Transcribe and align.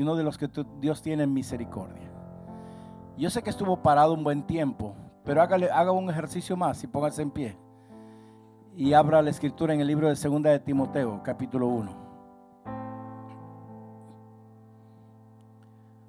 Sino 0.00 0.16
de 0.16 0.22
los 0.22 0.38
que 0.38 0.48
Dios 0.80 1.02
tiene 1.02 1.26
misericordia. 1.26 2.10
Yo 3.18 3.28
sé 3.28 3.42
que 3.42 3.50
estuvo 3.50 3.82
parado 3.82 4.14
un 4.14 4.24
buen 4.24 4.44
tiempo, 4.44 4.94
pero 5.26 5.42
hágale, 5.42 5.70
haga 5.70 5.92
un 5.92 6.08
ejercicio 6.08 6.56
más 6.56 6.82
y 6.82 6.86
póngase 6.86 7.20
en 7.20 7.30
pie. 7.30 7.58
Y 8.74 8.94
abra 8.94 9.20
la 9.20 9.28
escritura 9.28 9.74
en 9.74 9.80
el 9.82 9.86
libro 9.86 10.08
de 10.08 10.16
Segunda 10.16 10.48
de 10.48 10.58
Timoteo, 10.58 11.20
capítulo 11.22 11.66
1. 11.66 11.92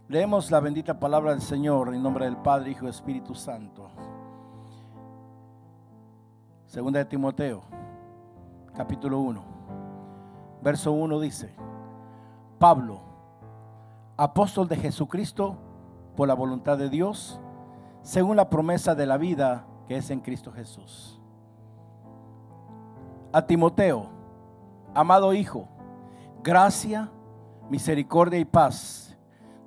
Leemos 0.07 0.49
la 0.51 0.61
bendita 0.61 0.97
palabra 0.97 1.31
del 1.31 1.41
Señor 1.41 1.93
en 1.93 2.01
nombre 2.01 2.23
del 2.23 2.37
Padre, 2.37 2.71
Hijo 2.71 2.85
y 2.85 2.89
Espíritu 2.91 3.35
Santo. 3.35 3.89
Segunda 6.65 6.99
de 6.99 7.05
Timoteo, 7.07 7.61
capítulo 8.73 9.19
1. 9.19 9.43
Verso 10.63 10.93
1 10.93 11.19
dice, 11.19 11.53
Pablo, 12.57 13.10
apóstol 14.21 14.67
de 14.67 14.77
Jesucristo 14.77 15.57
por 16.15 16.27
la 16.27 16.35
voluntad 16.35 16.77
de 16.77 16.89
Dios, 16.89 17.41
según 18.03 18.35
la 18.35 18.51
promesa 18.51 18.93
de 18.93 19.07
la 19.07 19.17
vida 19.17 19.65
que 19.87 19.97
es 19.97 20.11
en 20.11 20.19
Cristo 20.19 20.51
Jesús. 20.51 21.19
A 23.33 23.41
Timoteo, 23.47 24.11
amado 24.93 25.33
Hijo, 25.33 25.67
gracia, 26.43 27.09
misericordia 27.67 28.37
y 28.37 28.45
paz 28.45 29.17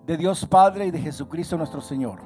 de 0.07 0.17
Dios 0.17 0.47
Padre 0.47 0.87
y 0.87 0.93
de 0.93 1.01
Jesucristo 1.01 1.57
nuestro 1.57 1.81
Señor. 1.81 2.21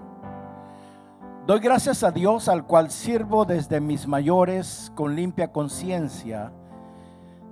Doy 1.46 1.60
gracias 1.60 2.04
a 2.04 2.10
Dios 2.10 2.50
al 2.50 2.66
cual 2.66 2.90
sirvo 2.90 3.46
desde 3.46 3.80
mis 3.80 4.06
mayores 4.06 4.92
con 4.94 5.16
limpia 5.16 5.50
conciencia, 5.50 6.52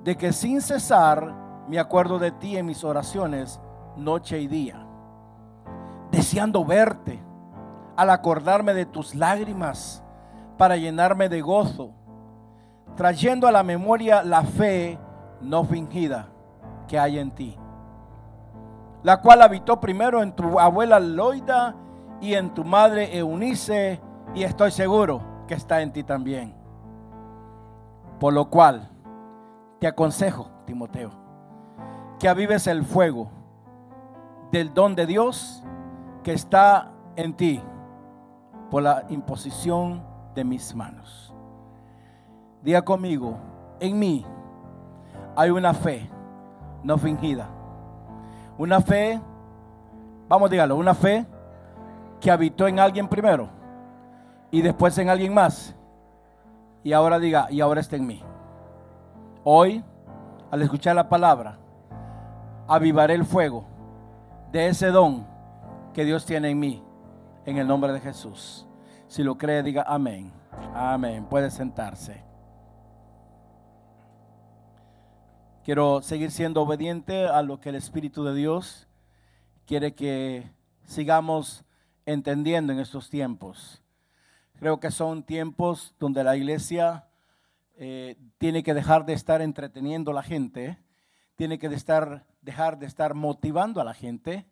de 0.04 0.18
que 0.18 0.34
sin 0.34 0.60
cesar 0.60 1.64
me 1.66 1.78
acuerdo 1.78 2.18
de 2.18 2.30
ti 2.30 2.58
en 2.58 2.66
mis 2.66 2.84
oraciones 2.84 3.58
noche 3.96 4.40
y 4.40 4.46
día, 4.46 4.86
deseando 6.10 6.64
verte, 6.64 7.22
al 7.96 8.10
acordarme 8.10 8.74
de 8.74 8.84
tus 8.84 9.14
lágrimas 9.14 10.02
para 10.58 10.76
llenarme 10.76 11.28
de 11.28 11.40
gozo, 11.40 11.92
trayendo 12.94 13.46
a 13.46 13.52
la 13.52 13.62
memoria 13.62 14.22
la 14.22 14.42
fe 14.42 14.98
no 15.40 15.64
fingida 15.64 16.28
que 16.88 16.98
hay 16.98 17.18
en 17.18 17.30
ti, 17.30 17.58
la 19.02 19.20
cual 19.20 19.42
habitó 19.42 19.80
primero 19.80 20.22
en 20.22 20.32
tu 20.32 20.58
abuela 20.60 21.00
Loida 21.00 21.74
y 22.20 22.34
en 22.34 22.52
tu 22.54 22.64
madre 22.64 23.16
Eunice, 23.16 24.00
y 24.34 24.42
estoy 24.42 24.70
seguro 24.70 25.22
que 25.46 25.54
está 25.54 25.80
en 25.80 25.92
ti 25.92 26.02
también. 26.02 26.54
Por 28.18 28.32
lo 28.32 28.48
cual, 28.50 28.90
te 29.78 29.86
aconsejo, 29.86 30.50
Timoteo, 30.66 31.10
que 32.18 32.28
avives 32.28 32.66
el 32.66 32.84
fuego 32.84 33.30
del 34.50 34.72
don 34.72 34.94
de 34.94 35.06
Dios 35.06 35.62
que 36.22 36.32
está 36.32 36.92
en 37.16 37.34
ti 37.34 37.62
por 38.70 38.82
la 38.82 39.04
imposición 39.08 40.02
de 40.34 40.44
mis 40.44 40.74
manos. 40.74 41.34
Diga 42.62 42.82
conmigo, 42.82 43.36
en 43.80 43.98
mí 43.98 44.26
hay 45.36 45.50
una 45.50 45.72
fe 45.74 46.10
no 46.82 46.98
fingida. 46.98 47.48
Una 48.58 48.80
fe, 48.80 49.20
vamos 50.28 50.48
a 50.48 50.50
dígalo, 50.50 50.76
una 50.76 50.94
fe 50.94 51.26
que 52.20 52.30
habitó 52.30 52.66
en 52.66 52.78
alguien 52.78 53.08
primero 53.08 53.48
y 54.50 54.62
después 54.62 54.96
en 54.98 55.10
alguien 55.10 55.34
más. 55.34 55.74
Y 56.82 56.92
ahora 56.92 57.18
diga, 57.18 57.48
y 57.50 57.60
ahora 57.60 57.80
está 57.80 57.96
en 57.96 58.06
mí. 58.06 58.22
Hoy, 59.44 59.84
al 60.50 60.62
escuchar 60.62 60.96
la 60.96 61.08
palabra, 61.08 61.58
avivaré 62.68 63.14
el 63.14 63.24
fuego 63.24 63.64
de 64.56 64.68
ese 64.68 64.86
don 64.86 65.26
que 65.92 66.06
Dios 66.06 66.24
tiene 66.24 66.48
en 66.48 66.58
mí, 66.58 66.82
en 67.44 67.58
el 67.58 67.66
nombre 67.66 67.92
de 67.92 68.00
Jesús. 68.00 68.66
Si 69.06 69.22
lo 69.22 69.36
cree, 69.36 69.62
diga 69.62 69.84
amén. 69.86 70.32
Amén. 70.72 71.26
Puede 71.26 71.50
sentarse. 71.50 72.24
Quiero 75.62 76.00
seguir 76.00 76.30
siendo 76.30 76.62
obediente 76.62 77.26
a 77.26 77.42
lo 77.42 77.60
que 77.60 77.68
el 77.68 77.74
Espíritu 77.74 78.24
de 78.24 78.34
Dios 78.34 78.88
quiere 79.66 79.94
que 79.94 80.50
sigamos 80.86 81.62
entendiendo 82.06 82.72
en 82.72 82.78
estos 82.78 83.10
tiempos. 83.10 83.82
Creo 84.58 84.80
que 84.80 84.90
son 84.90 85.22
tiempos 85.22 85.94
donde 85.98 86.24
la 86.24 86.34
iglesia 86.34 87.04
eh, 87.74 88.16
tiene 88.38 88.62
que 88.62 88.72
dejar 88.72 89.04
de 89.04 89.12
estar 89.12 89.42
entreteniendo 89.42 90.12
a 90.12 90.14
la 90.14 90.22
gente, 90.22 90.78
tiene 91.34 91.58
que 91.58 91.68
de 91.68 91.76
estar, 91.76 92.24
dejar 92.46 92.78
de 92.78 92.86
estar 92.86 93.14
motivando 93.14 93.80
a 93.80 93.84
la 93.84 93.92
gente 93.92 94.46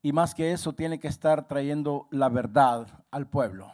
y 0.00 0.12
más 0.12 0.34
que 0.34 0.52
eso 0.52 0.72
tiene 0.72 1.00
que 1.00 1.08
estar 1.08 1.48
trayendo 1.48 2.06
la 2.12 2.28
verdad 2.28 2.86
al 3.10 3.26
pueblo. 3.26 3.72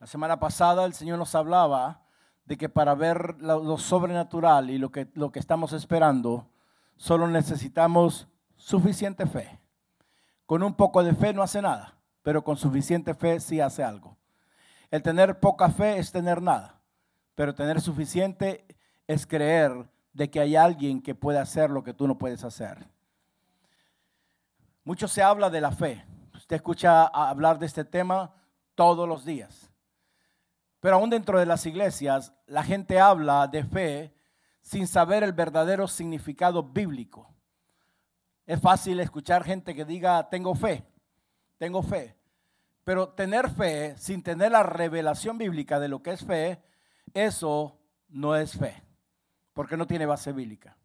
La 0.00 0.06
semana 0.06 0.40
pasada 0.40 0.86
el 0.86 0.94
Señor 0.94 1.18
nos 1.18 1.34
hablaba 1.34 2.02
de 2.46 2.56
que 2.56 2.70
para 2.70 2.94
ver 2.94 3.36
lo, 3.40 3.76
sobrenatural 3.76 4.70
y 4.70 4.78
lo 4.78 4.90
que, 4.90 5.10
lo 5.12 5.30
que 5.30 5.38
estamos 5.38 5.74
esperando, 5.74 6.48
solo 6.96 7.28
necesitamos 7.28 8.26
suficiente 8.56 9.26
fe. 9.26 9.60
Con 10.46 10.62
un 10.62 10.74
poco 10.74 11.04
de 11.04 11.14
fe 11.14 11.34
no 11.34 11.42
hace 11.42 11.60
nada, 11.60 11.98
pero 12.22 12.42
con 12.42 12.56
suficiente 12.56 13.12
fe 13.12 13.38
sí 13.38 13.60
hace 13.60 13.84
algo. 13.84 14.16
El 14.90 15.02
tener 15.02 15.40
poca 15.40 15.68
fe 15.68 15.98
es 15.98 16.10
tener 16.10 16.40
nada, 16.40 16.80
pero 17.34 17.54
tener 17.54 17.82
suficiente 17.82 18.64
es 19.06 19.26
creer 19.26 19.90
de 20.18 20.28
que 20.28 20.40
hay 20.40 20.56
alguien 20.56 21.00
que 21.00 21.14
puede 21.14 21.38
hacer 21.38 21.70
lo 21.70 21.84
que 21.84 21.94
tú 21.94 22.08
no 22.08 22.18
puedes 22.18 22.42
hacer. 22.42 22.88
Mucho 24.82 25.06
se 25.06 25.22
habla 25.22 25.48
de 25.48 25.60
la 25.60 25.70
fe. 25.70 26.04
Usted 26.34 26.56
escucha 26.56 27.06
hablar 27.06 27.60
de 27.60 27.66
este 27.66 27.84
tema 27.84 28.34
todos 28.74 29.08
los 29.08 29.24
días. 29.24 29.70
Pero 30.80 30.96
aún 30.96 31.08
dentro 31.08 31.38
de 31.38 31.46
las 31.46 31.66
iglesias, 31.66 32.32
la 32.46 32.64
gente 32.64 32.98
habla 32.98 33.46
de 33.46 33.62
fe 33.62 34.12
sin 34.60 34.88
saber 34.88 35.22
el 35.22 35.32
verdadero 35.32 35.86
significado 35.86 36.64
bíblico. 36.64 37.32
Es 38.44 38.60
fácil 38.60 38.98
escuchar 38.98 39.44
gente 39.44 39.72
que 39.72 39.84
diga, 39.84 40.28
tengo 40.28 40.52
fe, 40.56 40.84
tengo 41.58 41.80
fe. 41.80 42.16
Pero 42.82 43.10
tener 43.10 43.50
fe 43.50 43.96
sin 43.96 44.24
tener 44.24 44.50
la 44.50 44.64
revelación 44.64 45.38
bíblica 45.38 45.78
de 45.78 45.86
lo 45.86 46.02
que 46.02 46.10
es 46.10 46.24
fe, 46.24 46.60
eso 47.14 47.78
no 48.08 48.34
es 48.34 48.58
fe, 48.58 48.82
porque 49.58 49.76
no 49.76 49.88
tiene 49.88 50.06
base 50.06 50.30
bíblica. 50.32 50.76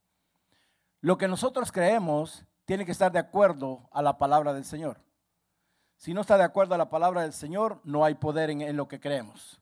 Lo 1.00 1.16
que 1.16 1.28
nosotros 1.28 1.72
creemos 1.72 2.44
tiene 2.66 2.88
que 2.88 2.92
estar 2.92 3.12
de 3.12 3.20
acuerdo 3.20 3.88
a 3.92 4.02
la 4.02 4.18
palabra 4.18 4.52
del 4.52 4.66
Señor. 4.66 5.00
Si 5.96 6.12
no 6.12 6.22
está 6.22 6.40
de 6.40 6.44
acuerdo 6.44 6.74
a 6.74 6.80
la 6.80 6.90
palabra 6.90 7.22
del 7.22 7.34
Señor, 7.34 7.80
no 7.84 8.04
hay 8.04 8.16
poder 8.16 8.50
en, 8.50 8.76
lo 8.76 8.88
que 8.88 9.00
creemos. 9.00 9.62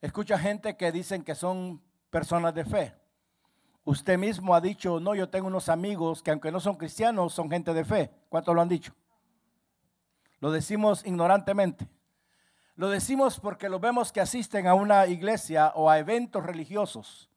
Escucha 0.00 0.38
gente 0.38 0.78
que 0.78 0.92
dicen 0.92 1.22
que 1.22 1.34
son 1.34 1.82
personas 2.08 2.54
de 2.54 2.64
fe. 2.64 2.94
Usted 3.84 4.16
mismo 4.16 4.54
ha 4.54 4.62
dicho, 4.62 4.98
no, 4.98 5.14
yo 5.14 5.28
tengo 5.28 5.48
unos 5.48 5.68
amigos 5.68 6.22
que 6.22 6.30
aunque 6.30 6.50
no 6.50 6.58
son 6.58 6.76
cristianos, 6.76 7.34
son 7.34 7.50
gente 7.50 7.74
de 7.74 7.84
fe. 7.84 8.10
¿Cuántos 8.30 8.54
lo 8.54 8.62
han 8.62 8.68
dicho? 8.70 8.94
Lo 10.38 10.50
decimos 10.50 11.04
ignorantemente. 11.04 11.86
Lo 12.76 12.88
decimos 12.88 13.38
porque 13.38 13.68
lo 13.68 13.78
vemos 13.78 14.10
que 14.10 14.22
asisten 14.22 14.66
a 14.68 14.72
una 14.72 15.06
iglesia 15.06 15.70
o 15.74 15.90
a 15.90 15.98
eventos 15.98 16.42
religiosos. 16.42 17.29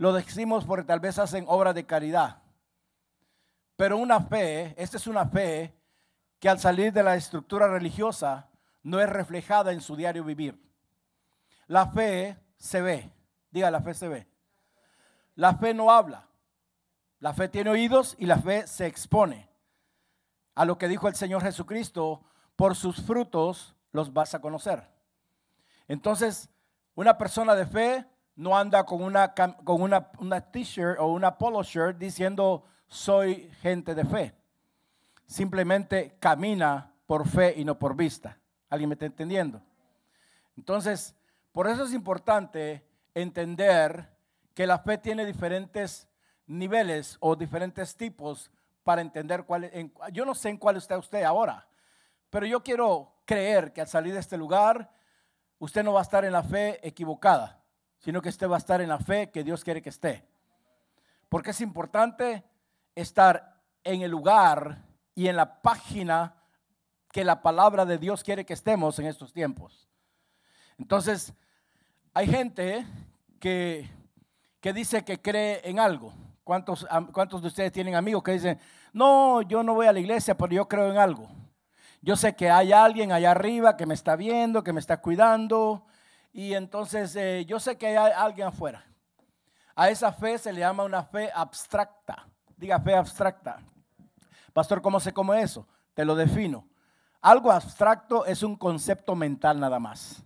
Lo 0.00 0.14
decimos 0.14 0.64
porque 0.64 0.86
tal 0.86 0.98
vez 0.98 1.18
hacen 1.18 1.44
obra 1.46 1.74
de 1.74 1.84
caridad. 1.84 2.38
Pero 3.76 3.98
una 3.98 4.18
fe, 4.22 4.74
esta 4.82 4.96
es 4.96 5.06
una 5.06 5.26
fe 5.26 5.76
que 6.38 6.48
al 6.48 6.58
salir 6.58 6.90
de 6.90 7.02
la 7.02 7.16
estructura 7.16 7.68
religiosa 7.68 8.48
no 8.82 8.98
es 8.98 9.10
reflejada 9.10 9.74
en 9.74 9.82
su 9.82 9.96
diario 9.96 10.24
vivir. 10.24 10.58
La 11.66 11.86
fe 11.88 12.38
se 12.56 12.80
ve, 12.80 13.12
diga, 13.50 13.70
la 13.70 13.82
fe 13.82 13.92
se 13.92 14.08
ve. 14.08 14.26
La 15.34 15.56
fe 15.56 15.74
no 15.74 15.90
habla. 15.90 16.26
La 17.18 17.34
fe 17.34 17.50
tiene 17.50 17.68
oídos 17.68 18.16
y 18.18 18.24
la 18.24 18.38
fe 18.38 18.66
se 18.66 18.86
expone 18.86 19.50
a 20.54 20.64
lo 20.64 20.78
que 20.78 20.88
dijo 20.88 21.08
el 21.08 21.14
Señor 21.14 21.42
Jesucristo, 21.42 22.22
por 22.56 22.74
sus 22.74 23.02
frutos 23.02 23.76
los 23.92 24.14
vas 24.14 24.34
a 24.34 24.40
conocer. 24.40 24.82
Entonces, 25.88 26.48
una 26.94 27.18
persona 27.18 27.54
de 27.54 27.66
fe 27.66 28.06
no 28.40 28.56
anda 28.56 28.84
con 28.84 29.02
una, 29.02 29.34
con 29.34 29.82
una, 29.82 30.10
una 30.18 30.40
t-shirt 30.40 30.98
o 30.98 31.08
una 31.08 31.36
polo 31.36 31.62
shirt 31.62 31.98
diciendo 31.98 32.64
soy 32.88 33.50
gente 33.60 33.94
de 33.94 34.02
fe. 34.06 34.34
Simplemente 35.26 36.16
camina 36.18 36.90
por 37.04 37.28
fe 37.28 37.52
y 37.58 37.66
no 37.66 37.78
por 37.78 37.94
vista. 37.94 38.38
¿Alguien 38.70 38.88
me 38.88 38.94
está 38.94 39.04
entendiendo? 39.04 39.60
Entonces, 40.56 41.14
por 41.52 41.68
eso 41.68 41.84
es 41.84 41.92
importante 41.92 42.82
entender 43.12 44.08
que 44.54 44.66
la 44.66 44.78
fe 44.78 44.96
tiene 44.96 45.26
diferentes 45.26 46.08
niveles 46.46 47.18
o 47.20 47.36
diferentes 47.36 47.94
tipos 47.94 48.50
para 48.82 49.02
entender 49.02 49.44
cuál 49.44 49.64
es. 49.64 49.86
Yo 50.12 50.24
no 50.24 50.34
sé 50.34 50.48
en 50.48 50.56
cuál 50.56 50.78
está 50.78 50.96
usted 50.96 51.24
ahora, 51.24 51.68
pero 52.30 52.46
yo 52.46 52.62
quiero 52.62 53.12
creer 53.26 53.74
que 53.74 53.82
al 53.82 53.86
salir 53.86 54.14
de 54.14 54.20
este 54.20 54.38
lugar, 54.38 54.90
usted 55.58 55.84
no 55.84 55.92
va 55.92 56.00
a 56.00 56.04
estar 56.04 56.24
en 56.24 56.32
la 56.32 56.42
fe 56.42 56.80
equivocada, 56.86 57.59
sino 58.00 58.20
que 58.20 58.30
usted 58.30 58.48
va 58.48 58.56
a 58.56 58.58
estar 58.58 58.80
en 58.80 58.88
la 58.88 58.98
fe 58.98 59.30
que 59.30 59.44
Dios 59.44 59.62
quiere 59.62 59.80
que 59.80 59.90
esté. 59.90 60.24
Porque 61.28 61.50
es 61.50 61.60
importante 61.60 62.42
estar 62.94 63.60
en 63.84 64.02
el 64.02 64.10
lugar 64.10 64.82
y 65.14 65.28
en 65.28 65.36
la 65.36 65.60
página 65.62 66.34
que 67.12 67.24
la 67.24 67.42
palabra 67.42 67.84
de 67.84 67.98
Dios 67.98 68.24
quiere 68.24 68.44
que 68.44 68.54
estemos 68.54 68.98
en 68.98 69.06
estos 69.06 69.32
tiempos. 69.32 69.88
Entonces, 70.78 71.32
hay 72.14 72.26
gente 72.26 72.86
que, 73.38 73.88
que 74.60 74.72
dice 74.72 75.04
que 75.04 75.20
cree 75.20 75.60
en 75.68 75.78
algo. 75.78 76.12
¿Cuántos, 76.42 76.86
¿Cuántos 77.12 77.42
de 77.42 77.48
ustedes 77.48 77.70
tienen 77.70 77.94
amigos 77.94 78.22
que 78.22 78.32
dicen, 78.32 78.58
no, 78.92 79.42
yo 79.42 79.62
no 79.62 79.74
voy 79.74 79.86
a 79.86 79.92
la 79.92 80.00
iglesia, 80.00 80.36
pero 80.36 80.52
yo 80.52 80.68
creo 80.68 80.90
en 80.90 80.98
algo? 80.98 81.28
Yo 82.00 82.16
sé 82.16 82.34
que 82.34 82.50
hay 82.50 82.72
alguien 82.72 83.12
allá 83.12 83.32
arriba 83.32 83.76
que 83.76 83.86
me 83.86 83.94
está 83.94 84.16
viendo, 84.16 84.64
que 84.64 84.72
me 84.72 84.80
está 84.80 85.00
cuidando, 85.02 85.84
y 86.32 86.54
entonces 86.54 87.14
eh, 87.16 87.44
yo 87.46 87.58
sé 87.58 87.76
que 87.76 87.86
hay 87.86 88.12
alguien 88.16 88.48
afuera. 88.48 88.84
A 89.74 89.88
esa 89.90 90.12
fe 90.12 90.38
se 90.38 90.52
le 90.52 90.60
llama 90.60 90.84
una 90.84 91.02
fe 91.02 91.30
abstracta. 91.34 92.28
Diga 92.56 92.78
fe 92.80 92.94
abstracta. 92.94 93.58
Pastor, 94.52 94.82
¿cómo 94.82 95.00
se 95.00 95.12
come 95.12 95.40
eso? 95.40 95.66
Te 95.94 96.04
lo 96.04 96.14
defino. 96.14 96.68
Algo 97.20 97.50
abstracto 97.50 98.24
es 98.26 98.42
un 98.42 98.56
concepto 98.56 99.14
mental 99.14 99.60
nada 99.60 99.78
más. 99.78 100.24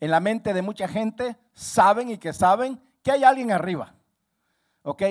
En 0.00 0.10
la 0.10 0.20
mente 0.20 0.52
de 0.52 0.62
mucha 0.62 0.88
gente 0.88 1.36
saben 1.52 2.10
y 2.10 2.18
que 2.18 2.32
saben 2.32 2.80
que 3.02 3.12
hay 3.12 3.24
alguien 3.24 3.52
arriba. 3.52 3.94
¿Ok? 4.82 5.02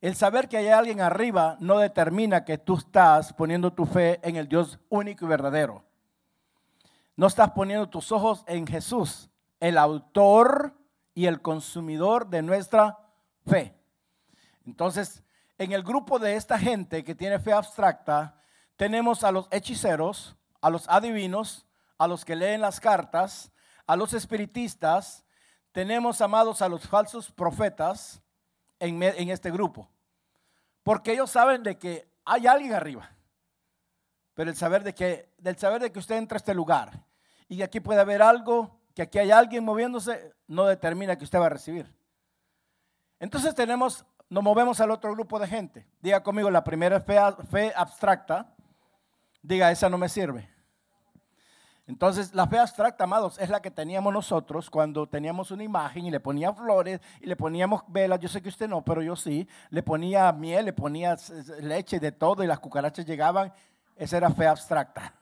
El 0.00 0.14
saber 0.14 0.48
que 0.48 0.56
hay 0.56 0.68
alguien 0.68 1.00
arriba 1.00 1.56
no 1.60 1.78
determina 1.78 2.44
que 2.44 2.56
tú 2.56 2.76
estás 2.76 3.32
poniendo 3.32 3.72
tu 3.72 3.84
fe 3.84 4.20
en 4.22 4.36
el 4.36 4.48
Dios 4.48 4.78
único 4.88 5.24
y 5.24 5.28
verdadero. 5.28 5.84
No 7.16 7.26
estás 7.26 7.50
poniendo 7.50 7.88
tus 7.88 8.12
ojos 8.12 8.44
en 8.46 8.66
Jesús, 8.66 9.28
el 9.60 9.78
autor 9.78 10.74
y 11.14 11.26
el 11.26 11.42
consumidor 11.42 12.28
de 12.28 12.42
nuestra 12.42 12.98
fe. 13.46 13.74
Entonces, 14.66 15.22
en 15.58 15.72
el 15.72 15.82
grupo 15.82 16.18
de 16.18 16.36
esta 16.36 16.58
gente 16.58 17.02
que 17.02 17.14
tiene 17.14 17.38
fe 17.38 17.52
abstracta, 17.52 18.40
tenemos 18.76 19.24
a 19.24 19.32
los 19.32 19.48
hechiceros, 19.50 20.36
a 20.60 20.70
los 20.70 20.88
adivinos, 20.88 21.66
a 21.98 22.06
los 22.06 22.24
que 22.24 22.36
leen 22.36 22.60
las 22.60 22.78
cartas, 22.78 23.50
a 23.86 23.96
los 23.96 24.12
espiritistas, 24.12 25.24
tenemos, 25.72 26.20
amados, 26.20 26.62
a 26.62 26.68
los 26.68 26.86
falsos 26.86 27.30
profetas, 27.30 28.22
en, 28.80 29.02
este 29.30 29.50
grupo. 29.50 29.90
Porque 30.82 31.12
ellos 31.12 31.30
saben 31.30 31.62
de 31.62 31.78
que 31.78 32.08
hay 32.24 32.46
alguien 32.46 32.74
arriba. 32.74 33.10
Pero 34.34 34.50
el 34.50 34.56
saber 34.56 34.84
de 34.84 34.94
que, 34.94 35.32
del 35.38 35.58
saber 35.58 35.82
de 35.82 35.90
que 35.90 35.98
usted 35.98 36.16
entra 36.16 36.36
a 36.36 36.38
este 36.38 36.54
lugar 36.54 37.04
y 37.48 37.56
que 37.56 37.64
aquí 37.64 37.80
puede 37.80 38.00
haber 38.00 38.22
algo, 38.22 38.77
que 38.98 39.02
aquí 39.02 39.20
hay 39.20 39.30
alguien 39.30 39.64
moviéndose, 39.64 40.34
no 40.48 40.64
determina 40.64 41.16
que 41.16 41.22
usted 41.22 41.38
va 41.38 41.46
a 41.46 41.50
recibir. 41.50 41.86
Entonces 43.20 43.54
tenemos, 43.54 44.04
nos 44.28 44.42
movemos 44.42 44.80
al 44.80 44.90
otro 44.90 45.12
grupo 45.12 45.38
de 45.38 45.46
gente. 45.46 45.86
Diga 46.00 46.20
conmigo, 46.20 46.50
la 46.50 46.64
primera 46.64 46.98
fe, 46.98 47.16
fe 47.48 47.72
abstracta. 47.76 48.52
Diga, 49.40 49.70
esa 49.70 49.88
no 49.88 49.98
me 49.98 50.08
sirve. 50.08 50.50
Entonces, 51.86 52.34
la 52.34 52.48
fe 52.48 52.58
abstracta, 52.58 53.04
amados, 53.04 53.38
es 53.38 53.50
la 53.50 53.62
que 53.62 53.70
teníamos 53.70 54.12
nosotros 54.12 54.68
cuando 54.68 55.06
teníamos 55.06 55.52
una 55.52 55.62
imagen 55.62 56.06
y 56.06 56.10
le 56.10 56.18
ponía 56.18 56.52
flores 56.52 57.00
y 57.20 57.26
le 57.26 57.36
poníamos 57.36 57.84
velas. 57.86 58.18
Yo 58.18 58.28
sé 58.28 58.42
que 58.42 58.48
usted 58.48 58.68
no, 58.68 58.82
pero 58.82 59.00
yo 59.00 59.14
sí. 59.14 59.46
Le 59.70 59.84
ponía 59.84 60.32
miel, 60.32 60.64
le 60.64 60.72
ponía 60.72 61.16
leche 61.60 62.00
de 62.00 62.10
todo 62.10 62.42
y 62.42 62.48
las 62.48 62.58
cucarachas 62.58 63.06
llegaban. 63.06 63.52
Esa 63.94 64.16
era 64.16 64.28
fe 64.30 64.48
abstracta. 64.48 65.14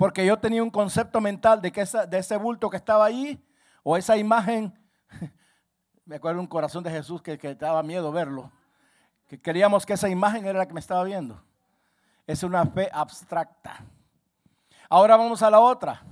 Porque 0.00 0.24
yo 0.24 0.38
tenía 0.38 0.62
un 0.62 0.70
concepto 0.70 1.20
mental 1.20 1.60
de 1.60 1.70
que 1.70 1.84
de 1.84 2.18
ese 2.18 2.38
bulto 2.38 2.70
que 2.70 2.78
estaba 2.78 3.04
ahí 3.04 3.38
o 3.82 3.98
esa 3.98 4.16
imagen. 4.16 4.72
Me 6.06 6.16
acuerdo 6.16 6.40
un 6.40 6.46
corazón 6.46 6.82
de 6.82 6.90
Jesús 6.90 7.20
que, 7.20 7.36
que 7.36 7.54
daba 7.54 7.82
miedo 7.82 8.10
verlo. 8.10 8.50
Que 9.26 9.38
queríamos 9.38 9.84
que 9.84 9.92
esa 9.92 10.08
imagen 10.08 10.46
era 10.46 10.60
la 10.60 10.66
que 10.66 10.72
me 10.72 10.80
estaba 10.80 11.04
viendo. 11.04 11.44
Es 12.26 12.42
una 12.42 12.64
fe 12.64 12.88
abstracta. 12.90 13.84
Ahora 14.88 15.18
vamos 15.18 15.42
a 15.42 15.50
la 15.50 15.60
otra. 15.60 16.02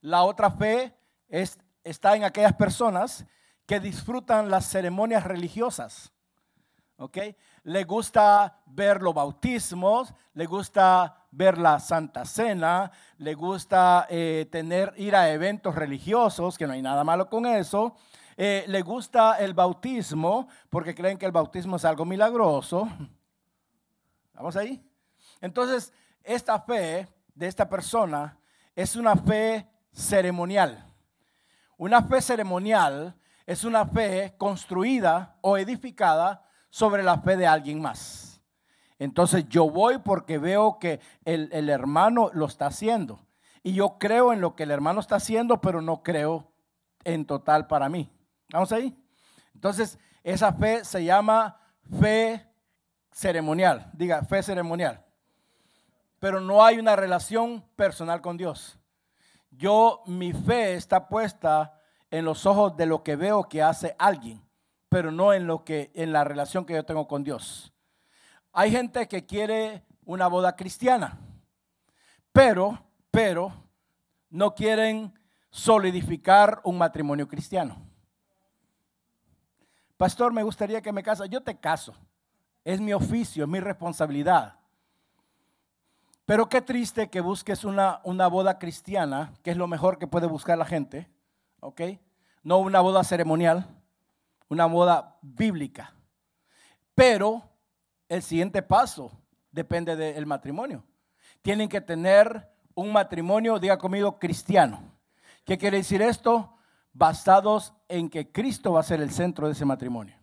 La 0.00 0.22
otra 0.22 0.50
fe 0.50 0.96
es, 1.28 1.58
está 1.84 2.16
en 2.16 2.24
aquellas 2.24 2.54
personas 2.54 3.26
que 3.66 3.78
disfrutan 3.78 4.50
las 4.50 4.64
ceremonias 4.64 5.24
religiosas. 5.24 6.14
¿Ok? 6.96 7.18
Le 7.64 7.84
gusta 7.84 8.62
ver 8.64 9.02
los 9.02 9.12
bautismos, 9.12 10.14
le 10.32 10.46
gusta 10.46 11.21
ver 11.32 11.58
la 11.58 11.80
Santa 11.80 12.24
Cena, 12.24 12.92
le 13.18 13.34
gusta 13.34 14.06
eh, 14.08 14.46
tener, 14.50 14.92
ir 14.96 15.16
a 15.16 15.30
eventos 15.30 15.74
religiosos, 15.74 16.56
que 16.56 16.66
no 16.66 16.74
hay 16.74 16.82
nada 16.82 17.02
malo 17.02 17.28
con 17.28 17.46
eso. 17.46 17.96
Eh, 18.36 18.64
le 18.68 18.82
gusta 18.82 19.38
el 19.38 19.54
bautismo 19.54 20.48
porque 20.70 20.94
creen 20.94 21.18
que 21.18 21.26
el 21.26 21.32
bautismo 21.32 21.76
es 21.76 21.84
algo 21.84 22.04
milagroso. 22.04 22.88
¿Vamos 24.34 24.56
ahí? 24.56 24.82
Entonces, 25.40 25.92
esta 26.22 26.60
fe 26.60 27.08
de 27.34 27.46
esta 27.46 27.68
persona 27.68 28.38
es 28.74 28.94
una 28.94 29.16
fe 29.16 29.66
ceremonial. 29.92 30.86
Una 31.76 32.02
fe 32.02 32.20
ceremonial 32.20 33.14
es 33.46 33.64
una 33.64 33.86
fe 33.86 34.34
construida 34.38 35.36
o 35.40 35.56
edificada 35.56 36.44
sobre 36.70 37.02
la 37.02 37.18
fe 37.18 37.36
de 37.36 37.46
alguien 37.46 37.80
más. 37.80 38.31
Entonces 39.02 39.48
yo 39.48 39.68
voy 39.68 39.98
porque 39.98 40.38
veo 40.38 40.78
que 40.78 41.00
el, 41.24 41.48
el, 41.52 41.68
hermano 41.68 42.30
lo 42.32 42.46
está 42.46 42.66
haciendo. 42.66 43.20
Y 43.62 43.74
yo 43.74 43.98
creo 43.98 44.32
en 44.32 44.40
lo 44.40 44.54
que 44.54 44.62
el 44.64 44.70
hermano 44.70 45.00
está 45.00 45.16
haciendo, 45.16 45.60
pero 45.60 45.80
no 45.80 46.02
creo 46.02 46.52
en 47.04 47.24
total 47.24 47.66
para 47.66 47.88
mí. 47.88 48.10
¿Vamos 48.52 48.72
ahí? 48.72 48.96
Entonces, 49.54 49.98
esa 50.22 50.52
fe 50.52 50.84
se 50.84 51.04
llama 51.04 51.60
fe 52.00 52.46
ceremonial. 53.10 53.90
Diga, 53.92 54.22
fe 54.22 54.42
ceremonial 54.42 55.04
pero 56.22 56.40
no 56.40 56.64
hay 56.64 56.78
una 56.78 56.94
relación 56.94 57.64
personal 57.74 58.20
con 58.20 58.36
Dios. 58.36 58.78
Yo, 59.50 60.04
mi 60.06 60.32
fe 60.32 60.74
está 60.74 61.08
puesta 61.08 61.80
en 62.12 62.24
los 62.24 62.46
ojos 62.46 62.76
de 62.76 62.86
lo 62.86 63.02
que 63.02 63.16
veo 63.16 63.48
que 63.48 63.60
hace 63.60 63.96
alguien, 63.98 64.40
pero 64.88 65.10
no 65.10 65.32
en 65.32 65.48
lo 65.48 65.64
que 65.64 65.90
en 65.94 66.12
la 66.12 66.22
relación 66.22 66.64
que 66.64 66.74
yo 66.74 66.84
tengo 66.84 67.08
con 67.08 67.24
Dios. 67.24 67.71
Hay 68.52 68.70
gente 68.70 69.08
que 69.08 69.24
quiere 69.24 69.84
una 70.04 70.26
boda 70.26 70.54
cristiana, 70.56 71.18
pero 72.32 72.78
pero 73.12 73.52
no 74.30 74.54
quieren 74.54 75.12
solidificar 75.50 76.62
un 76.64 76.78
matrimonio 76.78 77.28
cristiano. 77.28 77.76
Pastor, 79.98 80.32
me 80.32 80.42
gustaría 80.42 80.80
que 80.80 80.92
me 80.92 81.02
casa. 81.02 81.26
Yo 81.26 81.42
te 81.42 81.60
caso. 81.60 81.94
Es 82.64 82.80
mi 82.80 82.94
oficio, 82.94 83.44
es 83.44 83.50
mi 83.50 83.60
responsabilidad. 83.60 84.58
Pero 86.24 86.48
qué 86.48 86.62
triste 86.62 87.10
que 87.10 87.20
busques 87.20 87.64
una, 87.64 88.00
una 88.04 88.28
boda 88.28 88.58
cristiana, 88.58 89.34
que 89.42 89.50
es 89.50 89.58
lo 89.58 89.66
mejor 89.66 89.98
que 89.98 90.06
puede 90.06 90.26
buscar 90.26 90.56
la 90.56 90.64
gente, 90.64 91.10
¿ok? 91.60 91.82
No 92.42 92.58
una 92.58 92.80
boda 92.80 93.04
ceremonial, 93.04 93.66
una 94.48 94.64
boda 94.64 95.18
bíblica. 95.20 95.92
Pero 96.94 97.42
el 98.12 98.22
siguiente 98.22 98.62
paso 98.62 99.10
depende 99.50 99.96
del 99.96 100.26
matrimonio. 100.26 100.84
Tienen 101.40 101.66
que 101.66 101.80
tener 101.80 102.46
un 102.74 102.92
matrimonio, 102.92 103.58
diga 103.58 103.78
conmigo, 103.78 104.18
cristiano. 104.18 104.82
¿Qué 105.46 105.56
quiere 105.56 105.78
decir 105.78 106.02
esto? 106.02 106.54
Basados 106.92 107.72
en 107.88 108.10
que 108.10 108.30
Cristo 108.30 108.74
va 108.74 108.80
a 108.80 108.84
ser 108.84 109.00
el 109.00 109.10
centro 109.10 109.46
de 109.46 109.54
ese 109.54 109.64
matrimonio. 109.64 110.14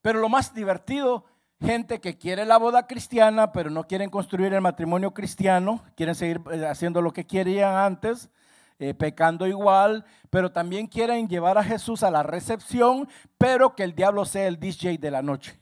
Pero 0.00 0.20
lo 0.20 0.28
más 0.28 0.54
divertido 0.54 1.24
gente 1.60 2.00
que 2.00 2.16
quiere 2.16 2.46
la 2.46 2.56
boda 2.56 2.86
cristiana, 2.86 3.50
pero 3.50 3.68
no 3.68 3.88
quieren 3.88 4.08
construir 4.08 4.54
el 4.54 4.60
matrimonio 4.60 5.12
cristiano, 5.12 5.82
quieren 5.96 6.14
seguir 6.14 6.40
eh, 6.52 6.66
haciendo 6.66 7.02
lo 7.02 7.12
que 7.12 7.26
querían 7.26 7.74
antes, 7.74 8.30
eh, 8.78 8.94
pecando 8.94 9.44
igual, 9.48 10.04
pero 10.30 10.52
también 10.52 10.86
quieren 10.86 11.26
llevar 11.26 11.58
a 11.58 11.64
Jesús 11.64 12.04
a 12.04 12.12
la 12.12 12.22
recepción, 12.22 13.08
pero 13.38 13.74
que 13.74 13.82
el 13.82 13.96
diablo 13.96 14.24
sea 14.24 14.46
el 14.46 14.60
DJ 14.60 14.98
de 14.98 15.10
la 15.10 15.20
noche. 15.20 15.57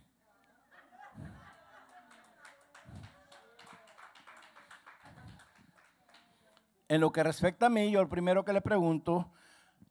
En 6.88 7.00
lo 7.00 7.12
que 7.12 7.22
respecta 7.22 7.66
a 7.66 7.70
mí, 7.70 7.90
yo 7.90 8.00
el 8.00 8.08
primero 8.08 8.44
que 8.44 8.52
le 8.52 8.60
pregunto, 8.60 9.32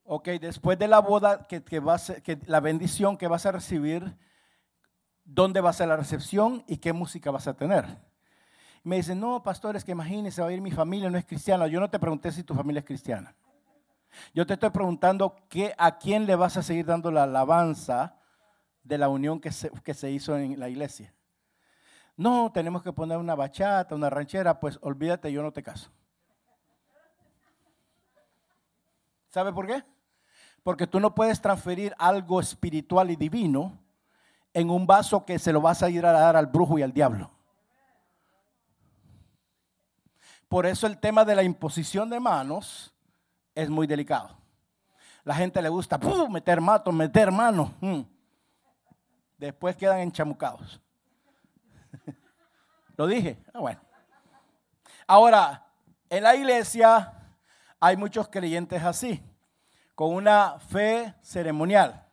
ok, 0.06 0.30
después 0.40 0.80
de 0.80 0.88
la 0.88 1.00
boda, 1.00 1.48
que, 1.48 1.64
que, 1.64 1.80
va 1.80 1.96
a 1.96 1.98
ser, 1.98 2.22
que 2.22 2.40
la 2.46 2.60
bendición 2.60 3.18
que 3.18 3.28
vas 3.28 3.46
a 3.46 3.52
recibir, 3.52 4.18
¿dónde 5.26 5.62
va 5.62 5.72
a 5.72 5.74
ser 5.74 5.90
la 5.90 5.98
recepción 5.98 6.64
y 6.68 6.78
qué 6.78 6.94
música 6.94 7.32
vas 7.32 7.48
a 7.48 7.56
tener? 7.56 7.86
Me 8.84 8.98
dicen, 8.98 9.20
no, 9.20 9.42
pastor, 9.42 9.76
es 9.76 9.84
que 9.84 9.92
imagínese, 9.92 10.42
va 10.42 10.48
a 10.48 10.54
ir 10.54 10.62
mi 10.62 10.72
familia, 10.72 11.10
no 11.10 11.18
es 11.18 11.26
cristiana. 11.26 11.68
Yo 11.68 11.80
no 11.80 11.90
te 11.90 11.98
pregunté 11.98 12.32
si 12.32 12.44
tu 12.44 12.54
familia 12.54 12.80
es 12.80 12.86
cristiana. 12.86 13.36
Yo 14.34 14.46
te 14.46 14.54
estoy 14.54 14.70
preguntando 14.70 15.36
que, 15.50 15.74
a 15.78 15.98
quién 15.98 16.26
le 16.26 16.36
vas 16.36 16.56
a 16.56 16.64
seguir 16.64 16.86
dando 16.86 17.12
la 17.12 17.24
alabanza 17.24 18.16
de 18.84 19.00
la 19.00 19.10
unión 19.10 19.42
que 19.42 19.52
se, 19.52 19.72
que 19.84 19.96
se 19.96 20.12
hizo 20.12 20.38
en 20.38 20.60
la 20.60 20.70
iglesia. 20.70 21.14
No, 22.16 22.52
tenemos 22.54 22.84
que 22.84 22.94
poner 22.94 23.18
una 23.18 23.36
bachata, 23.36 23.96
una 23.96 24.10
ranchera, 24.10 24.60
pues 24.60 24.78
olvídate, 24.82 25.32
yo 25.32 25.42
no 25.42 25.52
te 25.52 25.64
caso. 25.64 25.90
¿Sabe 29.36 29.52
por 29.52 29.68
qué? 29.68 29.84
Porque 30.64 30.88
tú 30.88 30.98
no 30.98 31.14
puedes 31.14 31.42
transferir 31.42 31.94
algo 32.00 32.40
espiritual 32.40 33.12
y 33.12 33.18
divino 33.18 33.78
en 34.54 34.70
un 34.70 34.88
vaso 34.88 35.26
que 35.26 35.38
se 35.40 35.52
lo 35.52 35.60
vas 35.60 35.84
a 35.84 35.90
ir 35.90 36.06
a 36.06 36.14
dar 36.14 36.38
al 36.38 36.46
brujo 36.46 36.80
y 36.80 36.84
al 36.84 36.94
diablo. 36.94 37.30
Por 40.48 40.66
eso 40.66 40.88
el 40.88 41.00
tema 41.00 41.26
de 41.26 41.36
la 41.36 41.44
imposición 41.44 42.10
de 42.10 42.18
manos 42.18 42.94
es 43.54 43.70
muy 43.70 43.88
delicado. 43.88 44.38
La 45.26 45.36
gente 45.36 45.62
le 45.62 45.68
gusta 45.68 46.00
meter 46.30 46.62
mato, 46.62 46.94
meter 46.94 47.30
mano. 47.30 47.74
Mm. 47.82 48.04
Después 49.38 49.76
quedan 49.76 50.00
enchamucados. 50.00 50.80
Lo 52.96 53.06
dije. 53.06 53.38
Ah, 53.54 53.60
bueno. 53.60 53.82
Ahora, 55.06 55.68
en 56.10 56.24
la 56.24 56.38
iglesia 56.38 57.12
hay 57.86 57.98
muchos 57.98 58.28
creyentes 58.30 58.82
así, 58.82 59.22
con 59.94 60.12
una 60.12 60.58
fe 60.58 61.14
ceremonial. 61.22 62.04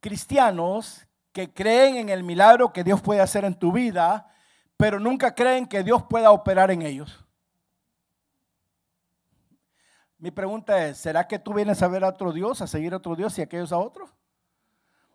Cristianos 0.00 1.06
que 1.30 1.52
creen 1.52 1.96
en 1.96 2.08
el 2.08 2.22
milagro 2.22 2.72
que 2.72 2.82
Dios 2.82 3.02
puede 3.02 3.20
hacer 3.20 3.44
en 3.44 3.54
tu 3.54 3.70
vida, 3.70 4.32
pero 4.78 4.98
nunca 4.98 5.34
creen 5.34 5.66
que 5.66 5.82
Dios 5.82 6.02
pueda 6.04 6.30
operar 6.30 6.70
en 6.70 6.80
ellos. 6.80 7.22
Mi 10.16 10.30
pregunta 10.30 10.86
es, 10.86 10.96
¿será 10.96 11.28
que 11.28 11.38
tú 11.38 11.52
vienes 11.52 11.82
a 11.82 11.88
ver 11.88 12.02
a 12.02 12.08
otro 12.08 12.32
Dios, 12.32 12.62
a 12.62 12.66
seguir 12.66 12.94
a 12.94 12.96
otro 12.96 13.14
Dios 13.16 13.38
y 13.38 13.42
aquellos 13.42 13.72
a 13.72 13.78
otros? 13.78 14.08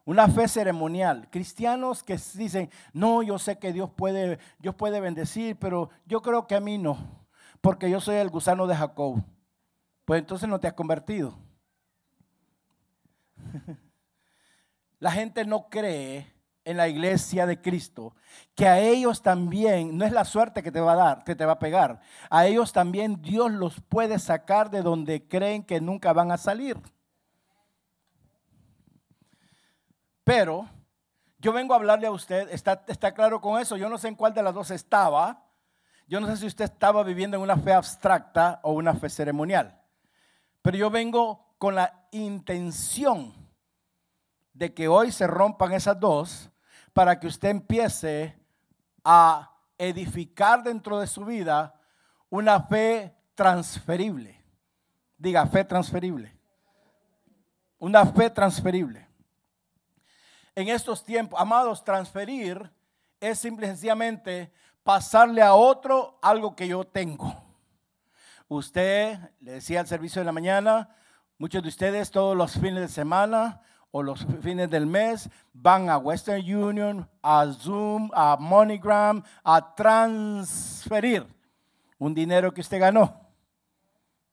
Una 0.04 0.28
fe 0.28 0.48
ceremonial. 0.48 1.28
Cristianos 1.32 2.04
que 2.04 2.20
dicen, 2.36 2.70
no, 2.94 3.24
yo 3.24 3.40
sé 3.40 3.58
que 3.58 3.74
Dios 3.74 3.90
puede, 3.90 4.38
Dios 4.60 4.76
puede 4.76 5.00
bendecir, 5.00 5.58
pero 5.58 5.90
yo 6.06 6.22
creo 6.22 6.46
que 6.46 6.54
a 6.54 6.60
mí 6.60 6.78
no, 6.78 7.25
porque 7.62 7.90
yo 7.90 8.00
soy 8.00 8.16
el 8.16 8.30
gusano 8.30 8.68
de 8.68 8.76
Jacob. 8.76 9.24
Pues 10.06 10.20
entonces 10.20 10.48
no 10.48 10.60
te 10.60 10.68
has 10.68 10.74
convertido. 10.74 11.38
La 15.00 15.12
gente 15.12 15.46
no 15.46 15.70
cree 15.70 16.36
en 16.66 16.78
la 16.78 16.88
iglesia 16.88 17.46
de 17.46 17.62
Cristo, 17.62 18.16
que 18.56 18.68
a 18.68 18.80
ellos 18.80 19.22
también, 19.22 19.96
no 19.96 20.04
es 20.04 20.12
la 20.12 20.26
suerte 20.26 20.64
que 20.64 20.72
te 20.72 20.82
va 20.82 20.94
a 20.94 20.96
dar, 20.96 21.24
que 21.24 21.36
te 21.36 21.46
va 21.46 21.54
a 21.54 21.60
pegar, 21.60 22.02
a 22.30 22.48
ellos 22.48 22.74
también 22.74 23.22
Dios 23.22 23.52
los 23.52 23.80
puede 23.82 24.18
sacar 24.18 24.72
de 24.72 24.82
donde 24.82 25.28
creen 25.28 25.64
que 25.64 25.80
nunca 25.80 26.12
van 26.12 26.32
a 26.32 26.38
salir. 26.38 26.82
Pero 30.24 30.68
yo 31.38 31.54
vengo 31.54 31.76
a 31.76 31.78
hablarle 31.78 32.08
a 32.08 32.12
usted, 32.12 32.50
está, 32.50 32.84
está 32.88 33.14
claro 33.14 33.40
con 33.40 33.62
eso, 33.62 33.78
yo 33.78 33.88
no 33.88 34.00
sé 34.00 34.08
en 34.08 34.16
cuál 34.16 34.34
de 34.34 34.42
las 34.42 34.56
dos 34.56 34.72
estaba, 34.72 35.45
yo 36.08 36.20
no 36.20 36.28
sé 36.28 36.38
si 36.38 36.46
usted 36.46 36.66
estaba 36.66 37.04
viviendo 37.04 37.38
en 37.38 37.44
una 37.44 37.58
fe 37.58 37.74
abstracta 37.74 38.60
o 38.64 38.74
una 38.74 38.94
fe 38.94 39.10
ceremonial, 39.10 39.82
pero 40.62 40.78
yo 40.78 40.90
vengo 40.90 41.56
con 41.58 41.76
la 41.76 42.08
intención 42.12 43.34
de 44.54 44.74
que 44.74 44.88
hoy 44.88 45.12
se 45.12 45.28
rompan 45.28 45.74
esas 45.74 46.00
dos 46.00 46.50
para 46.94 47.20
que 47.20 47.28
usted 47.28 47.50
empiece 47.50 48.38
a 49.04 49.52
edificar 49.78 50.64
dentro 50.64 51.00
de 51.00 51.08
su 51.08 51.26
vida 51.26 51.80
una 52.30 52.62
fe 52.62 53.14
transferible. 53.36 54.42
Diga, 55.18 55.46
fe 55.48 55.66
transferible. 55.66 56.34
Una 57.78 58.06
fe 58.06 58.30
transferible 58.30 59.06
en 60.56 60.70
estos 60.70 61.04
tiempos. 61.04 61.40
Amados, 61.40 61.84
transferir 61.84 62.72
es 63.20 63.38
simple 63.38 63.68
y 63.68 63.70
sencillamente 63.70 64.52
pasarle 64.86 65.42
a 65.42 65.56
otro 65.56 66.20
algo 66.22 66.56
que 66.56 66.68
yo 66.68 66.86
tengo. 66.86 67.34
Usted, 68.48 69.18
le 69.42 69.54
decía 69.54 69.80
al 69.80 69.88
servicio 69.88 70.22
de 70.22 70.26
la 70.26 70.32
mañana, 70.32 70.96
muchos 71.40 71.64
de 71.64 71.70
ustedes 71.70 72.12
todos 72.12 72.38
los 72.38 72.54
fines 72.54 72.80
de 72.80 72.88
semana 72.88 73.62
o 73.90 74.04
los 74.04 74.24
fines 74.42 74.70
del 74.70 74.86
mes 74.86 75.30
van 75.52 75.90
a 75.90 75.98
Western 75.98 76.40
Union, 76.42 77.10
a 77.24 77.52
Zoom, 77.52 78.12
a 78.14 78.38
MoneyGram, 78.40 79.24
a 79.44 79.74
transferir 79.74 81.26
un 81.98 82.14
dinero 82.14 82.54
que 82.54 82.62
usted 82.62 82.80
ganó. 82.80 83.20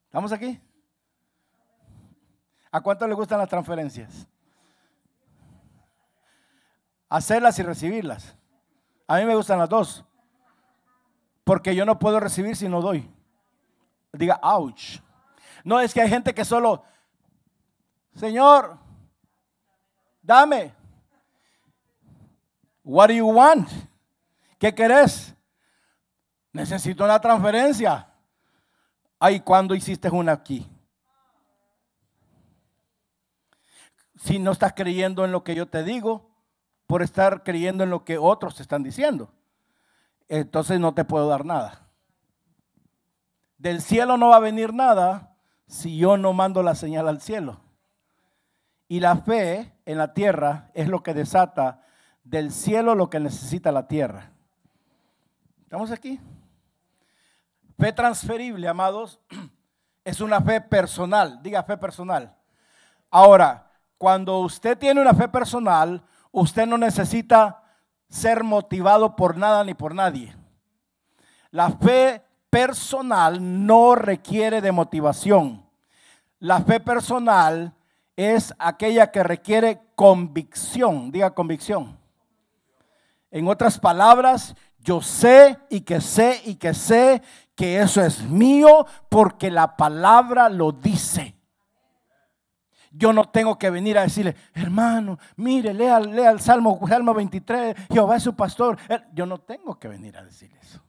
¿Estamos 0.04 0.32
aquí? 0.32 0.60
¿A 2.70 2.80
cuánto 2.82 3.08
le 3.08 3.14
gustan 3.14 3.38
las 3.38 3.48
transferencias? 3.48 4.28
hacerlas 7.12 7.58
y 7.58 7.62
recibirlas. 7.62 8.34
A 9.06 9.18
mí 9.18 9.26
me 9.26 9.34
gustan 9.34 9.58
las 9.58 9.68
dos. 9.68 10.04
Porque 11.44 11.74
yo 11.74 11.84
no 11.84 11.98
puedo 11.98 12.20
recibir 12.20 12.56
si 12.56 12.68
no 12.68 12.80
doy. 12.80 13.10
Diga, 14.12 14.38
ouch. 14.42 15.00
No 15.64 15.80
es 15.80 15.94
que 15.94 16.00
hay 16.00 16.08
gente 16.08 16.34
que 16.34 16.44
solo, 16.44 16.82
Señor, 18.14 18.78
dame. 20.22 20.74
What 22.84 23.08
do 23.08 23.14
you 23.14 23.28
want? 23.28 23.68
¿Qué 24.58 24.74
querés? 24.74 25.34
Necesito 26.52 27.04
una 27.04 27.20
transferencia. 27.20 28.08
Ay, 29.18 29.40
¿cuándo 29.40 29.74
hiciste 29.74 30.10
una 30.10 30.32
aquí? 30.32 30.68
Si 34.16 34.38
no 34.38 34.52
estás 34.52 34.72
creyendo 34.74 35.24
en 35.24 35.32
lo 35.32 35.42
que 35.42 35.54
yo 35.54 35.66
te 35.66 35.82
digo, 35.82 36.30
por 36.86 37.02
estar 37.02 37.42
creyendo 37.42 37.84
en 37.84 37.90
lo 37.90 38.04
que 38.04 38.18
otros 38.18 38.56
te 38.56 38.62
están 38.62 38.82
diciendo. 38.82 39.32
Entonces 40.34 40.80
no 40.80 40.94
te 40.94 41.04
puedo 41.04 41.28
dar 41.28 41.44
nada. 41.44 41.90
Del 43.58 43.82
cielo 43.82 44.16
no 44.16 44.30
va 44.30 44.36
a 44.36 44.40
venir 44.40 44.72
nada 44.72 45.36
si 45.66 45.98
yo 45.98 46.16
no 46.16 46.32
mando 46.32 46.62
la 46.62 46.74
señal 46.74 47.06
al 47.06 47.20
cielo. 47.20 47.60
Y 48.88 49.00
la 49.00 49.16
fe 49.16 49.74
en 49.84 49.98
la 49.98 50.14
tierra 50.14 50.70
es 50.72 50.88
lo 50.88 51.02
que 51.02 51.12
desata 51.12 51.82
del 52.24 52.50
cielo 52.50 52.94
lo 52.94 53.10
que 53.10 53.20
necesita 53.20 53.70
la 53.72 53.86
tierra. 53.86 54.30
¿Estamos 55.64 55.90
aquí? 55.90 56.18
Fe 57.78 57.92
transferible, 57.92 58.66
amados, 58.66 59.20
es 60.02 60.22
una 60.22 60.40
fe 60.40 60.62
personal. 60.62 61.42
Diga 61.42 61.62
fe 61.62 61.76
personal. 61.76 62.34
Ahora, 63.10 63.70
cuando 63.98 64.38
usted 64.38 64.78
tiene 64.78 65.02
una 65.02 65.12
fe 65.12 65.28
personal, 65.28 66.02
usted 66.30 66.66
no 66.66 66.78
necesita 66.78 67.61
ser 68.12 68.44
motivado 68.44 69.16
por 69.16 69.38
nada 69.38 69.64
ni 69.64 69.72
por 69.72 69.94
nadie. 69.94 70.36
La 71.50 71.70
fe 71.70 72.22
personal 72.50 73.38
no 73.66 73.94
requiere 73.94 74.60
de 74.60 74.70
motivación. 74.70 75.64
La 76.38 76.60
fe 76.60 76.78
personal 76.78 77.72
es 78.14 78.52
aquella 78.58 79.10
que 79.10 79.22
requiere 79.22 79.80
convicción. 79.94 81.10
Diga 81.10 81.34
convicción. 81.34 81.98
En 83.30 83.48
otras 83.48 83.78
palabras, 83.78 84.54
yo 84.78 85.00
sé 85.00 85.58
y 85.70 85.80
que 85.80 86.02
sé 86.02 86.42
y 86.44 86.56
que 86.56 86.74
sé 86.74 87.22
que 87.54 87.80
eso 87.80 88.02
es 88.02 88.22
mío 88.24 88.86
porque 89.08 89.50
la 89.50 89.74
palabra 89.74 90.50
lo 90.50 90.70
dice. 90.70 91.34
Yo 92.94 93.12
no 93.12 93.24
tengo 93.30 93.58
que 93.58 93.70
venir 93.70 93.96
a 93.96 94.02
decirle, 94.02 94.36
hermano, 94.52 95.18
mire, 95.36 95.72
lea, 95.72 95.98
lea 95.98 96.30
el 96.30 96.40
Salmo, 96.40 96.78
Salmo 96.86 97.14
23, 97.14 97.74
Jehová 97.90 98.16
es 98.16 98.22
su 98.22 98.36
pastor. 98.36 98.76
Yo 99.14 99.24
no 99.24 99.38
tengo 99.38 99.78
que 99.78 99.88
venir 99.88 100.16
a 100.18 100.24
decir 100.24 100.52
eso. 100.60 100.82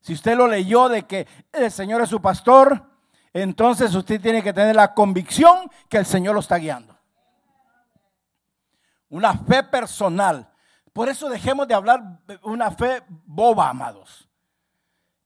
Si 0.00 0.12
usted 0.12 0.36
lo 0.36 0.46
leyó 0.46 0.88
de 0.88 1.02
que 1.02 1.26
el 1.52 1.70
Señor 1.72 2.02
es 2.02 2.08
su 2.08 2.20
pastor, 2.20 2.88
entonces 3.32 3.94
usted 3.94 4.20
tiene 4.20 4.42
que 4.42 4.52
tener 4.52 4.76
la 4.76 4.94
convicción 4.94 5.70
que 5.88 5.98
el 5.98 6.06
Señor 6.06 6.34
lo 6.34 6.40
está 6.40 6.56
guiando. 6.56 6.96
Una 9.08 9.34
fe 9.34 9.64
personal. 9.64 10.48
Por 10.92 11.08
eso 11.08 11.28
dejemos 11.28 11.66
de 11.66 11.74
hablar 11.74 12.20
una 12.42 12.70
fe 12.70 13.02
boba, 13.08 13.68
amados. 13.68 14.28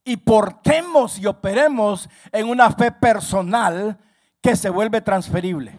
Y 0.03 0.17
portemos 0.17 1.19
y 1.19 1.27
operemos 1.27 2.09
en 2.31 2.49
una 2.49 2.71
fe 2.71 2.91
personal 2.91 3.99
que 4.47 4.55
se 4.55 4.69
vuelve 4.69 5.01
transferible. 5.01 5.77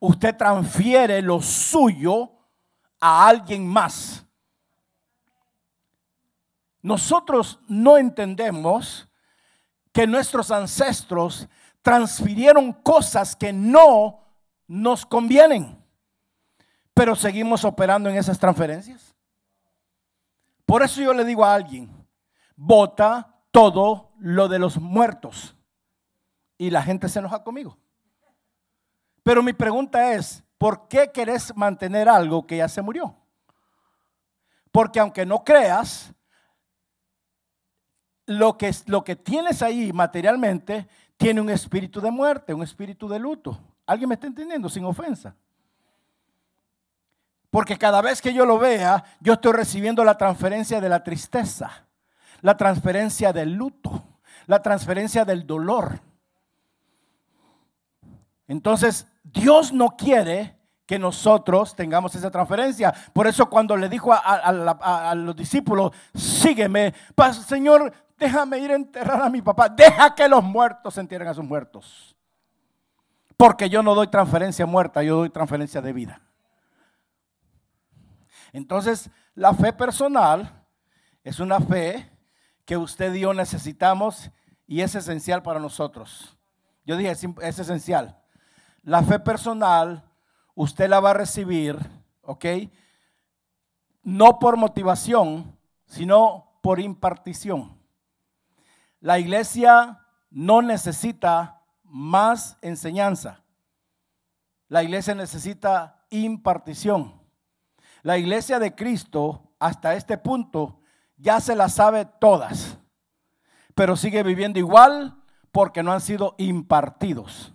Usted 0.00 0.36
transfiere 0.36 1.22
lo 1.22 1.40
suyo 1.40 2.28
a 2.98 3.28
alguien 3.28 3.64
más. 3.64 4.26
Nosotros 6.82 7.60
no 7.68 7.96
entendemos 7.96 9.08
que 9.92 10.08
nuestros 10.08 10.50
ancestros 10.50 11.48
transfirieron 11.82 12.72
cosas 12.72 13.36
que 13.36 13.52
no 13.52 14.24
nos 14.66 15.06
convienen, 15.06 15.80
pero 16.94 17.14
seguimos 17.14 17.64
operando 17.64 18.10
en 18.10 18.16
esas 18.16 18.40
transferencias. 18.40 19.14
Por 20.66 20.82
eso 20.82 21.00
yo 21.00 21.14
le 21.14 21.24
digo 21.24 21.44
a 21.44 21.54
alguien, 21.54 21.88
vota 22.56 23.38
todo 23.52 24.10
lo 24.18 24.48
de 24.48 24.58
los 24.58 24.78
muertos. 24.78 25.54
Y 26.58 26.70
la 26.70 26.82
gente 26.82 27.08
se 27.08 27.20
enoja 27.20 27.44
conmigo. 27.44 27.78
Pero 29.24 29.42
mi 29.42 29.54
pregunta 29.54 30.12
es, 30.12 30.44
¿por 30.58 30.86
qué 30.86 31.10
querés 31.10 31.56
mantener 31.56 32.08
algo 32.08 32.46
que 32.46 32.58
ya 32.58 32.68
se 32.68 32.82
murió? 32.82 33.16
Porque 34.70 35.00
aunque 35.00 35.24
no 35.24 35.42
creas, 35.42 36.12
lo 38.26 38.56
que, 38.58 38.70
lo 38.86 39.02
que 39.02 39.16
tienes 39.16 39.62
ahí 39.62 39.92
materialmente 39.92 40.86
tiene 41.16 41.40
un 41.40 41.48
espíritu 41.48 42.00
de 42.00 42.10
muerte, 42.10 42.52
un 42.52 42.62
espíritu 42.62 43.08
de 43.08 43.18
luto. 43.18 43.58
¿Alguien 43.86 44.08
me 44.08 44.14
está 44.14 44.26
entendiendo 44.26 44.68
sin 44.68 44.84
ofensa? 44.84 45.34
Porque 47.50 47.78
cada 47.78 48.02
vez 48.02 48.20
que 48.20 48.34
yo 48.34 48.44
lo 48.44 48.58
vea, 48.58 49.04
yo 49.20 49.34
estoy 49.34 49.52
recibiendo 49.52 50.04
la 50.04 50.18
transferencia 50.18 50.80
de 50.80 50.88
la 50.88 51.02
tristeza, 51.02 51.86
la 52.42 52.56
transferencia 52.56 53.32
del 53.32 53.54
luto, 53.54 54.02
la 54.46 54.60
transferencia 54.60 55.24
del 55.24 55.46
dolor. 55.46 56.00
Entonces, 58.48 59.06
Dios 59.24 59.72
no 59.72 59.96
quiere 59.96 60.56
que 60.86 60.98
nosotros 60.98 61.74
tengamos 61.74 62.14
esa 62.14 62.30
transferencia. 62.30 62.94
Por 63.12 63.26
eso 63.26 63.48
cuando 63.48 63.76
le 63.76 63.88
dijo 63.88 64.12
a, 64.12 65.14
los 65.16 65.34
discípulos, 65.34 65.92
sígueme, 66.14 66.94
Señor, 67.46 67.92
déjame 68.18 68.58
ir 68.58 68.70
a 68.70 68.76
enterrar 68.76 69.22
a 69.22 69.30
mi 69.30 69.40
papá, 69.40 69.68
deja 69.68 70.14
que 70.14 70.28
los 70.28 70.44
muertos 70.44 70.96
entierren 70.98 71.28
a 71.28 71.34
sus 71.34 71.44
muertos. 71.44 72.14
Porque 73.36 73.68
yo 73.68 73.82
no 73.82 73.94
doy 73.94 74.08
transferencia 74.08 74.66
muerta, 74.66 75.02
yo 75.02 75.16
doy 75.16 75.30
transferencia 75.30 75.80
de 75.80 75.92
vida. 75.92 76.20
Entonces, 78.52 79.10
la 79.34 79.52
fe 79.54 79.72
personal 79.72 80.64
es 81.24 81.40
una 81.40 81.58
fe 81.58 82.10
que 82.64 82.76
usted 82.76 83.12
y 83.14 83.20
yo 83.20 83.34
necesitamos 83.34 84.30
y 84.66 84.82
es 84.82 84.94
esencial 84.94 85.42
para 85.42 85.58
nosotros. 85.58 86.36
Yo 86.84 86.96
dije, 86.96 87.10
es 87.10 87.58
esencial. 87.58 88.20
La 88.84 89.02
fe 89.02 89.18
personal, 89.18 90.04
usted 90.54 90.88
la 90.88 91.00
va 91.00 91.10
a 91.10 91.14
recibir, 91.14 91.78
¿ok? 92.20 92.44
No 94.02 94.38
por 94.38 94.58
motivación, 94.58 95.58
sino 95.86 96.58
por 96.60 96.80
impartición. 96.80 97.78
La 99.00 99.18
iglesia 99.18 100.04
no 100.30 100.60
necesita 100.60 101.62
más 101.82 102.58
enseñanza. 102.60 103.42
La 104.68 104.82
iglesia 104.82 105.14
necesita 105.14 106.04
impartición. 106.10 107.22
La 108.02 108.18
iglesia 108.18 108.58
de 108.58 108.74
Cristo 108.74 109.54
hasta 109.58 109.94
este 109.94 110.18
punto 110.18 110.80
ya 111.16 111.40
se 111.40 111.56
la 111.56 111.70
sabe 111.70 112.04
todas, 112.04 112.76
pero 113.74 113.96
sigue 113.96 114.22
viviendo 114.22 114.58
igual 114.58 115.22
porque 115.52 115.82
no 115.82 115.90
han 115.90 116.02
sido 116.02 116.34
impartidos. 116.36 117.53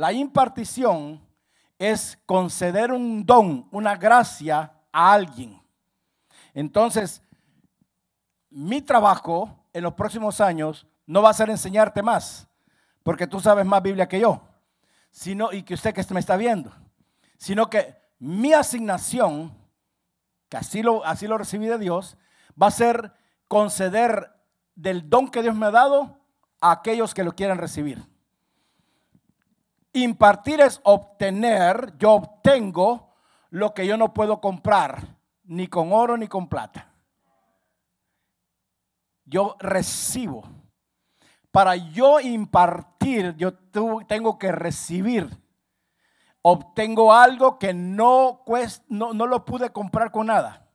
La 0.00 0.14
impartición 0.14 1.20
es 1.78 2.18
conceder 2.24 2.90
un 2.90 3.26
don, 3.26 3.68
una 3.70 3.96
gracia 3.96 4.72
a 4.90 5.12
alguien. 5.12 5.60
Entonces, 6.54 7.22
mi 8.48 8.80
trabajo 8.80 9.62
en 9.74 9.82
los 9.82 9.92
próximos 9.92 10.40
años 10.40 10.86
no 11.04 11.20
va 11.20 11.28
a 11.28 11.34
ser 11.34 11.50
enseñarte 11.50 12.02
más, 12.02 12.48
porque 13.02 13.26
tú 13.26 13.40
sabes 13.40 13.66
más 13.66 13.82
Biblia 13.82 14.08
que 14.08 14.18
yo, 14.18 14.40
sino, 15.10 15.52
y 15.52 15.64
que 15.64 15.74
usted 15.74 15.92
que 15.92 16.14
me 16.14 16.20
está 16.20 16.38
viendo, 16.38 16.72
sino 17.36 17.68
que 17.68 17.94
mi 18.18 18.54
asignación, 18.54 19.54
que 20.48 20.56
así 20.56 20.82
lo, 20.82 21.04
así 21.04 21.26
lo 21.26 21.36
recibí 21.36 21.66
de 21.66 21.76
Dios, 21.76 22.16
va 22.60 22.68
a 22.68 22.70
ser 22.70 23.12
conceder 23.48 24.32
del 24.74 25.10
don 25.10 25.28
que 25.28 25.42
Dios 25.42 25.54
me 25.54 25.66
ha 25.66 25.70
dado 25.70 26.16
a 26.58 26.70
aquellos 26.70 27.12
que 27.12 27.22
lo 27.22 27.32
quieran 27.32 27.58
recibir. 27.58 28.08
Impartir 29.92 30.60
es 30.60 30.80
obtener, 30.84 31.94
yo 31.98 32.12
obtengo 32.12 33.14
lo 33.50 33.74
que 33.74 33.86
yo 33.86 33.96
no 33.96 34.14
puedo 34.14 34.40
comprar, 34.40 35.16
ni 35.44 35.66
con 35.66 35.92
oro 35.92 36.16
ni 36.16 36.28
con 36.28 36.48
plata 36.48 36.90
yo 39.30 39.56
recibo. 39.60 40.42
Para 41.50 41.76
yo 41.76 42.20
impartir, 42.20 43.34
yo 43.36 43.54
tengo 44.06 44.38
que 44.38 44.52
recibir. 44.52 45.28
Obtengo 46.42 47.12
algo 47.12 47.58
que 47.58 47.72
no, 47.72 48.44
no, 48.88 49.12
no 49.14 49.26
lo 49.26 49.44
pude 49.44 49.70
comprar 49.70 50.10
con 50.10 50.26
nada. 50.26 50.68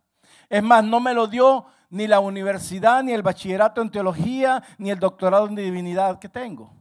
Es 0.49 0.63
más, 0.63 0.83
no 0.83 0.99
me 0.99 1.13
lo 1.13 1.27
dio 1.27 1.65
ni 1.89 2.07
la 2.07 2.19
universidad, 2.19 3.03
ni 3.03 3.13
el 3.13 3.23
bachillerato 3.23 3.81
en 3.81 3.91
teología, 3.91 4.63
ni 4.77 4.91
el 4.91 4.99
doctorado 4.99 5.47
en 5.47 5.55
divinidad 5.55 6.19
que 6.19 6.29
tengo. 6.29 6.71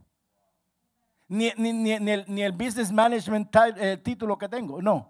Ni, 1.27 1.47
el, 1.47 2.51
business 2.51 2.91
management 2.91 3.55
eh, 3.77 3.97
título 3.97 4.37
que 4.37 4.47
tengo, 4.47 4.81
no. 4.81 5.09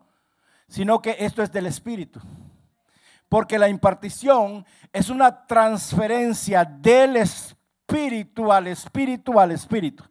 Sino 0.68 1.02
que 1.02 1.16
esto 1.20 1.44
es 1.44 1.52
del 1.52 1.66
Espíritu. 1.68 2.22
Porque 3.28 3.60
la 3.60 3.68
impartición 3.68 4.66
es 4.94 5.10
una 5.10 5.46
transferencia 5.46 6.64
del 6.64 7.18
espíritu 7.18 8.52
al 8.52 8.68
espíritu 8.68 9.40
al 9.40 9.52
espíritu. 9.52 10.04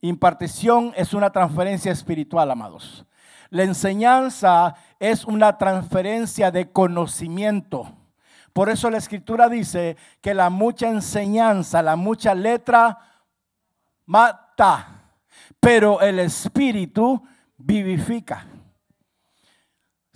Impartición 0.00 0.92
es 0.96 1.14
una 1.14 1.30
transferencia 1.30 1.92
espiritual, 1.92 2.50
amados. 2.50 3.04
La 3.50 3.62
enseñanza 3.62 4.74
es 4.98 5.24
una 5.24 5.56
transferencia 5.56 6.50
de 6.50 6.70
conocimiento. 6.70 7.92
Por 8.52 8.70
eso 8.70 8.90
la 8.90 8.98
escritura 8.98 9.48
dice 9.48 9.96
que 10.20 10.34
la 10.34 10.50
mucha 10.50 10.88
enseñanza, 10.88 11.82
la 11.82 11.96
mucha 11.96 12.34
letra 12.34 12.98
mata, 14.06 14.95
pero 15.60 16.00
el 16.00 16.18
espíritu 16.18 17.22
vivifica 17.56 18.46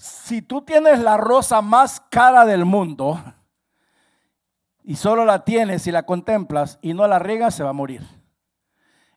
si 0.00 0.40
tú 0.40 0.62
tienes 0.62 0.98
la 1.00 1.18
rosa 1.18 1.60
más 1.60 2.00
cara 2.00 2.46
del 2.46 2.64
mundo 2.64 3.22
y 4.82 4.96
solo 4.96 5.26
la 5.26 5.44
tienes 5.44 5.86
y 5.86 5.92
la 5.92 6.04
contemplas 6.04 6.78
y 6.80 6.94
no 6.94 7.06
la 7.06 7.18
riegas, 7.18 7.54
se 7.54 7.62
va 7.62 7.70
a 7.70 7.74
morir. 7.74 8.02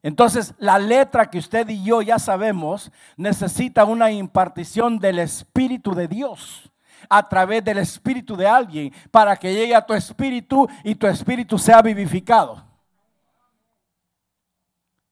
Entonces, 0.02 0.54
la 0.58 0.78
letra 0.80 1.30
que 1.30 1.38
usted 1.38 1.70
y 1.70 1.86
yo 1.86 2.02
ya 2.02 2.20
sabemos 2.20 2.92
necesita 3.16 3.86
una 3.86 4.12
impartición 4.12 5.00
del 5.00 5.20
Espíritu 5.20 5.96
de 5.96 6.10
Dios 6.10 6.70
a 7.10 7.30
través 7.30 7.64
del 7.64 7.78
Espíritu 7.78 8.36
de 8.36 8.48
alguien 8.48 8.94
para 9.10 9.38
que 9.38 9.54
llegue 9.54 9.76
a 9.76 9.86
tu 9.86 9.94
espíritu 9.94 10.68
y 10.84 10.96
tu 10.96 11.08
espíritu 11.08 11.58
sea 11.58 11.82
vivificado. 11.82 12.62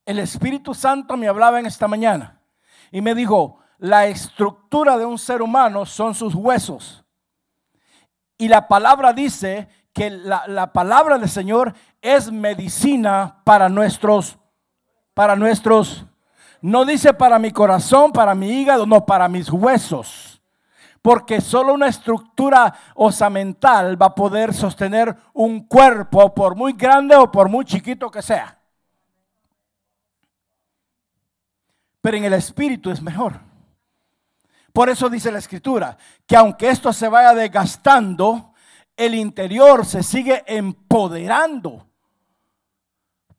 El 0.04 0.18
Espíritu 0.18 0.74
Santo 0.74 1.16
me 1.16 1.28
hablaba 1.28 1.60
en 1.60 1.66
esta 1.66 1.86
mañana 1.86 2.40
y 2.90 3.00
me 3.00 3.14
dijo, 3.14 3.58
la 3.78 4.06
estructura 4.06 4.96
de 4.96 5.06
un 5.06 5.18
ser 5.18 5.42
humano 5.42 5.86
son 5.86 6.14
sus 6.14 6.34
huesos. 6.34 7.04
Y 8.38 8.48
la 8.48 8.66
palabra 8.68 9.12
dice 9.12 9.68
que 9.92 10.10
la, 10.10 10.72
palabra 10.72 11.18
del 11.18 11.28
Señor 11.28 11.74
es 12.00 12.30
medicina 12.32 13.40
para 13.44 13.68
nuestros, 13.68 14.38
para 15.14 15.36
nuestros, 15.36 16.06
no 16.60 16.84
dice 16.84 17.12
para 17.12 17.38
mi 17.38 17.50
corazón, 17.50 18.12
para 18.12 18.34
mi 18.34 18.50
hígado, 18.50 18.86
no, 18.86 19.04
para 19.04 19.28
mis 19.28 19.50
huesos. 19.50 20.40
Porque 21.02 21.40
solo 21.40 21.74
una 21.74 21.88
estructura 21.88 22.72
osamental 22.94 24.00
va 24.00 24.06
a 24.06 24.14
poder 24.14 24.54
sostener 24.54 25.16
un 25.32 25.66
cuerpo, 25.66 26.32
por 26.32 26.54
muy 26.54 26.72
grande 26.72 27.16
o 27.16 27.30
por 27.30 27.48
muy 27.48 27.64
chiquito 27.64 28.10
que 28.10 28.22
sea. 28.22 28.61
Pero 32.02 32.18
en 32.18 32.24
el 32.24 32.34
espíritu 32.34 32.90
es 32.90 33.00
mejor. 33.00 33.40
Por 34.72 34.90
eso 34.90 35.08
dice 35.08 35.32
la 35.32 35.38
escritura, 35.38 35.96
que 36.26 36.36
aunque 36.36 36.68
esto 36.68 36.92
se 36.92 37.08
vaya 37.08 37.32
desgastando, 37.32 38.52
el 38.96 39.14
interior 39.14 39.86
se 39.86 40.02
sigue 40.02 40.42
empoderando. 40.46 41.86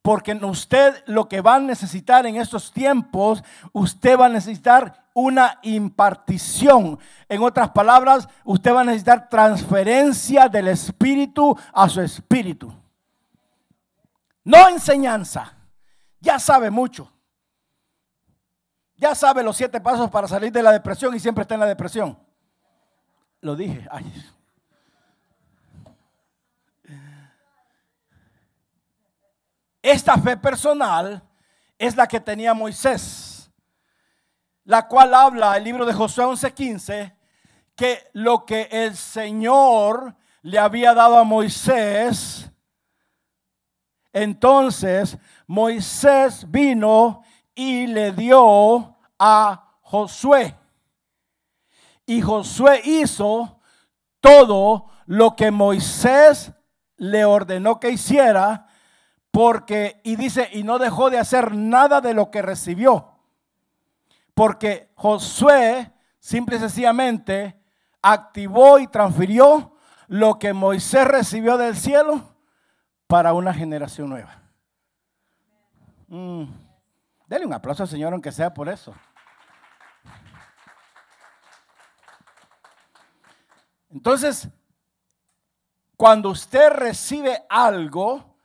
Porque 0.02 0.34
usted 0.34 1.04
lo 1.08 1.30
que 1.30 1.42
va 1.42 1.56
a 1.56 1.60
necesitar 1.60 2.26
en 2.26 2.36
estos 2.36 2.72
tiempos, 2.72 3.44
usted 3.72 4.20
va 4.20 4.26
a 4.26 4.30
necesitar 4.30 5.08
una 5.14 5.60
impartición. 5.64 7.00
En 7.30 7.42
otras 7.42 7.70
palabras, 7.72 8.28
usted 8.44 8.74
va 8.74 8.82
a 8.82 8.86
necesitar 8.86 9.30
transferencia 9.30 10.50
del 10.50 10.68
espíritu 10.70 11.58
a 11.72 11.88
su 11.90 12.02
espíritu. 12.02 12.74
No 14.44 14.68
enseñanza. 14.70 15.54
Ya 16.20 16.38
sabe 16.38 16.70
mucho. 16.70 17.10
Ya 18.96 19.16
sabe 19.16 19.44
los 19.44 19.58
siete 19.58 19.82
pasos 19.82 20.10
para 20.10 20.28
salir 20.28 20.52
de 20.52 20.64
la 20.64 20.72
depresión 20.72 21.16
y 21.16 21.20
siempre 21.20 21.42
está 21.42 21.56
en 21.56 21.62
la 21.62 21.66
depresión. 21.66 22.18
Lo 23.42 23.56
dije. 23.56 23.86
Ay. 23.92 24.06
Esta 29.82 30.18
fe 30.18 30.38
personal 30.38 31.22
es 31.78 31.98
la 31.98 32.08
que 32.08 32.22
tenía 32.22 32.54
Moisés, 32.54 33.52
la 34.64 34.88
cual 34.88 35.14
habla 35.14 35.58
el 35.58 35.66
libro 35.66 35.86
de 35.86 35.94
Josué 35.94 36.24
11:15, 36.24 37.14
que 37.76 38.10
lo 38.14 38.46
que 38.46 38.70
el 38.72 38.96
Señor 38.96 40.16
le 40.42 40.58
había 40.58 40.94
dado 40.94 41.18
a 41.18 41.26
Moisés, 41.26 42.50
entonces 44.14 45.18
Moisés 45.48 46.50
vino 46.50 47.24
y 47.56 47.88
le 47.88 48.12
dio 48.12 48.96
a 49.20 49.78
Josué. 49.82 50.56
Y 52.06 52.22
Josué 52.22 52.82
hizo 52.84 53.60
todo 54.20 54.90
lo 55.06 55.36
que 55.36 55.52
Moisés 55.52 56.52
le 56.98 57.26
ordenó 57.26 57.80
que 57.80 57.90
hiciera, 57.90 58.68
porque, 59.32 60.00
y 60.04 60.16
dice, 60.16 60.50
y 60.54 60.64
no 60.64 60.80
dejó 60.80 61.10
de 61.10 61.18
hacer 61.18 61.54
nada 61.54 62.02
de 62.02 62.14
lo 62.14 62.30
que 62.32 62.42
recibió. 62.42 63.10
Porque 64.34 64.92
Josué 64.96 65.92
simple 66.20 66.58
y 66.58 66.60
sencillamente 66.60 67.60
activó 68.02 68.80
y 68.80 68.88
transfirió 68.88 69.76
lo 70.08 70.40
que 70.40 70.54
Moisés 70.54 71.06
recibió 71.06 71.58
del 71.58 71.76
cielo 71.76 72.22
para 73.08 73.34
una 73.34 73.54
generación 73.54 74.10
nueva. 74.10 74.42
Mm. 76.08 76.63
Dele 77.28 77.46
un 77.46 77.54
aplauso 77.54 77.84
al 77.84 77.90
Señor, 77.90 78.14
aunque 78.14 78.32
sea 78.32 78.54
por 78.54 78.70
eso. 78.70 78.94
Entonces, 83.90 84.50
cuando 85.96 86.30
usted 86.30 86.70
recibe 86.72 87.46
algo 87.50 88.38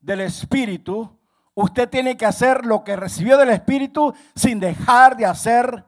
del 0.00 0.22
Espíritu, 0.22 1.20
usted 1.54 1.88
tiene 1.88 2.16
que 2.16 2.26
hacer 2.26 2.64
lo 2.64 2.82
que 2.82 2.96
recibió 2.96 3.36
del 3.36 3.50
Espíritu 3.50 4.14
sin 4.34 4.58
dejar 4.58 5.16
de 5.16 5.26
hacer 5.26 5.84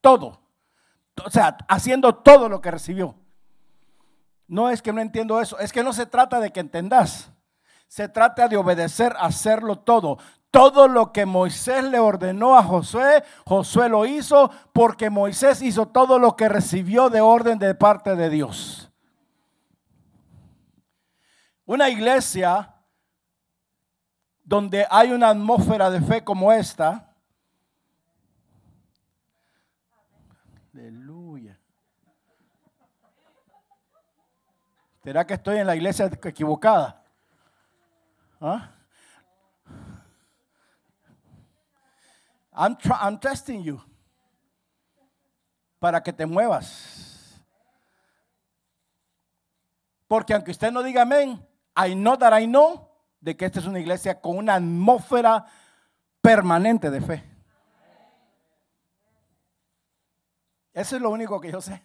todo. 0.00 0.40
O 1.24 1.30
sea, 1.30 1.56
haciendo 1.68 2.14
todo 2.14 2.48
lo 2.48 2.60
que 2.60 2.70
recibió. 2.70 3.16
No 4.46 4.70
es 4.70 4.82
que 4.82 4.92
no 4.92 5.00
entiendo 5.00 5.40
eso, 5.40 5.58
es 5.58 5.72
que 5.72 5.82
no 5.82 5.92
se 5.92 6.06
trata 6.06 6.38
de 6.38 6.52
que 6.52 6.60
entendas. 6.60 7.32
Se 7.88 8.08
trata 8.08 8.48
de 8.48 8.56
obedecer, 8.56 9.14
hacerlo 9.18 9.78
todo. 9.78 10.18
Todo 10.56 10.88
lo 10.88 11.12
que 11.12 11.26
Moisés 11.26 11.84
le 11.84 11.98
ordenó 11.98 12.56
a 12.56 12.62
Josué, 12.62 13.22
Josué 13.44 13.90
lo 13.90 14.06
hizo 14.06 14.50
porque 14.72 15.10
Moisés 15.10 15.60
hizo 15.60 15.88
todo 15.88 16.18
lo 16.18 16.34
que 16.34 16.48
recibió 16.48 17.10
de 17.10 17.20
orden 17.20 17.58
de 17.58 17.74
parte 17.74 18.16
de 18.16 18.30
Dios. 18.30 18.90
Una 21.66 21.90
iglesia 21.90 22.74
donde 24.44 24.86
hay 24.88 25.12
una 25.12 25.28
atmósfera 25.28 25.90
de 25.90 26.00
fe 26.00 26.24
como 26.24 26.50
esta. 26.50 27.14
Aleluya. 30.72 31.60
¿Será 35.04 35.26
que 35.26 35.34
estoy 35.34 35.58
en 35.58 35.66
la 35.66 35.76
iglesia 35.76 36.06
equivocada? 36.06 37.04
¿Ah? 38.40 38.70
I'm, 42.56 42.76
I'm 43.00 43.20
testing 43.20 43.62
you 43.62 43.80
para 45.78 46.02
que 46.02 46.12
te 46.12 46.24
muevas. 46.24 47.42
Porque 50.08 50.32
aunque 50.34 50.52
usted 50.52 50.72
no 50.72 50.82
diga 50.82 51.02
amén, 51.02 51.44
I 51.76 51.94
know 51.94 52.16
that 52.16 52.38
I 52.40 52.46
know 52.46 52.88
de 53.20 53.36
que 53.36 53.44
esta 53.44 53.60
es 53.60 53.66
una 53.66 53.78
iglesia 53.78 54.20
con 54.20 54.38
una 54.38 54.54
atmósfera 54.54 55.44
permanente 56.20 56.90
de 56.90 57.00
fe. 57.00 57.24
Eso 60.72 60.96
es 60.96 61.02
lo 61.02 61.10
único 61.10 61.40
que 61.40 61.50
yo 61.50 61.60
sé. 61.60 61.82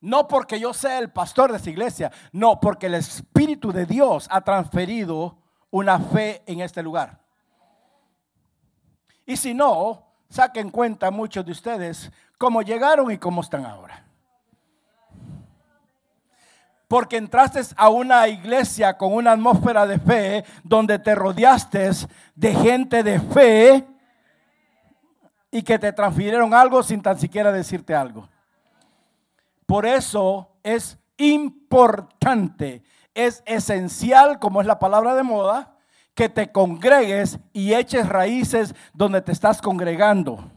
No 0.00 0.26
porque 0.26 0.58
yo 0.58 0.74
sea 0.74 0.98
el 0.98 1.12
pastor 1.12 1.52
de 1.52 1.58
esa 1.58 1.70
iglesia, 1.70 2.10
no, 2.32 2.58
porque 2.60 2.86
el 2.86 2.94
Espíritu 2.94 3.72
de 3.72 3.86
Dios 3.86 4.26
ha 4.30 4.40
transferido 4.40 5.38
una 5.70 5.98
fe 5.98 6.42
en 6.46 6.60
este 6.60 6.82
lugar. 6.82 7.21
Y 9.32 9.36
si 9.38 9.54
no, 9.54 10.04
saquen 10.28 10.68
cuenta 10.68 11.10
muchos 11.10 11.42
de 11.46 11.52
ustedes 11.52 12.12
cómo 12.36 12.60
llegaron 12.60 13.10
y 13.10 13.16
cómo 13.16 13.40
están 13.40 13.64
ahora. 13.64 14.04
Porque 16.86 17.16
entraste 17.16 17.62
a 17.78 17.88
una 17.88 18.28
iglesia 18.28 18.98
con 18.98 19.14
una 19.14 19.32
atmósfera 19.32 19.86
de 19.86 19.98
fe 19.98 20.44
donde 20.62 20.98
te 20.98 21.14
rodeaste 21.14 21.92
de 22.34 22.54
gente 22.54 23.02
de 23.02 23.20
fe 23.20 23.86
y 25.50 25.62
que 25.62 25.78
te 25.78 25.94
transfirieron 25.94 26.52
algo 26.52 26.82
sin 26.82 27.00
tan 27.00 27.18
siquiera 27.18 27.50
decirte 27.52 27.94
algo. 27.94 28.28
Por 29.64 29.86
eso 29.86 30.50
es 30.62 30.98
importante, 31.16 32.82
es 33.14 33.42
esencial, 33.46 34.38
como 34.38 34.60
es 34.60 34.66
la 34.66 34.78
palabra 34.78 35.14
de 35.14 35.22
moda, 35.22 35.71
que 36.14 36.28
te 36.28 36.52
congregues 36.52 37.38
y 37.52 37.72
eches 37.74 38.08
raíces 38.08 38.74
donde 38.92 39.22
te 39.22 39.32
estás 39.32 39.60
congregando. 39.60 40.50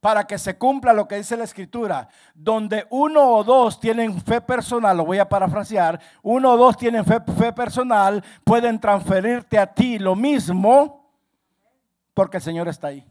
Para 0.00 0.26
que 0.26 0.38
se 0.38 0.56
cumpla 0.56 0.92
lo 0.92 1.08
que 1.08 1.16
dice 1.16 1.36
la 1.36 1.44
escritura, 1.44 2.08
donde 2.34 2.86
uno 2.90 3.32
o 3.34 3.44
dos 3.44 3.80
tienen 3.80 4.20
fe 4.20 4.40
personal, 4.40 4.96
lo 4.96 5.04
voy 5.04 5.18
a 5.18 5.28
parafrasear, 5.28 6.00
uno 6.22 6.52
o 6.52 6.56
dos 6.56 6.76
tienen 6.76 7.04
fe, 7.04 7.20
fe 7.36 7.52
personal, 7.52 8.24
pueden 8.44 8.78
transferirte 8.78 9.58
a 9.58 9.66
ti 9.66 9.98
lo 9.98 10.14
mismo, 10.14 11.10
porque 12.14 12.36
el 12.36 12.42
Señor 12.42 12.68
está 12.68 12.88
ahí. 12.88 13.04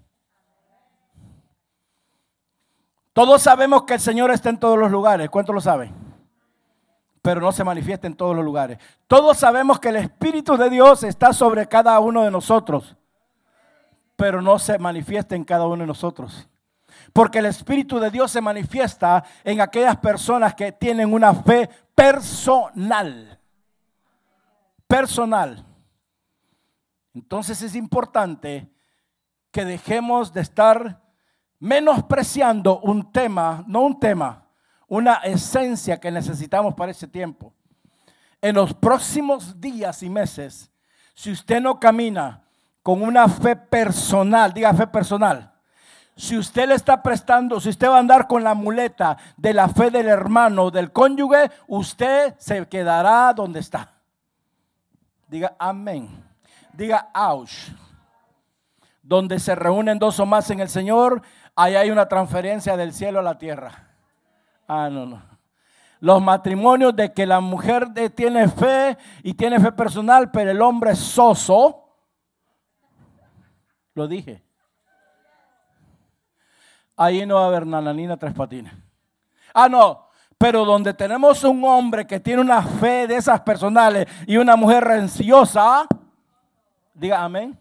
Todos 3.12 3.42
sabemos 3.42 3.84
que 3.84 3.96
el 3.96 4.00
Señor 4.00 4.32
está 4.32 4.50
en 4.50 4.60
todos 4.60 4.78
los 4.78 4.92
lugares. 4.92 5.30
¿Cuántos 5.30 5.54
lo 5.54 5.60
saben? 5.60 6.07
Pero 7.28 7.42
no 7.42 7.52
se 7.52 7.66
manifiesta 7.66 8.08
en 8.08 8.16
todos 8.16 8.34
los 8.34 8.46
lugares. 8.46 8.78
Todos 9.06 9.36
sabemos 9.38 9.82
que 9.82 9.90
el 9.90 9.98
Espíritu 9.98 10.56
de 10.56 10.70
Dios 10.70 11.04
está 11.04 11.34
sobre 11.34 11.68
cada 11.68 12.00
uno 12.00 12.24
de 12.24 12.32
nosotros, 12.32 12.96
pero 14.16 14.42
no 14.42 14.58
se 14.58 14.80
manifiesta 14.80 15.36
en 15.36 15.44
cada 15.44 15.68
uno 15.68 15.82
de 15.82 15.88
nosotros. 15.88 16.48
Porque 17.12 17.40
el 17.40 17.48
Espíritu 17.48 18.00
de 18.00 18.12
Dios 18.12 18.32
se 18.32 18.40
manifiesta 18.40 19.26
en 19.44 19.60
aquellas 19.60 19.98
personas 19.98 20.56
que 20.56 20.72
tienen 20.72 21.12
una 21.12 21.34
fe 21.34 21.70
personal. 21.94 23.38
Personal. 24.88 25.66
Entonces 27.14 27.62
es 27.62 27.76
importante 27.76 28.72
que 29.52 29.66
dejemos 29.66 30.32
de 30.32 30.40
estar 30.40 31.02
menospreciando 31.60 32.80
un 32.80 33.12
tema, 33.12 33.66
no 33.68 33.82
un 33.82 34.00
tema, 34.00 34.47
una 34.88 35.16
esencia 35.16 36.00
que 36.00 36.12
necesitamos 36.12 36.74
para 36.74 36.92
ese 36.92 37.08
tiempo. 37.08 37.54
En 38.42 38.56
los 38.56 38.74
próximos 38.74 39.60
días 39.60 40.04
y 40.04 40.10
meses, 40.10 40.72
si 41.14 41.32
usted 41.32 41.60
no 41.60 41.80
camina 41.80 42.44
con 42.84 43.02
una 43.02 43.28
fe 43.28 43.56
personal, 43.56 44.54
diga 44.54 44.74
fe 44.74 44.88
personal, 44.88 45.52
si 46.16 46.38
usted 46.38 46.68
le 46.68 46.76
está 46.76 47.04
prestando, 47.04 47.60
si 47.60 47.70
usted 47.70 47.88
va 47.88 47.98
a 47.98 48.00
andar 48.00 48.28
con 48.28 48.44
la 48.44 48.56
muleta 48.56 49.18
de 49.36 49.54
la 49.54 49.70
fe 49.70 49.92
del 49.92 50.08
hermano, 50.08 50.72
del 50.72 50.92
cónyuge, 50.92 51.52
usted 51.68 52.36
se 52.40 52.68
quedará 52.68 53.34
donde 53.34 53.60
está. 53.60 53.94
Diga 55.28 55.56
amén. 55.60 56.10
Diga 56.74 57.10
ouch. 57.14 57.70
Donde 59.04 59.40
se 59.40 59.54
reúnen 59.54 60.00
dos 60.00 60.20
o 60.20 60.26
más 60.26 60.50
en 60.50 60.60
el 60.60 60.70
Señor, 60.70 61.22
ahí 61.56 61.76
hay 61.76 61.92
una 61.92 62.08
transferencia 62.08 62.76
del 62.76 62.94
cielo 62.94 63.20
a 63.20 63.24
la 63.24 63.38
tierra. 63.38 63.87
Ah, 64.68 64.90
no, 64.92 65.06
no. 65.06 65.22
Los 66.00 66.22
matrimonios 66.22 66.96
de 66.96 67.12
que 67.12 67.26
la 67.26 67.40
mujer 67.40 67.88
tiene 68.16 68.48
fe 68.48 68.98
y 69.24 69.34
tiene 69.34 69.60
fe 69.60 69.72
personal, 69.72 70.30
pero 70.30 70.52
el 70.52 70.62
hombre 70.62 70.92
es 70.92 71.00
soso. 71.00 71.96
Lo 73.96 74.08
dije. 74.08 74.44
Ahí 76.96 77.26
no 77.26 77.36
va 77.36 77.46
a 77.46 77.48
haber 77.48 77.66
nananina 77.66 78.18
tres 78.18 78.34
patines. 78.34 78.74
Ah, 79.54 79.68
no. 79.68 80.08
Pero 80.38 80.66
donde 80.66 80.94
tenemos 80.94 81.44
un 81.44 81.64
hombre 81.64 82.06
que 82.06 82.20
tiene 82.20 82.42
una 82.42 82.62
fe 82.62 83.08
de 83.08 83.16
esas 83.16 83.42
personales 83.42 84.08
y 84.28 84.38
una 84.38 84.56
mujer 84.56 84.84
renciosa, 84.84 85.88
diga 86.94 87.24
amén. 87.24 87.58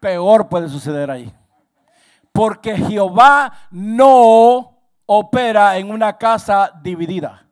Peor 0.00 0.48
puede 0.50 0.68
suceder 0.68 1.10
ahí. 1.10 1.32
Porque 2.30 2.76
Jehová 2.76 3.52
no 3.70 4.75
opera 5.06 5.78
en 5.78 5.90
una 5.90 6.18
casa 6.18 6.72
dividida. 6.82 7.46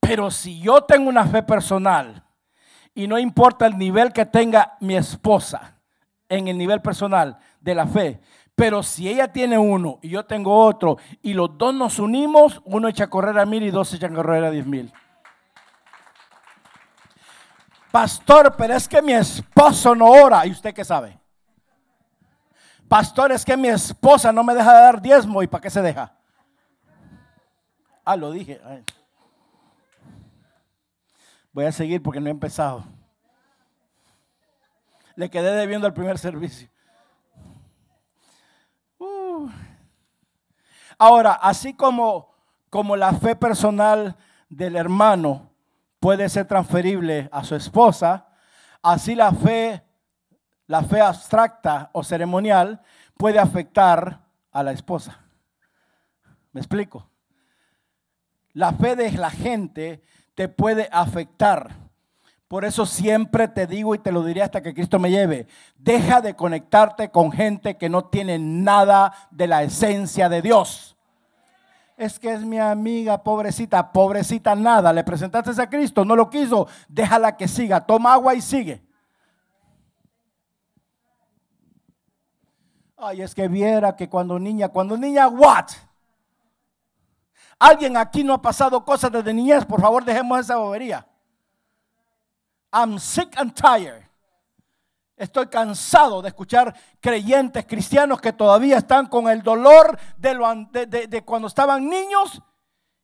Pero 0.00 0.30
si 0.30 0.60
yo 0.60 0.82
tengo 0.82 1.08
una 1.08 1.26
fe 1.26 1.42
personal 1.42 2.24
y 2.94 3.06
no 3.06 3.18
importa 3.18 3.66
el 3.66 3.76
nivel 3.76 4.12
que 4.12 4.26
tenga 4.26 4.76
mi 4.80 4.96
esposa 4.96 5.76
en 6.28 6.48
el 6.48 6.56
nivel 6.56 6.80
personal 6.80 7.38
de 7.60 7.74
la 7.74 7.86
fe, 7.86 8.20
pero 8.54 8.82
si 8.82 9.08
ella 9.08 9.32
tiene 9.32 9.56
uno 9.56 9.98
y 10.02 10.08
yo 10.08 10.24
tengo 10.24 10.64
otro 10.64 10.98
y 11.22 11.32
los 11.32 11.56
dos 11.56 11.74
nos 11.74 11.98
unimos, 11.98 12.60
uno 12.64 12.88
echa 12.88 13.04
a 13.04 13.10
correr 13.10 13.38
a 13.38 13.46
mil 13.46 13.62
y 13.62 13.70
dos 13.70 13.92
echan 13.94 14.12
a 14.12 14.16
correr 14.16 14.44
a 14.44 14.50
diez 14.50 14.66
mil. 14.66 14.92
Pastor, 17.90 18.54
pero 18.56 18.74
es 18.74 18.88
que 18.88 19.00
mi 19.00 19.12
esposo 19.12 19.94
no 19.94 20.06
ora. 20.06 20.44
¿Y 20.46 20.50
usted 20.50 20.74
qué 20.74 20.84
sabe? 20.84 21.17
Pastor, 22.88 23.32
es 23.32 23.44
que 23.44 23.56
mi 23.56 23.68
esposa 23.68 24.32
no 24.32 24.42
me 24.42 24.54
deja 24.54 24.74
de 24.74 24.82
dar 24.82 25.02
diezmo. 25.02 25.42
¿Y 25.42 25.46
para 25.46 25.60
qué 25.60 25.70
se 25.70 25.82
deja? 25.82 26.14
Ah, 28.04 28.16
lo 28.16 28.30
dije. 28.30 28.60
Voy 31.52 31.66
a 31.66 31.72
seguir 31.72 32.02
porque 32.02 32.20
no 32.20 32.28
he 32.28 32.30
empezado. 32.30 32.84
Le 35.14 35.28
quedé 35.28 35.50
debiendo 35.52 35.86
el 35.86 35.92
primer 35.92 36.18
servicio. 36.18 36.68
Uh. 38.98 39.50
Ahora, 40.96 41.32
así 41.32 41.74
como, 41.74 42.34
como 42.70 42.96
la 42.96 43.12
fe 43.12 43.36
personal 43.36 44.16
del 44.48 44.76
hermano 44.76 45.50
puede 46.00 46.28
ser 46.28 46.46
transferible 46.46 47.28
a 47.32 47.44
su 47.44 47.54
esposa, 47.54 48.28
así 48.82 49.14
la 49.14 49.32
fe, 49.32 49.82
la 50.68 50.84
fe 50.84 51.00
abstracta 51.00 51.90
o 51.92 52.04
ceremonial 52.04 52.80
puede 53.16 53.40
afectar 53.40 54.20
a 54.52 54.62
la 54.62 54.70
esposa. 54.70 55.18
¿Me 56.52 56.60
explico? 56.60 57.08
La 58.52 58.72
fe 58.72 58.94
de 58.94 59.10
la 59.12 59.30
gente 59.30 60.02
te 60.34 60.48
puede 60.48 60.88
afectar. 60.92 61.70
Por 62.46 62.64
eso 62.64 62.86
siempre 62.86 63.48
te 63.48 63.66
digo 63.66 63.94
y 63.94 63.98
te 63.98 64.12
lo 64.12 64.22
diré 64.22 64.42
hasta 64.42 64.62
que 64.62 64.72
Cristo 64.72 64.98
me 64.98 65.10
lleve, 65.10 65.48
deja 65.76 66.20
de 66.20 66.34
conectarte 66.34 67.10
con 67.10 67.32
gente 67.32 67.76
que 67.76 67.88
no 67.88 68.04
tiene 68.04 68.38
nada 68.38 69.12
de 69.30 69.48
la 69.48 69.64
esencia 69.64 70.28
de 70.28 70.40
Dios 70.40 70.94
es 71.98 72.16
que 72.20 72.32
es 72.32 72.44
mi 72.44 72.60
amiga, 72.60 73.24
pobrecita, 73.24 73.90
pobrecita 73.90 74.54
nada. 74.54 74.92
Le 74.92 75.02
presentaste 75.02 75.60
a 75.60 75.68
Cristo, 75.68 76.04
no 76.04 76.14
lo 76.14 76.30
quiso, 76.30 76.68
déjala 76.88 77.36
que 77.36 77.48
siga, 77.48 77.84
toma 77.84 78.12
agua 78.12 78.36
y 78.36 78.40
sigue. 78.40 78.87
Ay, 83.00 83.22
es 83.22 83.32
que 83.32 83.46
viera 83.46 83.94
que 83.94 84.08
cuando 84.08 84.38
niña, 84.38 84.68
cuando 84.68 84.96
niña, 84.96 85.28
what? 85.28 85.66
Alguien 87.58 87.96
aquí 87.96 88.24
no 88.24 88.34
ha 88.34 88.42
pasado 88.42 88.84
cosas 88.84 89.12
desde 89.12 89.32
niñez, 89.32 89.64
por 89.64 89.80
favor 89.80 90.04
dejemos 90.04 90.40
esa 90.40 90.56
bobería. 90.56 91.06
I'm 92.72 92.98
sick 92.98 93.38
and 93.38 93.54
tired. 93.54 94.02
Estoy 95.16 95.46
cansado 95.46 96.22
de 96.22 96.28
escuchar 96.28 96.74
creyentes 97.00 97.66
cristianos 97.66 98.20
que 98.20 98.32
todavía 98.32 98.78
están 98.78 99.06
con 99.06 99.28
el 99.28 99.42
dolor 99.42 99.98
de, 100.16 101.22
cuando 101.24 101.48
estaban 101.48 101.88
niños 101.88 102.40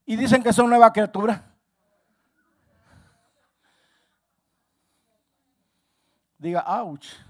y 0.07 0.17
dicen 0.17 0.43
que 0.43 0.53
son 0.53 0.69
nueva 0.69 0.93
criatura. 0.93 1.53
Diga, 6.39 6.65
ouch. 6.83 7.24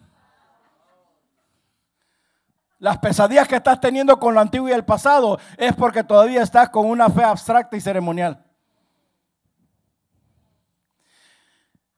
Las 2.84 2.98
pesadillas 2.98 3.48
que 3.48 3.56
estás 3.56 3.80
teniendo 3.80 4.20
con 4.20 4.34
lo 4.34 4.40
antiguo 4.40 4.68
y 4.68 4.72
el 4.72 4.84
pasado 4.84 5.38
es 5.56 5.74
porque 5.74 6.04
todavía 6.04 6.42
estás 6.42 6.68
con 6.68 6.84
una 6.84 7.08
fe 7.08 7.24
abstracta 7.24 7.74
y 7.78 7.80
ceremonial. 7.80 8.44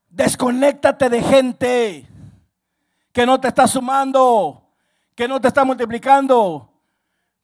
Desconéctate 0.09 1.11
de 1.11 1.23
gente 1.25 2.09
que 3.11 3.27
no 3.27 3.41
te 3.41 3.49
está 3.49 3.67
sumando, 3.67 4.63
que 5.17 5.27
no 5.27 5.41
te 5.41 5.49
está 5.49 5.65
multiplicando, 5.65 6.71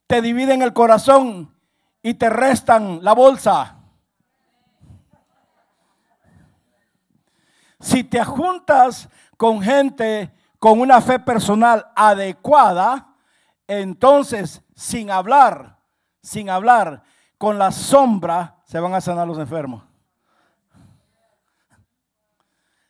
te 0.07 0.21
dividen 0.21 0.61
el 0.61 0.71
corazón 0.71 1.53
y 2.01 2.13
te 2.13 2.29
restan 2.29 3.03
la 3.03 3.11
bolsa. 3.11 3.75
Si 7.81 8.05
te 8.05 8.23
juntas 8.23 9.09
con 9.35 9.61
gente 9.61 10.31
con 10.59 10.79
una 10.79 11.01
fe 11.01 11.19
personal 11.19 11.85
adecuada, 11.93 13.09
entonces 13.67 14.61
sin 14.75 15.11
hablar, 15.11 15.77
sin 16.21 16.49
hablar, 16.49 17.03
con 17.37 17.57
la 17.57 17.71
sombra 17.71 18.57
se 18.65 18.79
van 18.79 18.93
a 18.93 19.01
sanar 19.01 19.27
los 19.27 19.37
enfermos. 19.37 19.83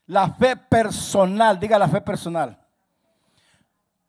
La 0.06 0.30
fe 0.30 0.56
personal, 0.56 1.60
diga 1.60 1.80
la 1.80 1.88
fe 1.88 2.02
personal. 2.02 2.60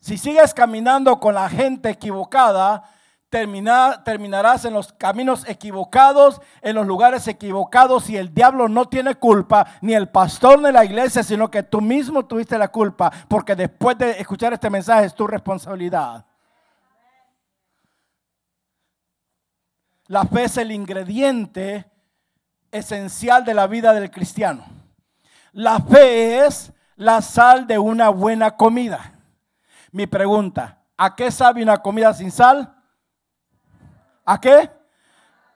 Si 0.00 0.18
sigues 0.18 0.52
caminando 0.52 1.18
con 1.18 1.34
la 1.34 1.48
gente 1.48 1.88
equivocada, 1.88 2.84
terminarás 3.30 4.64
en 4.64 4.74
los 4.74 4.92
caminos 4.92 5.48
equivocados, 5.48 6.40
en 6.60 6.76
los 6.76 6.86
lugares 6.86 7.26
equivocados 7.26 8.08
y 8.10 8.16
el 8.16 8.32
diablo 8.32 8.68
no 8.68 8.86
tiene 8.86 9.14
culpa, 9.14 9.66
ni 9.80 9.94
el 9.94 10.08
pastor 10.08 10.60
ni 10.60 10.70
la 10.70 10.84
iglesia, 10.84 11.22
sino 11.22 11.50
que 11.50 11.62
tú 11.62 11.80
mismo 11.80 12.24
tuviste 12.26 12.58
la 12.58 12.68
culpa, 12.68 13.10
porque 13.28 13.56
después 13.56 13.96
de 13.98 14.10
escuchar 14.20 14.52
este 14.52 14.70
mensaje 14.70 15.06
es 15.06 15.14
tu 15.14 15.26
responsabilidad. 15.26 16.24
La 20.06 20.24
fe 20.24 20.44
es 20.44 20.56
el 20.58 20.70
ingrediente 20.70 21.90
esencial 22.70 23.44
de 23.44 23.54
la 23.54 23.66
vida 23.66 23.94
del 23.94 24.10
cristiano. 24.10 24.64
La 25.52 25.80
fe 25.80 26.44
es 26.44 26.72
la 26.96 27.22
sal 27.22 27.66
de 27.66 27.78
una 27.78 28.10
buena 28.10 28.56
comida. 28.56 29.12
Mi 29.92 30.06
pregunta, 30.06 30.82
¿a 30.96 31.14
qué 31.14 31.30
sabe 31.30 31.62
una 31.62 31.78
comida 31.78 32.12
sin 32.12 32.30
sal? 32.30 32.74
¿A 34.24 34.40
qué? 34.40 34.70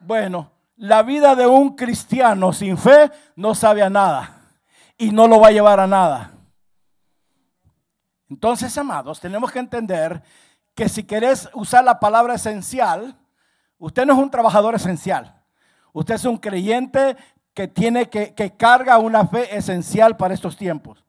Bueno, 0.00 0.52
la 0.76 1.02
vida 1.02 1.34
de 1.34 1.46
un 1.46 1.74
cristiano 1.74 2.52
sin 2.52 2.78
fe 2.78 3.10
no 3.34 3.54
sabe 3.54 3.82
a 3.82 3.90
nada 3.90 4.38
y 4.96 5.10
no 5.10 5.26
lo 5.26 5.40
va 5.40 5.48
a 5.48 5.52
llevar 5.52 5.80
a 5.80 5.86
nada. 5.86 6.30
Entonces, 8.30 8.76
amados, 8.78 9.20
tenemos 9.20 9.50
que 9.50 9.58
entender 9.58 10.22
que 10.74 10.88
si 10.88 11.02
querés 11.02 11.50
usar 11.54 11.82
la 11.82 11.98
palabra 11.98 12.34
esencial, 12.34 13.17
usted 13.78 14.06
no 14.06 14.12
es 14.12 14.18
un 14.18 14.30
trabajador 14.30 14.74
esencial. 14.74 15.34
Usted 15.92 16.14
es 16.14 16.24
un 16.24 16.36
creyente 16.36 17.16
que 17.54 17.68
tiene 17.68 18.08
que, 18.08 18.34
que 18.34 18.56
carga 18.56 18.98
una 18.98 19.26
fe 19.26 19.56
esencial 19.56 20.16
para 20.16 20.34
estos 20.34 20.56
tiempos 20.56 21.04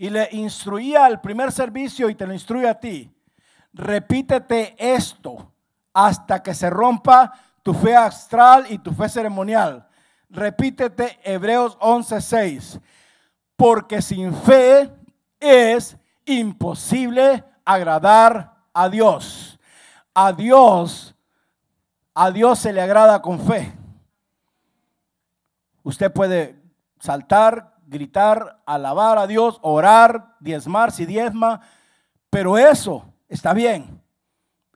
y 0.00 0.08
le 0.08 0.30
instruía 0.32 1.04
al 1.04 1.20
primer 1.20 1.52
servicio 1.52 2.08
y 2.08 2.14
te 2.14 2.26
lo 2.26 2.32
instruye 2.32 2.66
a 2.66 2.80
ti. 2.80 3.12
Repítete 3.74 4.74
esto 4.78 5.52
hasta 5.92 6.42
que 6.42 6.54
se 6.54 6.70
rompa 6.70 7.30
tu 7.62 7.74
fe 7.74 7.94
astral 7.94 8.64
y 8.70 8.78
tu 8.78 8.94
fe 8.94 9.10
ceremonial. 9.10 9.86
Repítete 10.30 11.20
Hebreos 11.22 11.76
11:6. 11.80 12.80
Porque 13.56 14.00
sin 14.00 14.34
fe 14.34 14.90
es 15.38 15.98
imposible 16.24 17.44
agradar 17.62 18.54
a 18.72 18.88
Dios. 18.88 19.59
A 20.14 20.32
Dios, 20.32 21.14
a 22.14 22.30
Dios 22.30 22.58
se 22.58 22.72
le 22.72 22.80
agrada 22.80 23.22
con 23.22 23.40
fe. 23.40 23.72
Usted 25.82 26.12
puede 26.12 26.60
saltar, 26.98 27.76
gritar, 27.86 28.60
alabar 28.66 29.18
a 29.18 29.26
Dios, 29.26 29.58
orar, 29.62 30.36
diezmar 30.40 30.92
si 30.92 31.06
diezma, 31.06 31.60
pero 32.28 32.58
eso 32.58 33.12
está 33.28 33.52
bien, 33.52 34.02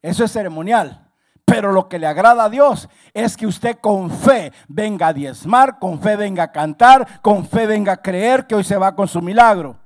eso 0.03 0.25
es 0.25 0.33
ceremonial. 0.33 1.01
Pero 1.45 1.73
lo 1.73 1.89
que 1.89 1.99
le 1.99 2.07
agrada 2.07 2.45
a 2.45 2.49
Dios 2.49 2.89
es 3.13 3.37
que 3.37 3.47
usted 3.47 3.79
con 3.79 4.11
fe 4.11 4.53
venga 4.67 5.09
a 5.09 5.13
diezmar, 5.13 5.79
con 5.79 6.01
fe 6.01 6.17
venga 6.17 6.45
a 6.45 6.53
cantar, 6.53 7.21
con 7.21 7.47
fe 7.47 7.67
venga 7.67 7.93
a 7.93 8.03
creer 8.03 8.47
que 8.47 8.55
hoy 8.55 8.65
se 8.65 8.79
va 8.79 8.97
con 8.97 9.07
su 9.07 9.21
milagro. 9.21 9.79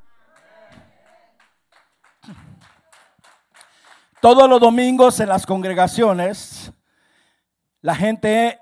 Todos 4.20 4.48
los 4.48 4.60
domingos 4.60 5.20
en 5.20 5.28
las 5.28 5.46
congregaciones, 5.46 6.72
la 7.80 7.94
gente 7.94 8.58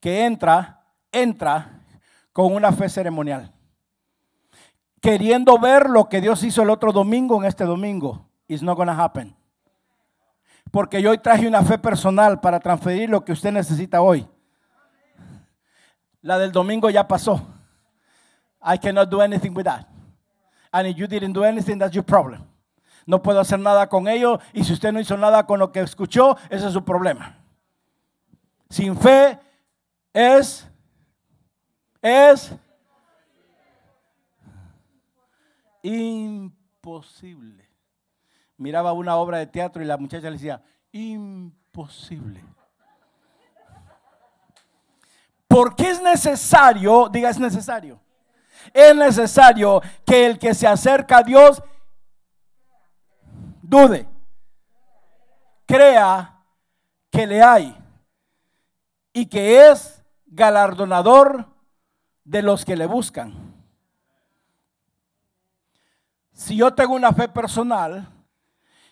que 0.00 0.24
entra, 0.24 0.84
entra 1.10 1.80
con 2.32 2.54
una 2.54 2.72
fe 2.72 2.88
ceremonial 2.88 3.54
queriendo 5.04 5.58
ver 5.58 5.90
lo 5.90 6.08
que 6.08 6.22
Dios 6.22 6.42
hizo 6.44 6.62
el 6.62 6.70
otro 6.70 6.90
domingo 6.90 7.36
en 7.36 7.44
este 7.46 7.64
domingo. 7.64 8.26
It's 8.48 8.62
not 8.62 8.74
gonna 8.74 8.94
happen. 8.98 9.36
Porque 10.70 11.02
yo 11.02 11.10
hoy 11.10 11.18
traje 11.18 11.46
una 11.46 11.62
fe 11.62 11.76
personal 11.76 12.40
para 12.40 12.58
transferir 12.58 13.10
lo 13.10 13.22
que 13.22 13.32
usted 13.32 13.52
necesita 13.52 14.00
hoy. 14.00 14.26
La 16.22 16.38
del 16.38 16.52
domingo 16.52 16.88
ya 16.88 17.06
pasó. 17.06 17.38
I 18.62 18.78
cannot 18.78 19.10
do 19.10 19.20
anything 19.20 19.54
with 19.54 19.64
that. 19.64 19.86
And 20.72 20.88
if 20.88 20.96
you 20.96 21.06
didn't 21.06 21.34
do 21.34 21.44
anything, 21.44 21.78
that's 21.78 21.94
your 21.94 22.02
problem. 22.02 22.40
No 23.06 23.22
puedo 23.22 23.40
hacer 23.40 23.58
nada 23.58 23.88
con 23.88 24.08
ello 24.08 24.40
y 24.52 24.64
si 24.64 24.72
usted 24.72 24.92
no 24.92 25.00
hizo 25.00 25.16
nada 25.16 25.46
con 25.46 25.58
lo 25.58 25.72
que 25.72 25.80
escuchó, 25.80 26.36
ese 26.48 26.66
es 26.66 26.72
su 26.72 26.84
problema. 26.84 27.38
Sin 28.68 28.96
fe 28.96 29.38
es 30.12 30.68
es 32.04 32.52
imposible. 35.82 37.66
Miraba 38.58 38.92
una 38.92 39.16
obra 39.16 39.38
de 39.38 39.46
teatro 39.46 39.82
y 39.82 39.86
la 39.86 39.96
muchacha 39.96 40.26
le 40.26 40.36
decía, 40.36 40.62
imposible. 40.92 42.44
Porque 45.48 45.90
es 45.90 46.02
necesario, 46.02 47.08
diga 47.08 47.30
es 47.30 47.38
necesario. 47.38 48.00
es 48.72 48.94
necesario 48.94 49.80
que 50.04 50.26
el 50.26 50.38
que 50.38 50.52
se 50.54 50.66
acerca 50.66 51.18
a 51.18 51.22
Dios 51.22 51.62
dude, 53.66 54.06
crea 55.66 56.38
que 57.10 57.26
le 57.26 57.42
hay 57.42 57.76
y 59.12 59.26
que 59.26 59.70
es 59.70 60.02
galardonador 60.26 61.46
de 62.24 62.42
los 62.42 62.64
que 62.64 62.76
le 62.76 62.86
buscan. 62.86 63.32
Si 66.32 66.56
yo 66.56 66.74
tengo 66.74 66.94
una 66.94 67.12
fe 67.12 67.28
personal, 67.28 68.08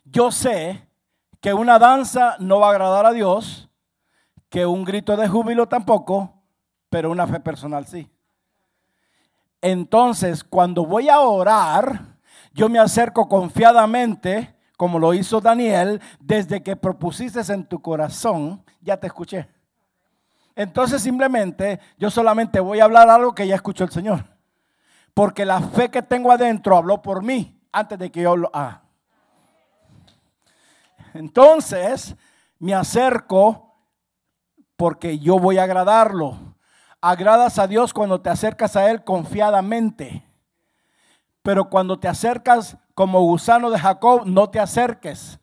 yo 0.05 0.31
sé 0.31 0.87
que 1.41 1.53
una 1.53 1.79
danza 1.79 2.37
no 2.39 2.61
va 2.61 2.69
a 2.69 2.71
agradar 2.71 3.05
a 3.05 3.13
Dios, 3.13 3.69
que 4.49 4.65
un 4.65 4.85
grito 4.85 5.17
de 5.17 5.29
júbilo 5.29 5.67
tampoco, 5.67 6.33
pero 6.89 7.11
una 7.11 7.27
fe 7.27 7.41
personal 7.41 7.87
sí. 7.87 8.09
Entonces, 9.61 10.45
cuando 10.45 10.87
voy 10.87 11.09
a 11.09 11.21
orar, 11.21 12.17
yo 12.53 12.69
me 12.69 12.79
acerco 12.79 13.29
confiadamente, 13.29 14.57
como 14.83 14.99
lo 14.99 15.15
hizo 15.15 15.41
Daniel, 15.41 16.03
desde 16.19 16.61
que 16.61 16.75
propusiste 16.75 17.41
en 17.53 17.65
tu 17.65 17.81
corazón, 17.81 18.65
ya 18.81 18.97
te 18.97 19.07
escuché. 19.07 19.49
Entonces 20.57 21.01
simplemente 21.01 21.79
yo 21.99 22.11
solamente 22.11 22.59
voy 22.59 22.81
a 22.81 22.85
hablar 22.87 23.09
algo 23.09 23.33
que 23.33 23.47
ya 23.47 23.55
escuchó 23.55 23.85
el 23.85 23.93
Señor. 23.93 24.25
Porque 25.15 25.47
la 25.47 25.61
fe 25.61 25.89
que 25.89 26.03
tengo 26.03 26.33
adentro 26.33 26.77
habló 26.77 27.01
por 27.01 27.23
mí 27.23 27.63
antes 27.71 27.97
de 27.97 28.11
que 28.11 28.23
yo 28.23 28.37
lo 28.37 28.51
haga. 28.53 28.83
Entonces 31.15 32.17
me 32.59 32.75
acerco 32.75 33.77
porque 34.75 35.21
yo 35.21 35.39
voy 35.39 35.59
a 35.59 35.63
agradarlo. 35.63 36.57
Agradas 37.01 37.61
a 37.61 37.69
Dios 37.69 37.95
cuando 37.95 38.21
te 38.21 38.31
acercas 38.31 38.75
a 38.75 38.91
Él 38.91 39.05
confiadamente. 39.05 40.27
Pero 41.41 41.71
cuando 41.71 42.01
te 42.01 42.09
acercas 42.09 42.79
como 42.95 43.21
gusano 43.23 43.71
de 43.71 43.79
Jacob, 43.79 44.23
no 44.27 44.51
te 44.51 44.61
acerques. 44.61 45.39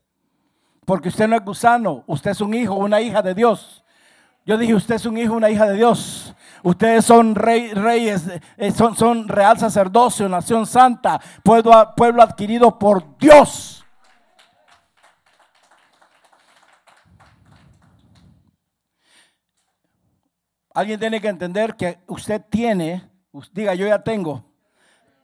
Porque 0.85 1.09
usted 1.09 1.27
no 1.27 1.35
es 1.35 1.43
gusano, 1.43 2.03
usted 2.07 2.31
es 2.31 2.41
un 2.41 2.53
hijo, 2.53 2.75
una 2.75 3.01
hija 3.01 3.21
de 3.21 3.35
Dios. 3.35 3.83
Yo 4.45 4.57
dije, 4.57 4.73
usted 4.73 4.95
es 4.95 5.05
un 5.05 5.17
hijo, 5.17 5.33
una 5.33 5.49
hija 5.49 5.67
de 5.67 5.75
Dios. 5.75 6.33
Ustedes 6.63 7.05
son 7.05 7.35
reyes, 7.35 8.25
eh, 8.57 8.71
son, 8.71 8.95
son 8.95 9.27
real 9.27 9.59
sacerdocio, 9.59 10.27
nación 10.27 10.65
santa, 10.65 11.21
pueblo, 11.43 11.93
pueblo 11.95 12.23
adquirido 12.23 12.79
por 12.79 13.17
Dios. 13.17 13.85
Alguien 20.73 20.99
tiene 20.99 21.19
que 21.19 21.27
entender 21.27 21.75
que 21.75 21.99
usted 22.07 22.41
tiene, 22.49 23.09
diga 23.51 23.75
yo 23.75 23.85
ya 23.85 24.01
tengo, 24.01 24.45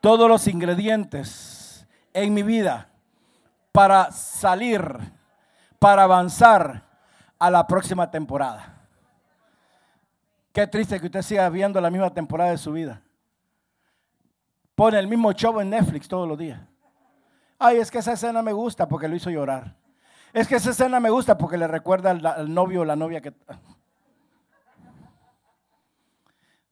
todos 0.02 0.30
los 0.30 0.48
ingredientes 0.48 1.65
en 2.16 2.34
mi 2.34 2.44
vida 2.44 2.88
para 3.74 4.10
salir, 4.10 4.98
para 5.78 6.04
avanzar 6.04 6.84
a 7.38 7.52
la 7.52 7.68
próxima 7.68 8.10
temporada. 8.10 8.88
Qué 10.54 10.66
triste 10.66 10.98
que 11.00 11.08
usted 11.08 11.22
siga 11.22 11.50
viendo 11.50 11.82
la 11.82 11.92
misma 11.92 12.10
temporada 12.10 12.52
de 12.52 12.58
su 12.58 12.72
vida. 12.72 13.02
Pone 14.76 14.98
el 14.98 15.08
mismo 15.08 15.34
show 15.34 15.60
en 15.60 15.70
Netflix 15.70 16.08
todos 16.08 16.28
los 16.28 16.38
días. 16.38 16.62
Ay, 17.60 17.78
es 17.78 17.92
que 17.92 17.98
esa 17.98 18.14
escena 18.14 18.42
me 18.42 18.54
gusta 18.54 18.88
porque 18.88 19.10
lo 19.10 19.16
hizo 19.18 19.30
llorar. 19.30 19.76
Es 20.32 20.48
que 20.48 20.56
esa 20.56 20.70
escena 20.70 21.02
me 21.02 21.10
gusta 21.10 21.38
porque 21.38 21.58
le 21.58 21.68
recuerda 21.68 22.12
al, 22.12 22.54
novio 22.54 22.82
o 22.82 22.86
la 22.86 22.96
novia 22.96 23.20
que... 23.20 23.34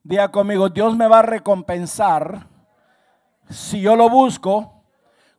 Diga 0.03 0.29
conmigo, 0.31 0.69
Dios 0.69 0.95
me 0.95 1.07
va 1.07 1.19
a 1.19 1.23
recompensar 1.23 2.47
si 3.49 3.81
yo 3.81 3.97
lo 3.97 4.09
busco 4.09 4.72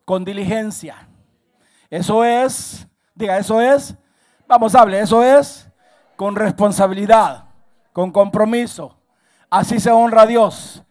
con 0.05 0.25
diligencia. 0.25 1.09
Eso 1.91 2.25
es, 2.25 2.87
diga, 3.15 3.39
eso 3.39 3.61
es, 3.61 3.95
vamos, 4.47 4.75
hable, 4.75 5.01
eso 5.01 5.23
es 5.23 5.69
con 6.17 6.37
responsabilidad 6.37 7.45
con 7.95 8.11
compromiso. 8.11 8.99
Así 9.49 9.81
se 9.81 9.91
honra 9.91 10.23
a 10.23 10.27
Dios. 10.27 10.83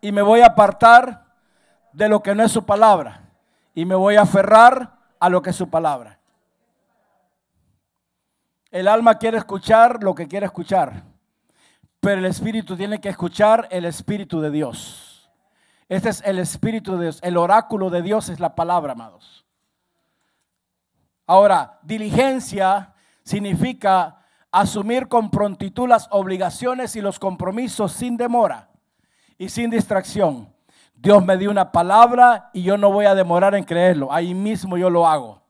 Y 0.00 0.10
me 0.10 0.22
voy 0.22 0.40
a 0.40 0.46
apartar 0.46 1.26
de 1.92 2.08
lo 2.08 2.22
que 2.22 2.34
no 2.34 2.42
es 2.42 2.50
su 2.50 2.64
palabra. 2.64 3.30
Y 3.74 3.84
me 3.84 3.94
voy 3.94 4.16
a 4.16 4.22
aferrar 4.22 4.96
a 5.20 5.28
lo 5.28 5.42
que 5.42 5.50
es 5.50 5.56
su 5.56 5.68
palabra. 5.68 6.18
El 8.70 8.88
alma 8.88 9.18
quiere 9.18 9.36
escuchar 9.36 10.02
lo 10.02 10.14
que 10.14 10.26
quiere 10.26 10.46
escuchar. 10.46 11.04
Pero 12.00 12.18
el 12.18 12.24
espíritu 12.24 12.74
tiene 12.74 13.00
que 13.00 13.10
escuchar 13.10 13.68
el 13.70 13.84
espíritu 13.84 14.40
de 14.40 14.50
Dios. 14.50 15.15
Este 15.88 16.08
es 16.08 16.22
el 16.24 16.38
espíritu 16.38 16.96
de 16.96 17.04
Dios. 17.04 17.20
El 17.22 17.36
oráculo 17.36 17.90
de 17.90 18.02
Dios 18.02 18.28
es 18.28 18.40
la 18.40 18.54
palabra, 18.54 18.92
amados. 18.92 19.46
Ahora, 21.26 21.78
diligencia 21.82 22.94
significa 23.22 24.18
asumir 24.50 25.08
con 25.08 25.30
prontitud 25.30 25.88
las 25.88 26.08
obligaciones 26.10 26.96
y 26.96 27.00
los 27.00 27.18
compromisos 27.18 27.92
sin 27.92 28.16
demora 28.16 28.70
y 29.36 29.48
sin 29.48 29.70
distracción. 29.70 30.52
Dios 30.94 31.24
me 31.24 31.36
dio 31.36 31.50
una 31.50 31.72
palabra 31.72 32.50
y 32.52 32.62
yo 32.62 32.78
no 32.78 32.90
voy 32.90 33.04
a 33.04 33.14
demorar 33.14 33.54
en 33.54 33.64
creerlo. 33.64 34.12
Ahí 34.12 34.34
mismo 34.34 34.78
yo 34.78 34.88
lo 34.88 35.06
hago. 35.06 35.42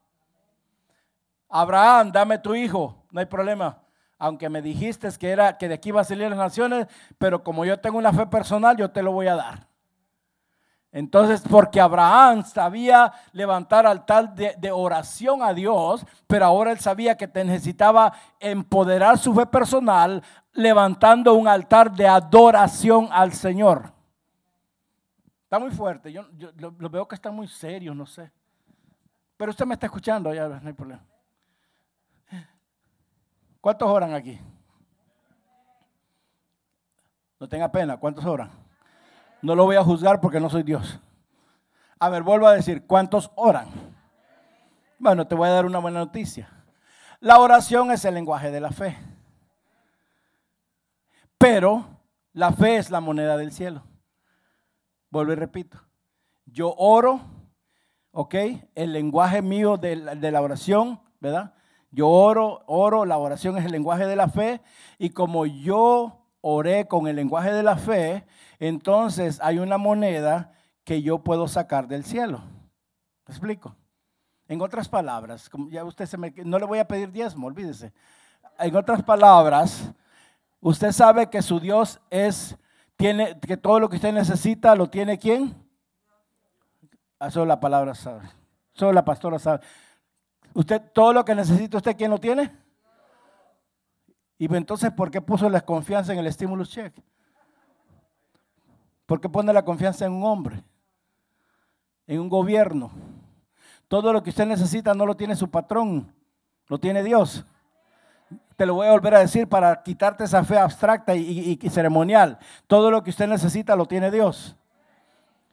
Abraham, 1.48 2.10
dame 2.10 2.38
tu 2.38 2.54
hijo, 2.54 3.04
no 3.10 3.20
hay 3.20 3.26
problema. 3.26 3.78
Aunque 4.18 4.48
me 4.48 4.62
dijiste 4.62 5.08
que 5.18 5.30
era 5.30 5.56
que 5.56 5.68
de 5.68 5.74
aquí 5.74 5.90
iba 5.90 6.00
a 6.00 6.04
salir 6.04 6.28
las 6.28 6.38
naciones, 6.38 6.86
pero 7.18 7.44
como 7.44 7.64
yo 7.64 7.78
tengo 7.78 7.98
una 7.98 8.12
fe 8.12 8.26
personal, 8.26 8.76
yo 8.76 8.90
te 8.90 9.02
lo 9.02 9.12
voy 9.12 9.28
a 9.28 9.36
dar. 9.36 9.68
Entonces, 10.96 11.42
porque 11.42 11.78
Abraham 11.78 12.42
sabía 12.42 13.12
levantar 13.32 13.86
altar 13.86 14.34
de, 14.34 14.70
oración 14.72 15.42
a 15.42 15.52
Dios, 15.52 16.06
pero 16.26 16.46
ahora 16.46 16.72
él 16.72 16.80
sabía 16.80 17.18
que 17.18 17.26
necesitaba 17.44 18.14
empoderar 18.40 19.18
su 19.18 19.34
fe 19.34 19.44
personal 19.44 20.22
levantando 20.54 21.34
un 21.34 21.48
altar 21.48 21.92
de 21.92 22.08
adoración 22.08 23.10
al 23.12 23.34
Señor. 23.34 23.92
Está 25.42 25.58
muy 25.58 25.70
fuerte, 25.70 26.10
yo, 26.10 26.24
lo, 26.56 26.88
veo 26.88 27.06
que 27.06 27.14
está 27.14 27.30
muy 27.30 27.46
serio, 27.46 27.94
no 27.94 28.06
sé. 28.06 28.32
Pero 29.36 29.50
usted 29.50 29.66
me 29.66 29.74
está 29.74 29.84
escuchando, 29.84 30.32
ya 30.32 30.48
no 30.48 30.66
hay 30.66 30.72
problema. 30.72 31.04
¿Cuántos 33.60 33.86
oran 33.86 34.14
aquí? 34.14 34.40
No 37.38 37.46
tenga 37.46 37.70
pena, 37.70 37.98
¿cuántos 37.98 38.24
oran? 38.24 38.65
No 39.46 39.54
lo 39.54 39.64
voy 39.64 39.76
a 39.76 39.84
juzgar 39.84 40.20
porque 40.20 40.40
no 40.40 40.50
soy 40.50 40.64
Dios. 40.64 40.98
A 42.00 42.08
ver, 42.08 42.24
vuelvo 42.24 42.48
a 42.48 42.54
decir, 42.54 42.84
¿cuántos 42.84 43.30
oran? 43.36 43.68
Bueno, 44.98 45.28
te 45.28 45.36
voy 45.36 45.46
a 45.46 45.52
dar 45.52 45.66
una 45.66 45.78
buena 45.78 46.00
noticia. 46.00 46.50
La 47.20 47.38
oración 47.38 47.92
es 47.92 48.04
el 48.04 48.14
lenguaje 48.14 48.50
de 48.50 48.58
la 48.60 48.72
fe. 48.72 48.98
Pero 51.38 51.86
la 52.32 52.50
fe 52.50 52.78
es 52.78 52.90
la 52.90 52.98
moneda 52.98 53.36
del 53.36 53.52
cielo. 53.52 53.84
Vuelvo 55.10 55.30
y 55.30 55.36
repito. 55.36 55.78
Yo 56.46 56.74
oro, 56.76 57.20
¿ok? 58.10 58.34
El 58.74 58.92
lenguaje 58.92 59.42
mío 59.42 59.76
de 59.76 59.94
la, 59.94 60.42
oración, 60.42 61.00
¿verdad? 61.20 61.54
Yo 61.92 62.08
oro, 62.08 62.64
oro, 62.66 63.04
la 63.04 63.16
oración 63.16 63.56
es 63.58 63.64
el 63.64 63.70
lenguaje 63.70 64.08
de 64.08 64.16
la 64.16 64.26
fe. 64.26 64.60
Y 64.98 65.10
como 65.10 65.46
yo 65.46 66.25
oré 66.48 66.86
con 66.86 67.08
el 67.08 67.16
lenguaje 67.16 67.52
de 67.52 67.64
la 67.64 67.76
fe, 67.76 68.24
entonces 68.60 69.40
hay 69.42 69.58
una 69.58 69.78
moneda 69.78 70.52
que 70.84 71.02
yo 71.02 71.18
puedo 71.18 71.48
sacar 71.48 71.88
del 71.88 72.04
cielo. 72.04 72.40
¿Me 73.26 73.32
explico? 73.32 73.74
En 74.46 74.60
otras 74.62 74.88
palabras, 74.88 75.50
ya 75.70 75.82
usted 75.82 76.06
se 76.06 76.16
me, 76.16 76.32
no 76.44 76.60
le 76.60 76.64
voy 76.64 76.78
a 76.78 76.86
pedir 76.86 77.10
diezmo, 77.10 77.48
olvídese. 77.48 77.92
En 78.60 78.76
otras 78.76 79.02
palabras, 79.02 79.92
usted 80.60 80.92
sabe 80.92 81.28
que 81.28 81.42
su 81.42 81.58
Dios 81.58 82.00
es, 82.10 82.56
tiene, 82.94 83.36
que 83.40 83.56
todo 83.56 83.80
lo 83.80 83.88
que 83.88 83.96
usted 83.96 84.12
necesita 84.12 84.76
lo 84.76 84.88
tiene 84.88 85.18
quién? 85.18 85.52
Ah, 87.18 87.28
solo 87.28 87.46
la 87.46 87.58
palabra 87.58 87.92
sabe. 87.96 88.22
Solo 88.72 88.92
la 88.92 89.04
pastora 89.04 89.40
sabe. 89.40 89.64
Usted, 90.54 90.80
todo 90.94 91.12
lo 91.12 91.24
que 91.24 91.34
necesita, 91.34 91.78
¿usted 91.78 91.96
quién 91.96 92.12
lo 92.12 92.18
tiene? 92.18 92.65
Y 94.38 94.54
entonces, 94.54 94.92
¿por 94.92 95.10
qué 95.10 95.20
puso 95.20 95.48
la 95.48 95.60
confianza 95.60 96.12
en 96.12 96.18
el 96.18 96.32
stimulus 96.32 96.70
check? 96.70 96.94
¿Por 99.06 99.20
qué 99.20 99.28
pone 99.28 99.52
la 99.52 99.64
confianza 99.64 100.04
en 100.04 100.12
un 100.12 100.24
hombre? 100.24 100.62
En 102.06 102.20
un 102.20 102.28
gobierno. 102.28 102.90
Todo 103.88 104.12
lo 104.12 104.22
que 104.22 104.30
usted 104.30 104.46
necesita 104.46 104.94
no 104.94 105.06
lo 105.06 105.16
tiene 105.16 105.36
su 105.36 105.48
patrón, 105.48 106.12
lo 106.66 106.78
tiene 106.78 107.02
Dios. 107.02 107.44
Te 108.56 108.66
lo 108.66 108.74
voy 108.74 108.88
a 108.88 108.92
volver 108.92 109.14
a 109.14 109.20
decir 109.20 109.48
para 109.48 109.82
quitarte 109.82 110.24
esa 110.24 110.42
fe 110.42 110.58
abstracta 110.58 111.14
y, 111.14 111.58
y 111.60 111.70
ceremonial. 111.70 112.38
Todo 112.66 112.90
lo 112.90 113.02
que 113.02 113.10
usted 113.10 113.28
necesita 113.28 113.76
lo 113.76 113.86
tiene 113.86 114.10
Dios. 114.10 114.56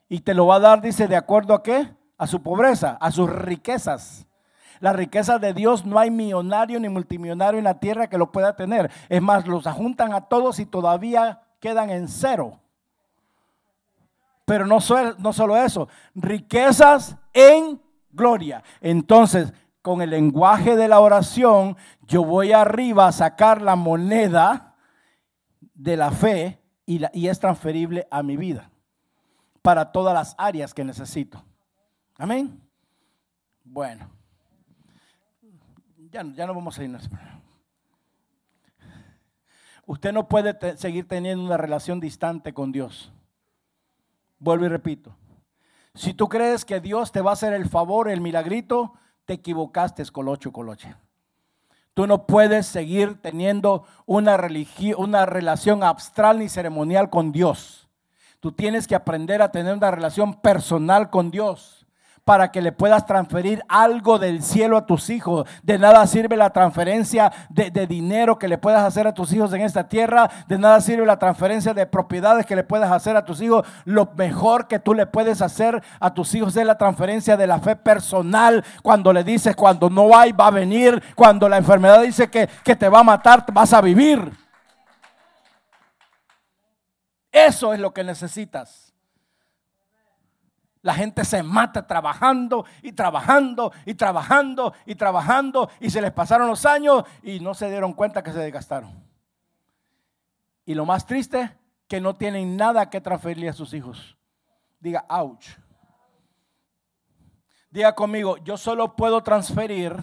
Y 0.10 0.22
te 0.22 0.34
lo 0.34 0.48
va 0.48 0.56
a 0.56 0.60
dar, 0.60 0.82
dice, 0.82 1.08
de 1.08 1.16
acuerdo 1.16 1.54
a 1.54 1.64
qué? 1.64 1.94
A 2.18 2.28
su 2.28 2.42
pobreza, 2.42 2.98
a 3.00 3.12
sus 3.12 3.30
riquezas. 3.30 4.26
La 4.84 4.92
riqueza 4.92 5.40
de 5.40 5.54
Dios 5.54 5.86
no 5.86 5.98
hay 5.98 6.12
millonario 6.12 6.78
ni 6.78 6.90
multimillonario 6.90 7.58
en 7.58 7.64
la 7.64 7.80
tierra 7.80 8.10
que 8.10 8.18
lo 8.18 8.34
pueda 8.34 8.58
tener. 8.58 8.92
Es 9.08 9.22
más, 9.22 9.48
los 9.48 9.66
ajuntan 9.66 10.12
a 10.12 10.28
todos 10.28 10.60
y 10.60 10.66
todavía 10.66 11.42
quedan 11.62 11.90
en 11.90 12.10
cero. 12.10 12.60
Pero 14.44 14.66
no, 14.68 14.80
no 15.20 15.32
solo 15.32 15.56
eso, 15.56 15.88
riquezas 16.14 17.16
en 17.32 17.82
gloria. 18.12 18.62
Entonces, 18.82 19.54
con 19.82 20.02
el 20.02 20.10
lenguaje 20.10 20.76
de 20.76 20.90
la 20.90 21.00
oración, 21.00 21.78
yo 22.02 22.26
voy 22.26 22.52
arriba 22.52 23.08
a 23.08 23.14
sacar 23.14 23.62
la 23.62 23.78
moneda 23.78 24.76
de 25.74 25.96
la 25.96 26.12
fe 26.12 26.62
y, 26.86 27.00
y 27.14 27.30
es 27.30 27.40
transferible 27.40 28.06
a 28.12 28.22
mi 28.22 28.36
vida 28.36 28.70
para 29.62 29.94
todas 29.94 30.14
las 30.14 30.36
áreas 30.38 30.74
que 30.74 30.84
necesito. 30.84 31.42
Amén. 32.18 32.62
Bueno, 33.64 34.13
ya, 36.14 36.24
ya 36.36 36.46
no 36.46 36.54
vamos 36.54 36.78
a 36.78 36.84
irnos. 36.84 37.10
Usted 39.86 40.14
no 40.14 40.30
puede 40.30 40.78
seguir 40.78 41.08
teniendo 41.08 41.44
una 41.44 41.58
relación 41.58 42.00
distante 42.00 42.54
con 42.54 42.72
Dios. 42.72 43.12
Vuelvo 44.40 44.66
y 44.66 44.70
repito. 44.70 45.16
Si 45.96 46.14
tú 46.14 46.30
crees 46.30 46.64
que 46.64 46.80
Dios 46.80 47.12
te 47.12 47.22
va 47.22 47.32
a 47.32 47.34
hacer 47.34 47.54
el 47.54 47.68
favor, 47.68 48.10
el 48.10 48.22
milagrito, 48.22 48.94
te 49.26 49.34
equivocaste, 49.34 50.06
colocho, 50.12 50.54
coloche. 50.54 50.96
Tú 51.94 52.08
no 52.08 52.26
puedes 52.26 52.66
seguir 52.66 53.22
teniendo 53.22 53.86
una, 54.06 54.40
una 54.98 55.26
relación 55.26 55.84
abstral 55.84 56.40
ni 56.40 56.50
ceremonial 56.50 57.10
con 57.10 57.32
Dios. 57.32 57.90
Tú 58.40 58.52
tienes 58.52 58.88
que 58.88 58.96
aprender 58.96 59.42
a 59.42 59.52
tener 59.52 59.76
una 59.76 59.92
relación 59.92 60.42
personal 60.42 61.10
con 61.10 61.30
Dios 61.30 61.83
para 62.26 62.52
que 62.52 62.62
le 62.62 62.72
puedas 62.72 63.06
transferir 63.06 63.64
algo 63.68 64.18
del 64.18 64.42
cielo 64.42 64.78
a 64.78 64.86
tus 64.86 65.10
hijos. 65.10 65.48
De 65.62 65.78
nada 65.78 66.06
sirve 66.08 66.38
la 66.38 66.52
transferencia 66.52 67.32
de, 67.50 67.72
dinero 67.88 68.40
que 68.40 68.48
le 68.48 68.58
puedas 68.58 68.84
hacer 68.84 69.08
a 69.08 69.14
tus 69.14 69.34
hijos 69.34 69.52
en 69.54 69.62
esta 69.62 69.88
tierra. 69.88 70.30
De 70.48 70.58
nada 70.58 70.80
sirve 70.80 71.06
la 71.06 71.20
transferencia 71.20 71.74
de 71.74 71.86
propiedades 71.86 72.46
que 72.46 72.56
le 72.56 72.64
puedas 72.64 72.92
hacer 72.92 73.18
a 73.18 73.26
tus 73.26 73.42
hijos. 73.42 73.66
Lo 73.86 74.10
mejor 74.16 74.68
que 74.68 74.80
tú 74.80 74.94
le 74.94 75.06
puedes 75.06 75.42
hacer 75.42 75.84
a 76.00 76.14
tus 76.14 76.34
hijos 76.36 76.56
es 76.56 76.66
la 76.66 76.78
transferencia 76.78 77.36
de 77.36 77.48
la 77.48 77.60
fe 77.60 77.76
personal. 77.76 78.64
Cuando 78.82 79.12
le 79.12 79.24
dices, 79.24 79.56
cuando 79.56 79.90
no 79.90 80.18
hay, 80.18 80.32
va 80.32 80.48
a 80.48 80.52
venir. 80.52 81.02
Cuando 81.16 81.50
la 81.50 81.58
enfermedad 81.58 82.02
dice 82.02 82.30
que, 82.30 82.48
que 82.64 82.76
te 82.76 82.88
va 82.88 83.00
a 83.00 83.04
matar, 83.04 83.46
vas 83.52 83.74
a 83.74 83.82
vivir. 83.82 84.32
Eso 87.32 87.74
es 87.74 87.80
lo 87.80 87.94
que 87.94 88.04
necesitas. 88.04 88.83
La 90.84 90.94
gente 90.94 91.26
se 91.26 91.42
mata 91.42 91.88
trabajando 91.88 92.66
y 92.82 92.92
trabajando 92.92 93.72
y 93.86 93.96
trabajando 93.96 94.74
y 94.86 94.96
trabajando 94.96 95.70
y 95.80 95.90
se 95.90 96.02
les 96.02 96.12
pasaron 96.12 96.48
los 96.48 96.66
años 96.66 97.06
y 97.24 97.40
no 97.40 97.54
se 97.54 97.70
dieron 97.70 97.94
cuenta 97.94 98.22
que 98.22 98.34
se 98.34 98.40
desgastaron. 98.40 99.02
Y 100.66 100.76
lo 100.76 100.86
más 100.86 101.06
triste, 101.06 101.58
que 101.88 102.02
no 102.02 102.16
tienen 102.16 102.58
nada 102.58 102.90
que 102.90 103.02
transferirle 103.02 103.50
a 103.50 103.54
sus 103.54 103.74
hijos. 103.74 104.18
Diga, 104.80 105.06
ouch. 105.10 105.48
Diga 107.72 107.96
conmigo, 107.96 108.38
yo 108.38 108.58
solo 108.58 108.96
puedo 108.96 109.24
transferir 109.24 109.96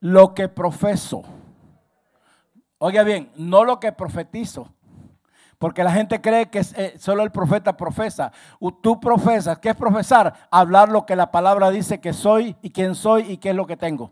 lo 0.00 0.34
que 0.34 0.48
profeso. 0.48 1.22
Oiga 2.78 3.02
bien, 3.02 3.30
no 3.36 3.64
lo 3.64 3.78
que 3.78 3.92
profetizo. 3.92 4.72
Porque 5.60 5.84
la 5.84 5.92
gente 5.92 6.22
cree 6.22 6.48
que 6.48 6.60
eh, 6.74 6.94
solo 6.98 7.22
el 7.22 7.30
profeta 7.30 7.76
profesa. 7.76 8.32
Tú 8.80 8.98
profesas. 8.98 9.58
¿Qué 9.58 9.68
es 9.68 9.76
profesar? 9.76 10.48
Hablar 10.50 10.88
lo 10.88 11.04
que 11.04 11.14
la 11.14 11.30
palabra 11.30 11.70
dice 11.70 12.00
que 12.00 12.14
soy 12.14 12.56
y 12.62 12.70
quién 12.70 12.94
soy 12.94 13.30
y 13.30 13.36
qué 13.36 13.50
es 13.50 13.54
lo 13.54 13.66
que 13.66 13.76
tengo. 13.76 14.10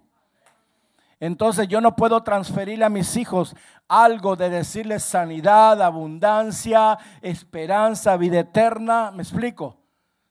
Entonces 1.19 1.67
yo 1.67 1.81
no 1.81 1.97
puedo 1.97 2.23
transferirle 2.23 2.85
a 2.85 2.91
mis 2.91 3.17
hijos 3.17 3.57
algo 3.89 4.37
de 4.37 4.51
decirles 4.51 5.03
sanidad, 5.05 5.81
abundancia, 5.81 6.99
esperanza, 7.23 8.19
vida 8.19 8.41
eterna. 8.41 9.11
¿Me 9.11 9.23
explico? 9.23 9.79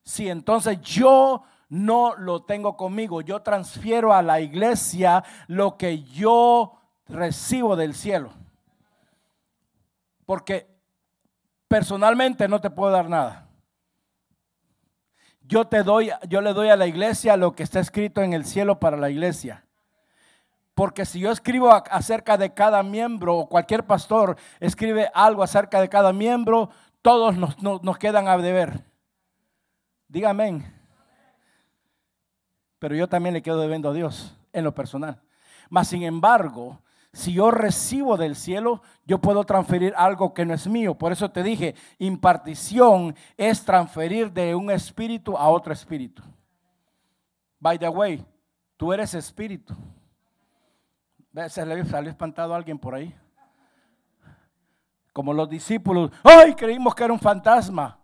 Si 0.03 0.29
entonces 0.29 0.79
yo 0.81 1.41
no 1.67 2.15
lo 2.15 2.43
tengo 2.43 2.77
conmigo, 2.77 3.21
yo 3.21 3.41
transfiero 3.41 4.13
a 4.13 4.21
la 4.21 4.39
iglesia 4.39 5.23
lo 5.47 5.77
que 5.77 6.03
yo 6.03 6.73
recibo 7.07 7.75
del 7.75 7.95
cielo. 7.95 8.29
Porque 10.27 10.76
personalmente 11.67 12.47
no 12.47 12.61
te 12.61 12.69
puedo 12.69 12.91
dar 12.91 13.09
nada. 13.09 13.47
Yo 15.41 15.65
te 15.65 15.83
doy, 15.83 16.11
yo 16.27 16.41
le 16.41 16.53
doy 16.53 16.69
a 16.69 16.75
la 16.75 16.87
iglesia 16.87 17.37
lo 17.37 17.53
que 17.53 17.63
está 17.63 17.79
escrito 17.79 18.21
en 18.21 18.33
el 18.33 18.45
cielo 18.45 18.79
para 18.79 18.97
la 18.97 19.09
iglesia. 19.09 19.65
Porque 20.73 21.05
si 21.05 21.19
yo 21.19 21.31
escribo 21.31 21.71
acerca 21.71 22.37
de 22.37 22.53
cada 22.53 22.83
miembro 22.83 23.37
o 23.37 23.49
cualquier 23.49 23.85
pastor 23.85 24.37
escribe 24.59 25.09
algo 25.13 25.41
acerca 25.41 25.81
de 25.81 25.89
cada 25.89 26.13
miembro, 26.13 26.69
todos 27.01 27.37
nos, 27.37 27.61
nos 27.61 27.97
quedan 27.97 28.27
a 28.27 28.37
deber. 28.37 28.83
Dígame. 30.07 30.71
Pero 32.79 32.95
yo 32.95 33.07
también 33.07 33.33
le 33.33 33.41
quedo 33.41 33.59
debiendo 33.59 33.89
a 33.89 33.93
Dios 33.93 34.35
en 34.53 34.63
lo 34.63 34.73
personal. 34.75 35.21
Mas 35.69 35.87
sin 35.87 36.03
embargo, 36.03 36.79
si 37.13 37.33
yo 37.33 37.51
recibo 37.51 38.17
del 38.17 38.35
cielo, 38.35 38.81
yo 39.05 39.19
puedo 39.19 39.43
transferir 39.43 39.93
algo 39.97 40.33
que 40.33 40.45
no 40.45 40.53
es 40.53 40.67
mío. 40.67 40.95
Por 40.95 41.11
eso 41.11 41.31
te 41.31 41.41
dije, 41.41 41.75
impartición 41.97 43.15
es 43.35 43.63
transferir 43.63 44.31
de 44.31 44.53
un 44.53 44.69
espíritu 44.69 45.37
a 45.37 45.49
otro 45.49 45.73
espíritu. 45.73 46.21
By 47.59 47.79
the 47.79 47.89
way, 47.89 48.25
tú 48.75 48.93
eres 48.93 49.13
espíritu. 49.13 49.75
¿Se 51.49 51.65
le 51.65 51.85
salió 51.85 52.09
espantado 52.09 52.53
a 52.53 52.57
alguien 52.57 52.77
por 52.77 52.95
ahí? 52.95 53.15
Como 55.13 55.33
los 55.33 55.49
discípulos, 55.49 56.11
¡ay! 56.23 56.53
Creímos 56.53 56.93
que 56.93 57.03
era 57.03 57.13
un 57.13 57.19
fantasma. 57.19 57.99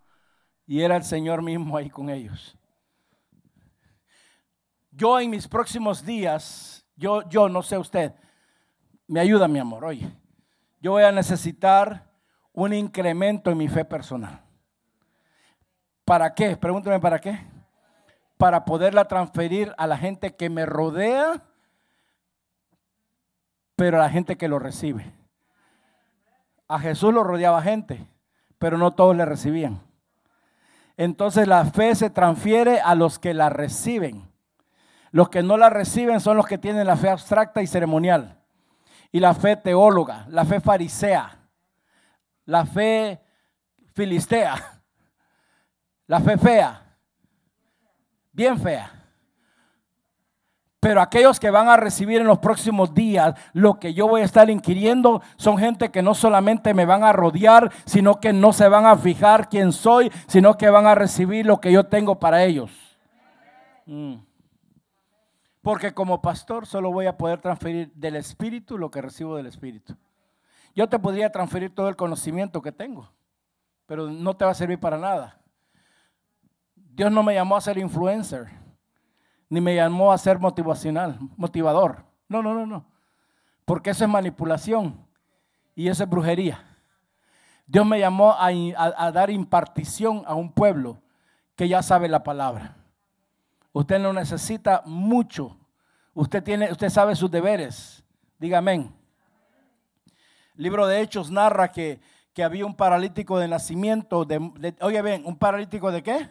Y 0.65 0.81
era 0.81 0.95
el 0.95 1.03
Señor 1.03 1.41
mismo 1.41 1.75
ahí 1.75 1.89
con 1.89 2.09
ellos. 2.09 2.57
Yo 4.91 5.19
en 5.19 5.29
mis 5.29 5.47
próximos 5.47 6.05
días, 6.05 6.85
yo, 6.95 7.27
yo 7.27 7.49
no 7.49 7.61
sé 7.63 7.77
usted, 7.77 8.13
me 9.14 9.20
ayuda 9.20 9.47
mi 9.47 9.59
amor, 9.59 9.86
oye, 9.86 10.09
yo 10.82 10.93
voy 10.93 11.03
a 11.03 11.11
necesitar 11.11 12.09
un 12.51 12.74
incremento 12.74 13.51
en 13.51 13.59
mi 13.59 13.68
fe 13.68 13.86
personal. 13.86 14.41
¿Para 16.03 16.34
qué? 16.34 16.57
Pregúntame 16.57 16.99
para 16.99 17.20
qué. 17.20 17.39
Para 18.38 18.66
poderla 18.66 19.07
transferir 19.07 19.72
a 19.78 19.86
la 19.86 19.97
gente 19.97 20.36
que 20.36 20.49
me 20.49 20.66
rodea, 20.66 21.43
pero 23.76 23.97
a 23.97 24.01
la 24.01 24.09
gente 24.09 24.36
que 24.36 24.47
lo 24.47 24.57
recibe. 24.57 25.14
A 26.68 26.80
Jesús 26.80 27.14
lo 27.14 27.24
rodeaba 27.24 27.61
gente, 27.61 28.07
pero 28.57 28.80
no 28.80 28.95
todos 28.95 29.16
le 29.16 29.26
recibían. 29.26 29.80
Entonces 30.97 31.47
la 31.47 31.66
fe 31.66 31.93
se 31.93 32.09
transfiere 32.09 32.82
a 32.82 32.95
los 32.95 33.20
que 33.20 33.36
la 33.36 33.49
reciben. 33.49 34.28
Los 35.11 35.30
que 35.30 35.43
no 35.43 35.55
la 35.55 35.70
reciben 35.70 36.20
son 36.20 36.36
los 36.36 36.47
que 36.47 36.57
tienen 36.57 36.88
la 36.88 36.97
fe 36.97 37.09
abstracta 37.09 37.61
y 37.61 37.68
ceremonial 37.68 38.39
y 39.14 39.20
la 39.20 39.36
fe 39.36 39.55
teóloga, 39.55 40.26
la 40.30 40.43
fe 40.43 40.59
farisea, 40.59 41.38
la 42.45 42.66
fe 42.66 43.22
filistea, 43.93 44.55
la 46.07 46.20
fe 46.20 46.36
fea, 46.36 46.97
bien 48.32 48.59
fea. 48.59 48.91
Pero 50.80 50.99
aquellos 50.99 51.39
que 51.39 51.51
van 51.51 51.70
a 51.70 51.78
recibir 51.78 52.22
en 52.22 52.28
los 52.28 52.39
próximos 52.39 52.93
días 52.95 53.36
lo 53.53 53.80
que 53.80 53.93
yo 53.93 54.07
voy 54.07 54.22
a 54.22 54.26
estar 54.26 54.49
inquiriendo 54.49 55.22
son 55.38 55.59
gente 55.59 55.91
que 55.91 56.01
no 56.01 56.16
solamente 56.16 56.74
me 56.74 56.86
van 56.86 57.03
a 57.03 57.14
rodear, 57.14 57.72
sino 57.86 58.20
que 58.20 58.34
no 58.34 58.51
se 58.51 58.68
van 58.68 58.88
a 58.88 58.97
fijar 58.97 59.47
quién 59.47 59.74
soy, 59.74 60.11
sino 60.26 60.57
que 60.57 60.72
van 60.72 60.88
a 60.88 60.95
recibir 60.95 61.45
lo 61.45 61.61
que 61.61 61.72
yo 61.72 61.86
tengo 61.86 62.20
para 62.20 62.43
ellos. 62.43 62.72
Mm. 63.86 64.16
Porque 65.64 65.93
como 65.93 66.22
pastor 66.22 66.68
solo 66.68 66.91
voy 66.91 67.05
a 67.05 67.18
poder 67.18 67.39
transferir 67.39 67.91
del 67.93 68.18
Espíritu 68.18 68.78
lo 68.78 68.91
que 68.91 69.01
recibo 69.01 69.38
del 69.38 69.45
Espíritu. 69.45 69.95
Yo 70.76 70.89
te 70.89 70.99
podría 70.99 71.32
transferir 71.32 71.74
todo 71.74 71.88
el 71.88 71.95
conocimiento 71.95 72.61
que 72.61 72.74
tengo, 72.74 73.09
pero 73.86 74.09
no 74.09 74.36
te 74.36 74.43
va 74.43 74.51
a 74.51 74.55
servir 74.55 74.78
para 74.78 74.97
nada. 74.97 75.39
Dios 76.76 77.09
no 77.14 77.24
me 77.24 77.34
llamó 77.34 77.55
a 77.55 77.61
ser 77.61 77.78
influencer, 77.78 78.49
ni 79.47 79.61
me 79.61 79.74
llamó 79.74 80.11
a 80.11 80.18
ser 80.18 80.38
motivacional, 80.38 81.18
motivador. 81.38 82.03
No, 82.28 82.43
no, 82.43 82.53
no, 82.53 82.66
no. 82.66 82.86
Porque 83.64 83.91
eso 83.91 84.03
es 84.03 84.09
manipulación 84.09 85.07
y 85.76 85.88
eso 85.88 86.03
es 86.03 86.09
brujería. 86.09 86.61
Dios 87.66 87.86
me 87.86 87.99
llamó 87.99 88.34
a, 88.34 88.49
a 88.78 89.11
dar 89.14 89.30
impartición 89.30 90.24
a 90.28 90.36
un 90.36 90.51
pueblo 90.51 91.01
que 91.55 91.70
ya 91.70 91.82
sabe 91.82 92.09
la 92.09 92.22
palabra. 92.22 92.82
Usted 93.74 93.99
no 93.99 94.13
necesita 94.13 94.84
mucho. 94.86 95.57
Usted, 96.13 96.43
tiene, 96.43 96.71
usted 96.71 96.89
sabe 96.89 97.15
sus 97.15 97.30
deberes. 97.30 98.03
El 98.39 98.91
libro 100.57 100.86
de 100.86 101.01
Hechos 101.01 101.32
narra 101.32 101.71
que, 101.71 101.99
había 102.43 102.65
un 102.65 102.76
paralítico 102.76 103.39
de 103.39 103.47
nacimiento. 103.47 104.26
De, 104.26 104.76
oye, 104.82 105.01
bien, 105.01 105.24
¿un 105.26 105.38
paralítico 105.38 105.91
de 105.91 106.03
qué? 106.03 106.30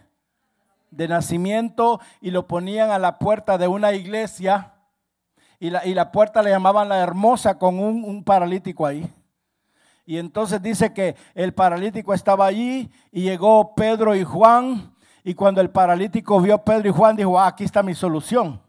De 0.91 1.09
nacimiento 1.09 2.01
y 2.21 2.31
lo 2.31 2.47
ponían 2.47 2.91
a 2.91 2.99
la 2.99 3.19
puerta 3.19 3.59
de 3.59 3.67
una 3.67 3.93
iglesia 3.93 4.75
y 5.59 5.71
la, 5.71 5.87
y 5.87 5.95
la 5.95 6.13
puerta 6.13 6.43
le 6.43 6.51
llamaban 6.51 6.89
la 6.89 6.99
hermosa 6.99 7.59
con 7.59 7.79
un, 7.79 8.05
un 8.05 8.23
paralítico 8.23 8.87
ahí. 8.87 9.11
Y 10.05 10.19
entonces 10.19 10.61
dice 10.61 10.93
que 10.93 11.17
el 11.35 11.55
paralítico 11.55 12.13
estaba 12.13 12.47
allí 12.47 12.91
y 13.11 13.23
llegó 13.23 13.75
Pedro 13.75 14.15
y 14.15 14.23
Juan. 14.23 14.92
Y 15.25 15.35
cuando 15.35 15.61
el 15.61 15.71
paralítico 15.71 16.41
vio 16.41 16.55
a 16.55 16.65
Pedro 16.65 16.89
y 16.89 16.93
Juan, 16.93 17.17
dijo, 17.17 17.39
ah, 17.39 17.47
aquí 17.47 17.65
está 17.65 17.83
mi 17.83 17.95
solución. 17.95 18.61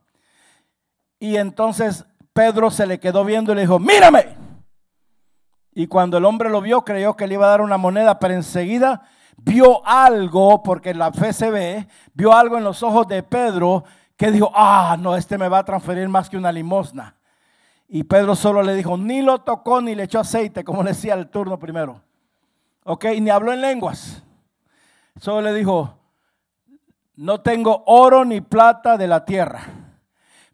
Y 1.19 1.37
entonces 1.37 2.05
Pedro 2.33 2.69
se 2.69 2.85
le 2.85 2.99
quedó 2.99 3.23
viendo 3.25 3.51
y 3.51 3.55
le 3.55 3.61
dijo, 3.61 3.79
mírame. 3.79 4.35
Y 5.73 5.87
cuando 5.87 6.17
el 6.17 6.25
hombre 6.25 6.49
lo 6.49 6.61
vio, 6.61 6.83
creyó 6.83 7.15
que 7.15 7.25
le 7.25 7.35
iba 7.35 7.45
a 7.47 7.49
dar 7.49 7.61
una 7.61 7.77
moneda, 7.77 8.19
pero 8.19 8.35
enseguida 8.35 9.01
vio 9.37 9.85
algo, 9.85 10.61
porque 10.61 10.93
la 10.93 11.11
fe 11.11 11.33
se 11.33 11.49
ve, 11.49 11.87
vio 12.13 12.33
algo 12.33 12.57
en 12.57 12.63
los 12.63 12.83
ojos 12.83 13.07
de 13.07 13.23
Pedro 13.23 13.83
que 14.15 14.31
dijo, 14.31 14.51
ah, 14.53 14.95
no, 14.99 15.15
este 15.15 15.37
me 15.37 15.49
va 15.49 15.59
a 15.59 15.65
transferir 15.65 16.07
más 16.07 16.29
que 16.29 16.37
una 16.37 16.51
limosna. 16.51 17.15
Y 17.87 18.03
Pedro 18.03 18.35
solo 18.35 18.61
le 18.61 18.75
dijo, 18.75 18.97
ni 18.97 19.21
lo 19.21 19.41
tocó 19.41 19.81
ni 19.81 19.95
le 19.95 20.03
echó 20.03 20.19
aceite, 20.19 20.63
como 20.63 20.83
decía 20.83 21.15
el 21.15 21.29
turno 21.29 21.57
primero. 21.57 22.01
Ok, 22.83 23.05
ni 23.19 23.29
habló 23.29 23.53
en 23.53 23.61
lenguas. 23.61 24.23
Solo 25.19 25.41
le 25.41 25.53
dijo, 25.53 25.97
no 27.16 27.41
tengo 27.41 27.84
oro 27.86 28.26
ni 28.26 28.41
plata 28.41 28.97
de 28.97 29.07
la 29.07 29.26
tierra, 29.26 29.64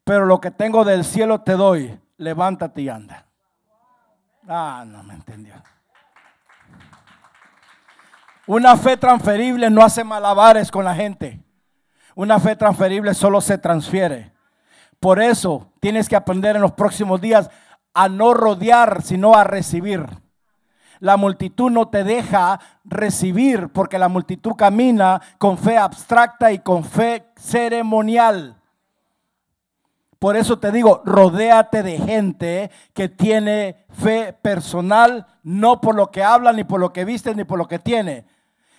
pero 0.04 0.26
lo 0.26 0.40
que 0.42 0.52
tengo 0.52 0.84
del 0.84 1.06
cielo 1.06 1.42
te 1.42 1.54
doy. 1.54 2.00
Levántate 2.18 2.82
y 2.82 2.90
anda. 2.90 3.26
Ah, 4.48 4.84
no 4.86 5.04
me 5.04 5.14
entendió. 5.14 5.54
Una 8.48 8.76
fe 8.76 8.98
transferible 8.98 9.70
no 9.70 9.84
hace 9.84 10.04
malabares 10.04 10.72
con 10.72 10.84
la 10.84 10.96
gente. 10.96 11.42
Una 12.16 12.40
fe 12.40 12.56
transferible 12.56 13.14
solo 13.14 13.40
se 13.40 13.58
transfiere. 13.58 14.34
Por 15.00 15.22
eso 15.22 15.72
tienes 15.80 16.10
que 16.10 16.16
aprender 16.16 16.56
en 16.56 16.62
los 16.62 16.74
próximos 16.74 17.22
días 17.22 17.50
a 17.94 18.10
no 18.10 18.34
rodear, 18.34 19.02
sino 19.02 19.36
a 19.36 19.44
recibir. 19.44 20.06
La 21.00 21.18
multitud 21.18 21.72
no 21.72 21.88
te 21.88 22.04
deja 22.04 22.60
recibir 22.84 23.70
porque 23.70 23.98
la 23.98 24.10
multitud 24.10 24.54
camina 24.56 25.22
con 25.38 25.58
fe 25.58 25.78
abstracta 25.78 26.52
y 26.52 26.60
con 26.60 26.84
fe 26.84 27.26
ceremonial. 27.38 28.60
Por 30.20 30.36
eso 30.36 30.60
te 30.60 30.74
digo, 30.74 31.02
rodéate 31.06 31.82
de 31.82 31.98
gente 31.98 32.72
que 32.94 33.08
tiene 33.08 33.86
fe 33.90 34.34
personal, 34.34 35.26
no 35.44 35.80
por 35.80 35.96
lo 35.96 36.12
que 36.12 36.24
habla, 36.24 36.52
ni 36.52 36.66
por 36.66 36.82
lo 36.82 36.92
que 36.92 37.06
viste, 37.06 37.34
ni 37.34 37.46
por 37.46 37.58
lo 37.58 37.70
que 37.70 37.80
tiene, 37.80 38.26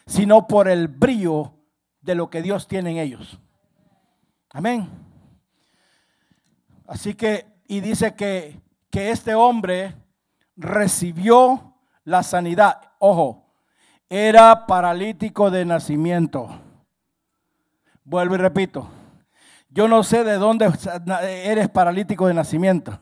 sino 0.07 0.47
por 0.47 0.69
el 0.69 0.89
brillo 0.89 1.55
de 2.03 2.15
lo 2.15 2.29
que 2.29 2.43
Dios 2.43 2.69
tiene 2.69 2.91
en 2.91 2.97
ellos. 2.99 3.41
Amén. 4.51 4.91
Así 6.87 7.15
que, 7.15 7.47
y 7.67 7.81
dice 7.81 8.15
que, 8.15 8.61
que 8.91 9.11
este 9.11 9.35
hombre 9.35 9.95
recibió 10.57 11.70
la 12.05 12.23
sanidad. 12.23 12.81
Ojo, 12.99 13.47
era 14.09 14.67
paralítico 14.67 15.51
de 15.51 15.65
nacimiento. 15.65 16.49
Vuelvo 18.05 18.35
y 18.35 18.39
repito. 18.39 18.89
Yo 19.69 19.87
no 19.87 20.03
sé 20.03 20.25
de 20.25 20.35
dónde 20.35 20.71
eres 21.45 21.69
paralítico 21.69 22.27
de 22.27 22.35
nacimiento. 22.35 22.99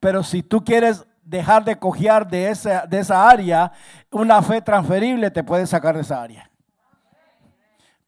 Pero 0.00 0.22
si 0.22 0.42
tú 0.42 0.64
quieres 0.64 1.06
dejar 1.22 1.64
de 1.64 1.78
cojear 1.78 2.26
de 2.26 2.48
esa, 2.50 2.86
de 2.86 2.98
esa 2.98 3.28
área, 3.28 3.72
una 4.10 4.42
fe 4.42 4.60
transferible 4.62 5.30
te 5.30 5.44
puede 5.44 5.66
sacar 5.66 5.94
de 5.94 6.02
esa 6.02 6.22
área. 6.22 6.50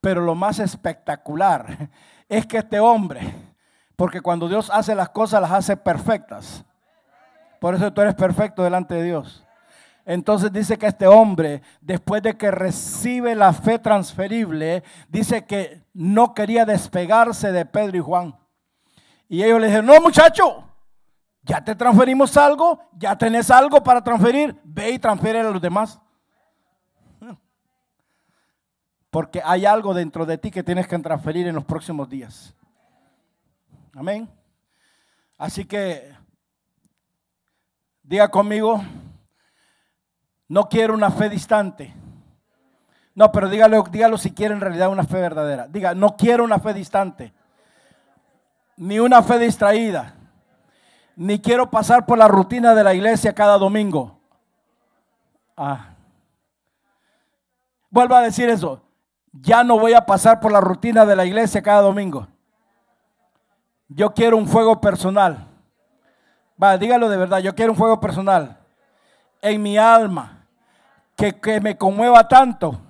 Pero 0.01 0.23
lo 0.23 0.35
más 0.35 0.59
espectacular 0.59 1.91
es 2.29 2.47
que 2.47 2.59
este 2.59 2.81
hombre 2.81 3.35
porque 3.97 4.21
cuando 4.21 4.47
Dios 4.47 4.71
hace 4.71 4.95
las 4.95 5.09
cosas, 5.09 5.41
las 5.41 5.51
hace 5.51 5.77
perfectas. 5.77 6.64
Por 7.59 7.75
eso 7.75 7.91
tú 7.93 8.03
eres 8.03 8.14
perfecto 8.14 8.62
delante 8.62 8.95
de 8.95 9.03
Dios. 9.03 9.46
Entonces 10.09 10.53
dice 10.53 10.79
que 10.79 10.87
este 10.87 11.09
hombre, 11.09 11.63
después 11.81 12.23
de 12.23 12.39
que 12.39 12.53
recibe 12.53 13.35
la 13.35 13.53
fe 13.53 13.81
transferible, 13.81 14.85
dice 15.09 15.45
que 15.45 15.83
no 15.93 16.33
quería 16.33 16.65
despegarse 16.65 17.51
de 17.51 17.67
Pedro 17.67 17.97
y 17.97 18.01
Juan. 18.01 18.39
Y 19.29 19.43
ellos 19.43 19.61
le 19.61 19.67
dijeron, 19.67 19.87
no 19.87 20.01
muchacho, 20.01 20.63
ya 21.43 21.63
te 21.63 21.75
transferimos 21.75 22.37
algo, 22.37 22.79
ya 22.97 23.19
tenés 23.19 23.51
algo 23.51 23.83
para 23.83 24.01
transferir, 24.03 24.57
ve 24.63 24.93
y 24.93 24.99
transfiere 25.01 25.41
a 25.41 25.51
los 25.51 25.61
demás. 25.61 26.01
Porque 29.11 29.43
hay 29.45 29.67
algo 29.67 29.93
dentro 29.93 30.25
de 30.25 30.39
ti 30.39 30.53
que 30.53 30.63
tienes 30.63 30.87
que 30.87 30.97
transferir 31.01 31.49
en 31.49 31.57
los 31.57 31.65
próximos 31.65 32.09
días. 32.09 32.55
Amén. 33.93 34.31
Así 35.37 35.65
que 35.65 36.15
diga 38.05 38.29
conmigo, 38.29 38.81
no 40.49 40.69
quiero 40.69 40.95
una 40.95 41.11
fe 41.11 41.29
distante. 41.29 41.93
No, 43.15 43.33
pero 43.33 43.49
dígalo, 43.49 43.83
dígalo 43.91 44.19
si 44.19 44.33
quiere 44.33 44.55
en 44.55 44.61
realidad 44.61 44.91
una 44.91 45.05
fe 45.05 45.21
verdadera. 45.21 45.67
Diga, 45.69 45.95
no 45.95 46.17
quiero 46.17 46.45
una 46.45 46.59
fe 46.59 46.75
distante. 46.75 47.33
Ni 48.77 48.99
una 48.99 49.23
fe 49.23 49.39
distraída. 49.39 50.15
Ni 51.17 51.41
quiero 51.41 51.71
pasar 51.71 52.05
por 52.05 52.19
la 52.19 52.29
rutina 52.29 52.75
de 52.75 52.85
la 52.85 52.93
iglesia 52.93 53.35
cada 53.35 53.57
domingo. 53.57 54.21
Ah. 55.57 55.95
Vuelvo 57.91 58.15
a 58.15 58.21
decir 58.21 58.51
eso. 58.51 58.83
Ya 59.33 59.65
no 59.65 59.79
voy 59.79 59.95
a 59.95 60.05
pasar 60.05 60.39
por 60.39 60.53
la 60.53 60.61
rutina 60.61 61.07
de 61.07 61.17
la 61.17 61.25
iglesia 61.25 61.63
cada 61.63 61.81
domingo. 61.81 62.29
Yo 63.89 64.13
quiero 64.13 64.37
un 64.37 64.47
fuego 64.47 64.79
personal. 64.81 65.47
Va, 66.63 66.77
dígalo 66.77 67.09
de 67.09 67.17
verdad, 67.17 67.39
yo 67.39 67.55
quiero 67.55 67.73
un 67.73 67.79
fuego 67.79 68.01
personal 68.01 68.59
en 69.43 69.63
mi 69.63 69.79
alma 69.79 70.36
que, 71.17 71.41
que 71.41 71.61
me 71.61 71.77
conmueva 71.77 72.29
tanto 72.29 72.81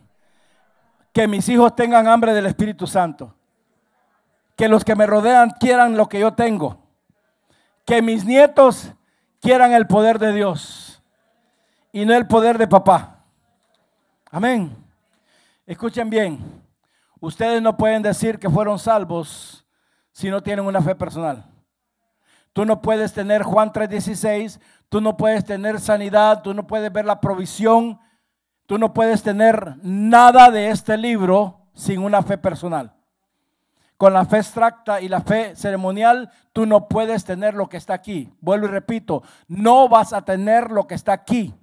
que 1.13 1.27
mis 1.27 1.49
hijos 1.49 1.75
tengan 1.75 2.07
hambre 2.09 2.35
del 2.35 2.45
Espíritu 2.45 2.87
Santo. 2.87 3.35
Que 4.55 4.69
los 4.69 4.85
que 4.85 4.95
me 4.95 5.07
rodean 5.07 5.51
quieran 5.59 5.97
lo 5.97 6.09
que 6.11 6.21
yo 6.21 6.35
tengo. 6.35 6.79
Que 7.87 8.03
mis 8.03 8.25
nietos 8.25 8.93
quieran 9.41 9.73
el 9.73 9.87
poder 9.87 10.19
de 10.19 10.35
Dios 10.35 11.03
y 11.91 12.05
no 12.05 12.15
el 12.15 12.27
poder 12.27 12.59
de 12.59 12.69
papá. 12.69 13.25
Amén. 14.31 14.77
Escuchen 15.65 16.11
bien. 16.11 16.39
Ustedes 17.21 17.63
no 17.63 17.77
pueden 17.77 18.03
decir 18.03 18.39
que 18.39 18.51
fueron 18.51 18.79
salvos 18.79 19.67
si 20.13 20.29
no 20.29 20.43
tienen 20.43 20.67
una 20.67 20.83
fe 20.83 20.95
personal. 20.95 21.47
Tú 22.53 22.67
no 22.67 22.83
puedes 22.83 23.15
tener 23.15 23.43
Juan 23.43 23.73
3:16, 23.73 24.61
tú 24.91 25.01
no 25.01 25.17
puedes 25.17 25.45
tener 25.47 25.81
sanidad, 25.81 26.43
tú 26.43 26.53
no 26.53 26.67
puedes 26.67 26.93
ver 26.93 27.07
la 27.07 27.21
provisión, 27.23 27.99
tú 28.67 28.79
no 28.79 28.93
puedes 28.93 29.23
tener 29.23 29.77
nada 29.83 30.51
de 30.51 30.71
este 30.71 30.97
libro 30.97 31.67
sin 31.75 32.01
una 32.01 32.23
fe 32.23 32.39
personal. 32.39 32.93
Con 33.97 34.13
la 34.13 34.27
fe 34.27 34.39
extracta 34.39 35.01
y 35.01 35.09
la 35.09 35.23
fe 35.23 35.57
ceremonial, 35.57 36.31
tú 36.53 36.67
no 36.67 36.87
puedes 36.87 37.25
tener 37.25 37.55
lo 37.55 37.69
que 37.69 37.79
está 37.79 37.95
aquí. 37.95 38.31
Vuelvo 38.41 38.67
y 38.67 38.71
repito, 38.71 39.23
no 39.49 39.89
vas 39.89 40.13
a 40.13 40.23
tener 40.23 40.71
lo 40.71 40.87
que 40.87 40.95
está 40.95 41.13
aquí. 41.13 41.55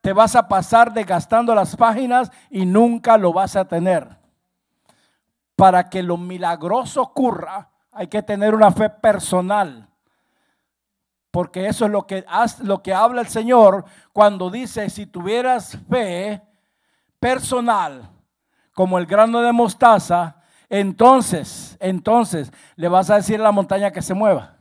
Te 0.00 0.12
vas 0.12 0.36
a 0.36 0.46
pasar 0.46 0.92
desgastando 0.92 1.54
las 1.54 1.74
páginas 1.74 2.30
y 2.48 2.64
nunca 2.64 3.18
lo 3.18 3.32
vas 3.32 3.56
a 3.56 3.66
tener 3.66 4.18
para 5.58 5.90
que 5.90 6.04
lo 6.04 6.16
milagroso 6.16 7.02
ocurra, 7.02 7.68
hay 7.90 8.06
que 8.06 8.22
tener 8.22 8.54
una 8.54 8.70
fe 8.70 8.88
personal. 8.88 9.87
Porque 11.30 11.66
eso 11.66 11.84
es 11.84 11.90
lo 11.90 12.06
que, 12.06 12.24
lo 12.62 12.82
que 12.82 12.94
habla 12.94 13.20
el 13.20 13.28
Señor 13.28 13.84
cuando 14.12 14.50
dice, 14.50 14.88
si 14.90 15.06
tuvieras 15.06 15.78
fe 15.88 16.42
personal, 17.20 18.10
como 18.72 18.98
el 18.98 19.06
grano 19.06 19.40
de 19.40 19.52
mostaza, 19.52 20.36
entonces, 20.68 21.76
entonces 21.80 22.52
le 22.76 22.88
vas 22.88 23.10
a 23.10 23.16
decir 23.16 23.40
a 23.40 23.44
la 23.44 23.52
montaña 23.52 23.90
que 23.90 24.02
se 24.02 24.14
mueva 24.14 24.57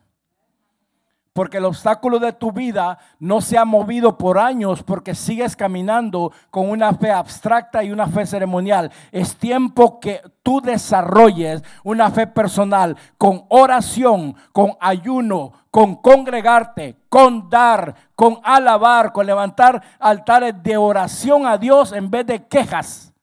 porque 1.37 1.57
el 1.57 1.65
obstáculo 1.65 2.17
de 2.17 2.33
tu 2.33 2.51
vida 2.51 2.97
no 3.19 3.41
se 3.41 3.59
ha 3.59 3.63
movido 3.63 4.17
por 4.17 4.39
años 4.39 4.81
porque 4.81 5.13
sigues 5.13 5.55
caminando 5.55 6.31
con 6.49 6.67
una 6.67 6.93
fe 6.93 7.11
abstracta 7.11 7.83
y 7.83 7.91
una 7.91 8.07
fe 8.07 8.25
ceremonial. 8.25 8.91
Es 9.11 9.35
tiempo 9.35 9.99
que 9.99 10.19
tú 10.41 10.61
desarrolles 10.61 11.61
una 11.83 12.09
fe 12.09 12.25
personal 12.25 12.97
con 13.19 13.45
oración, 13.49 14.35
con 14.51 14.71
ayuno, 14.79 15.53
con 15.69 15.97
congregarte, 15.97 16.97
con 17.07 17.47
dar, 17.51 17.93
con 18.15 18.39
alabar, 18.41 19.13
con 19.13 19.27
levantar 19.27 19.79
altares 19.99 20.55
de 20.63 20.75
oración 20.75 21.45
a 21.45 21.59
Dios 21.59 21.91
en 21.91 22.09
vez 22.09 22.25
de 22.25 22.47
quejas. 22.47 23.13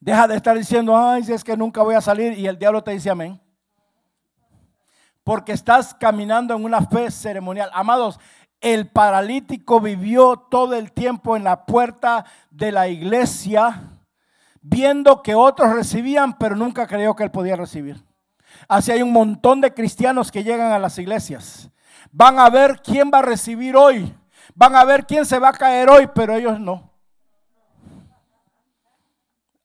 Deja 0.00 0.26
de 0.28 0.36
estar 0.36 0.56
diciendo, 0.56 0.96
ay, 0.96 1.24
si 1.24 1.34
es 1.34 1.44
que 1.44 1.58
nunca 1.58 1.82
voy 1.82 1.94
a 1.94 2.00
salir 2.00 2.38
y 2.38 2.46
el 2.46 2.58
diablo 2.58 2.82
te 2.82 2.92
dice 2.92 3.10
amén 3.10 3.43
porque 5.24 5.52
estás 5.52 5.94
caminando 5.94 6.54
en 6.54 6.64
una 6.64 6.82
fe 6.82 7.10
ceremonial. 7.10 7.70
Amados, 7.72 8.20
el 8.60 8.88
paralítico 8.88 9.80
vivió 9.80 10.36
todo 10.36 10.74
el 10.74 10.92
tiempo 10.92 11.36
en 11.36 11.44
la 11.44 11.66
puerta 11.66 12.24
de 12.50 12.70
la 12.70 12.88
iglesia, 12.88 13.82
viendo 14.62 15.22
que 15.22 15.34
otros 15.34 15.74
recibían, 15.74 16.38
pero 16.38 16.54
nunca 16.54 16.86
creyó 16.86 17.16
que 17.16 17.24
él 17.24 17.30
podía 17.30 17.56
recibir. 17.56 18.04
Así 18.68 18.92
hay 18.92 19.02
un 19.02 19.12
montón 19.12 19.60
de 19.60 19.74
cristianos 19.74 20.30
que 20.30 20.44
llegan 20.44 20.72
a 20.72 20.78
las 20.78 20.98
iglesias. 20.98 21.70
Van 22.12 22.38
a 22.38 22.48
ver 22.48 22.80
quién 22.82 23.10
va 23.12 23.18
a 23.18 23.22
recibir 23.22 23.76
hoy 23.76 24.14
Van 24.54 24.76
a 24.76 24.84
ver 24.84 25.06
quién 25.06 25.24
se 25.24 25.38
va 25.38 25.48
a 25.48 25.52
caer 25.52 25.88
hoy, 25.88 26.08
pero 26.14 26.34
ellos 26.34 26.60
no. 26.60 26.90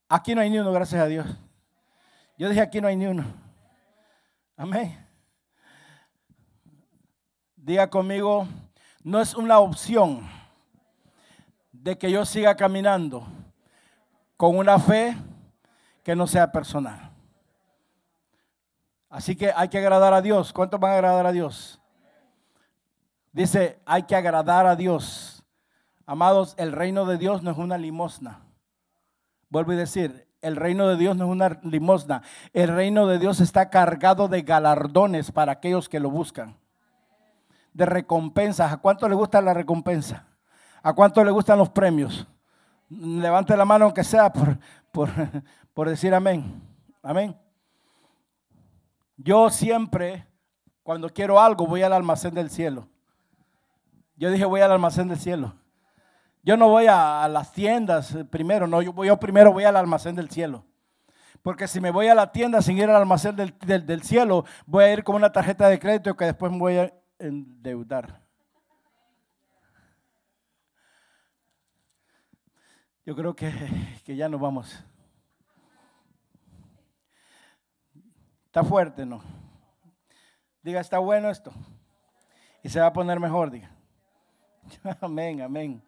Aquí 0.08 0.34
no 0.34 0.40
hay 0.40 0.50
ni 0.50 0.58
uno, 0.58 0.72
gracias 0.72 1.00
a 1.00 1.06
Dios. 1.06 1.26
Yo 2.36 2.48
dije, 2.48 2.60
aquí 2.60 2.80
no 2.80 2.88
hay 2.88 2.96
ni 2.96 3.06
uno. 3.06 3.24
Amén. 4.56 4.99
Diga 7.62 7.90
conmigo, 7.90 8.48
no 9.04 9.20
es 9.20 9.34
una 9.34 9.58
opción 9.58 10.26
de 11.72 11.98
que 11.98 12.10
yo 12.10 12.24
siga 12.24 12.56
caminando 12.56 13.22
con 14.38 14.56
una 14.56 14.78
fe 14.78 15.14
que 16.02 16.16
no 16.16 16.26
sea 16.26 16.50
personal. 16.50 17.10
Así 19.10 19.36
que 19.36 19.52
hay 19.54 19.68
que 19.68 19.76
agradar 19.76 20.14
a 20.14 20.22
Dios. 20.22 20.54
¿Cuántos 20.54 20.80
van 20.80 20.92
a 20.92 20.94
agradar 20.94 21.26
a 21.26 21.32
Dios? 21.32 21.78
Dice, 23.30 23.78
hay 23.84 24.04
que 24.04 24.16
agradar 24.16 24.64
a 24.64 24.74
Dios. 24.74 25.44
Amados, 26.06 26.54
el 26.56 26.72
reino 26.72 27.04
de 27.04 27.18
Dios 27.18 27.42
no 27.42 27.50
es 27.50 27.58
una 27.58 27.76
limosna. 27.76 28.40
Vuelvo 29.50 29.72
a 29.72 29.76
decir, 29.76 30.26
el 30.40 30.56
reino 30.56 30.88
de 30.88 30.96
Dios 30.96 31.14
no 31.14 31.26
es 31.26 31.30
una 31.30 31.60
limosna. 31.62 32.22
El 32.54 32.68
reino 32.68 33.06
de 33.06 33.18
Dios 33.18 33.38
está 33.40 33.68
cargado 33.68 34.28
de 34.28 34.40
galardones 34.40 35.30
para 35.30 35.52
aquellos 35.52 35.90
que 35.90 36.00
lo 36.00 36.08
buscan. 36.08 36.59
De 37.72 37.86
recompensas. 37.86 38.72
¿A 38.72 38.76
cuánto 38.78 39.08
le 39.08 39.14
gusta 39.14 39.40
la 39.40 39.54
recompensa? 39.54 40.26
¿A 40.82 40.92
cuánto 40.92 41.22
le 41.24 41.30
gustan 41.30 41.58
los 41.58 41.68
premios? 41.68 42.26
Levante 42.88 43.56
la 43.56 43.64
mano 43.64 43.84
aunque 43.84 44.02
sea 44.02 44.32
por, 44.32 44.58
por, 44.90 45.08
por 45.74 45.88
decir 45.88 46.14
amén. 46.14 46.62
Amén. 47.02 47.36
Yo 49.16 49.50
siempre, 49.50 50.26
cuando 50.82 51.08
quiero 51.10 51.38
algo, 51.40 51.66
voy 51.66 51.82
al 51.82 51.92
almacén 51.92 52.34
del 52.34 52.50
cielo. 52.50 52.88
Yo 54.16 54.30
dije, 54.30 54.44
voy 54.44 54.60
al 54.60 54.72
almacén 54.72 55.08
del 55.08 55.18
cielo. 55.18 55.54
Yo 56.42 56.56
no 56.56 56.68
voy 56.68 56.86
a, 56.88 57.28
las 57.28 57.52
tiendas 57.52 58.16
primero, 58.30 58.66
no, 58.66 58.80
yo, 58.80 59.04
yo, 59.04 59.20
primero 59.20 59.52
voy 59.52 59.64
al 59.64 59.76
almacén 59.76 60.16
del 60.16 60.30
cielo. 60.30 60.64
Porque 61.42 61.68
si 61.68 61.80
me 61.80 61.90
voy 61.90 62.08
a 62.08 62.14
la 62.14 62.32
tienda 62.32 62.62
sin 62.62 62.78
ir 62.78 62.88
al 62.88 62.96
almacén 62.96 63.36
del, 63.36 63.54
del 63.58 64.02
cielo, 64.02 64.44
voy 64.66 64.84
a 64.84 64.92
ir 64.92 65.04
con 65.04 65.16
una 65.16 65.32
tarjeta 65.32 65.68
de 65.68 65.78
crédito 65.78 66.16
que 66.16 66.26
después 66.26 66.50
me 66.52 66.58
voy 66.58 66.76
a 66.78 66.92
endeudar. 67.20 68.22
Yo 73.04 73.14
creo 73.14 73.34
que, 73.34 73.52
que 74.04 74.16
ya 74.16 74.28
nos 74.28 74.40
vamos. 74.40 74.84
Está 78.46 78.64
fuerte, 78.64 79.06
¿no? 79.06 79.22
Diga, 80.62 80.80
está 80.80 80.98
bueno 80.98 81.30
esto. 81.30 81.52
Y 82.62 82.68
se 82.68 82.80
va 82.80 82.86
a 82.86 82.92
poner 82.92 83.20
mejor, 83.20 83.50
diga. 83.50 83.70
Amén, 85.00 85.40
amén. 85.40 85.82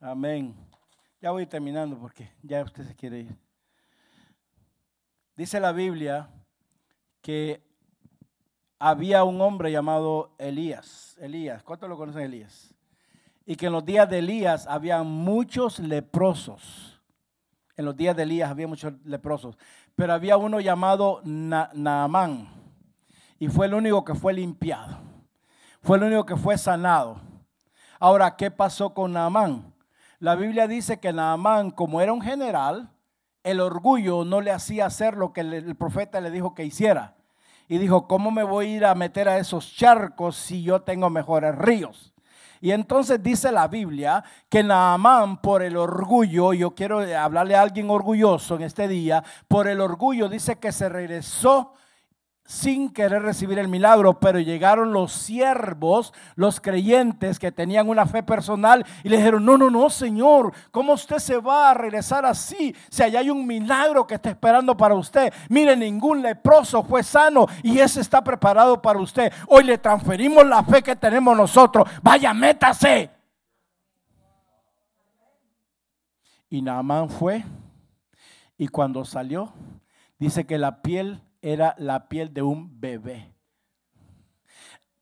Amén. 0.00 0.54
Ya 1.20 1.32
voy 1.32 1.46
terminando 1.46 1.98
porque 1.98 2.32
ya 2.42 2.62
usted 2.62 2.84
se 2.84 2.94
quiere 2.94 3.20
ir. 3.20 3.36
Dice 5.36 5.60
la 5.60 5.72
Biblia 5.72 6.30
que 7.20 7.67
había 8.78 9.24
un 9.24 9.40
hombre 9.40 9.72
llamado 9.72 10.34
Elías. 10.38 11.16
Elías, 11.20 11.62
¿cuántos 11.62 11.88
lo 11.88 11.96
conocen 11.96 12.22
Elías? 12.22 12.74
Y 13.44 13.56
que 13.56 13.66
en 13.66 13.72
los 13.72 13.84
días 13.84 14.08
de 14.08 14.18
Elías 14.18 14.66
había 14.66 15.02
muchos 15.02 15.78
leprosos. 15.78 17.00
En 17.76 17.84
los 17.84 17.96
días 17.96 18.16
de 18.16 18.24
Elías 18.24 18.50
había 18.50 18.68
muchos 18.68 18.92
leprosos. 19.04 19.56
Pero 19.94 20.12
había 20.12 20.36
uno 20.36 20.60
llamado 20.60 21.20
Naamán. 21.24 22.48
Y 23.38 23.48
fue 23.48 23.66
el 23.66 23.74
único 23.74 24.04
que 24.04 24.14
fue 24.14 24.32
limpiado. 24.32 24.98
Fue 25.82 25.96
el 25.96 26.04
único 26.04 26.26
que 26.26 26.36
fue 26.36 26.58
sanado. 26.58 27.20
Ahora, 27.98 28.36
¿qué 28.36 28.50
pasó 28.50 28.94
con 28.94 29.12
Naamán? 29.12 29.74
La 30.18 30.34
Biblia 30.34 30.66
dice 30.66 31.00
que 31.00 31.12
Naamán, 31.12 31.70
como 31.70 32.00
era 32.00 32.12
un 32.12 32.20
general, 32.20 32.90
el 33.44 33.60
orgullo 33.60 34.24
no 34.24 34.40
le 34.40 34.50
hacía 34.50 34.86
hacer 34.86 35.16
lo 35.16 35.32
que 35.32 35.40
el 35.40 35.76
profeta 35.76 36.20
le 36.20 36.30
dijo 36.30 36.54
que 36.54 36.64
hiciera. 36.64 37.17
Y 37.68 37.78
dijo, 37.78 38.08
¿cómo 38.08 38.30
me 38.30 38.42
voy 38.42 38.66
a 38.66 38.76
ir 38.76 38.84
a 38.84 38.94
meter 38.94 39.28
a 39.28 39.38
esos 39.38 39.74
charcos 39.74 40.36
si 40.36 40.62
yo 40.62 40.80
tengo 40.80 41.10
mejores 41.10 41.54
ríos? 41.54 42.12
Y 42.60 42.72
entonces 42.72 43.22
dice 43.22 43.52
la 43.52 43.68
Biblia 43.68 44.24
que 44.48 44.62
Naamán 44.62 45.40
por 45.40 45.62
el 45.62 45.76
orgullo, 45.76 46.52
yo 46.52 46.74
quiero 46.74 47.00
hablarle 47.00 47.54
a 47.54 47.62
alguien 47.62 47.90
orgulloso 47.90 48.56
en 48.56 48.62
este 48.62 48.88
día, 48.88 49.22
por 49.46 49.68
el 49.68 49.80
orgullo 49.80 50.28
dice 50.28 50.58
que 50.58 50.72
se 50.72 50.88
regresó 50.88 51.74
sin 52.48 52.88
querer 52.88 53.22
recibir 53.22 53.58
el 53.58 53.68
milagro, 53.68 54.18
pero 54.18 54.40
llegaron 54.40 54.94
los 54.94 55.12
siervos, 55.12 56.14
los 56.34 56.62
creyentes 56.62 57.38
que 57.38 57.52
tenían 57.52 57.90
una 57.90 58.06
fe 58.06 58.22
personal 58.22 58.86
y 59.04 59.10
le 59.10 59.18
dijeron, 59.18 59.44
no, 59.44 59.58
no, 59.58 59.68
no, 59.68 59.90
Señor, 59.90 60.54
¿cómo 60.70 60.94
usted 60.94 61.18
se 61.18 61.36
va 61.36 61.70
a 61.70 61.74
regresar 61.74 62.24
así? 62.24 62.74
Si 62.88 63.02
allá 63.02 63.20
hay 63.20 63.28
un 63.28 63.46
milagro 63.46 64.06
que 64.06 64.14
está 64.14 64.30
esperando 64.30 64.74
para 64.74 64.94
usted. 64.94 65.30
Mire, 65.50 65.76
ningún 65.76 66.22
leproso 66.22 66.82
fue 66.82 67.02
sano 67.02 67.46
y 67.62 67.80
ese 67.80 68.00
está 68.00 68.24
preparado 68.24 68.80
para 68.80 68.98
usted. 68.98 69.30
Hoy 69.46 69.64
le 69.64 69.76
transferimos 69.76 70.46
la 70.46 70.64
fe 70.64 70.82
que 70.82 70.96
tenemos 70.96 71.36
nosotros. 71.36 71.86
Vaya, 72.02 72.32
métase. 72.32 73.10
Y 76.48 76.62
Naamán 76.62 77.10
fue 77.10 77.44
y 78.56 78.68
cuando 78.68 79.04
salió, 79.04 79.52
dice 80.18 80.46
que 80.46 80.56
la 80.56 80.80
piel 80.80 81.20
era 81.40 81.74
la 81.78 82.08
piel 82.08 82.32
de 82.32 82.42
un 82.42 82.80
bebé. 82.80 83.34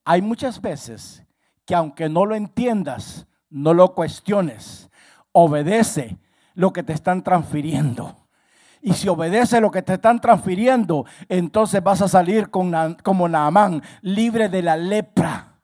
Hay 0.04 0.22
muchas 0.22 0.60
veces 0.60 1.24
que 1.64 1.74
aunque 1.74 2.08
no 2.08 2.26
lo 2.26 2.34
entiendas, 2.34 3.26
no 3.50 3.74
lo 3.74 3.94
cuestiones, 3.94 4.90
obedece 5.32 6.18
lo 6.54 6.72
que 6.72 6.82
te 6.82 6.92
están 6.92 7.22
transfiriendo. 7.22 8.28
Y 8.80 8.92
si 8.92 9.08
obedece 9.08 9.60
lo 9.60 9.70
que 9.70 9.82
te 9.82 9.94
están 9.94 10.20
transfiriendo, 10.20 11.06
entonces 11.28 11.82
vas 11.82 12.02
a 12.02 12.08
salir 12.08 12.50
como 12.50 13.28
Naamán, 13.28 13.82
libre 14.00 14.48
de 14.48 14.62
la 14.62 14.76
lepra. 14.76 15.60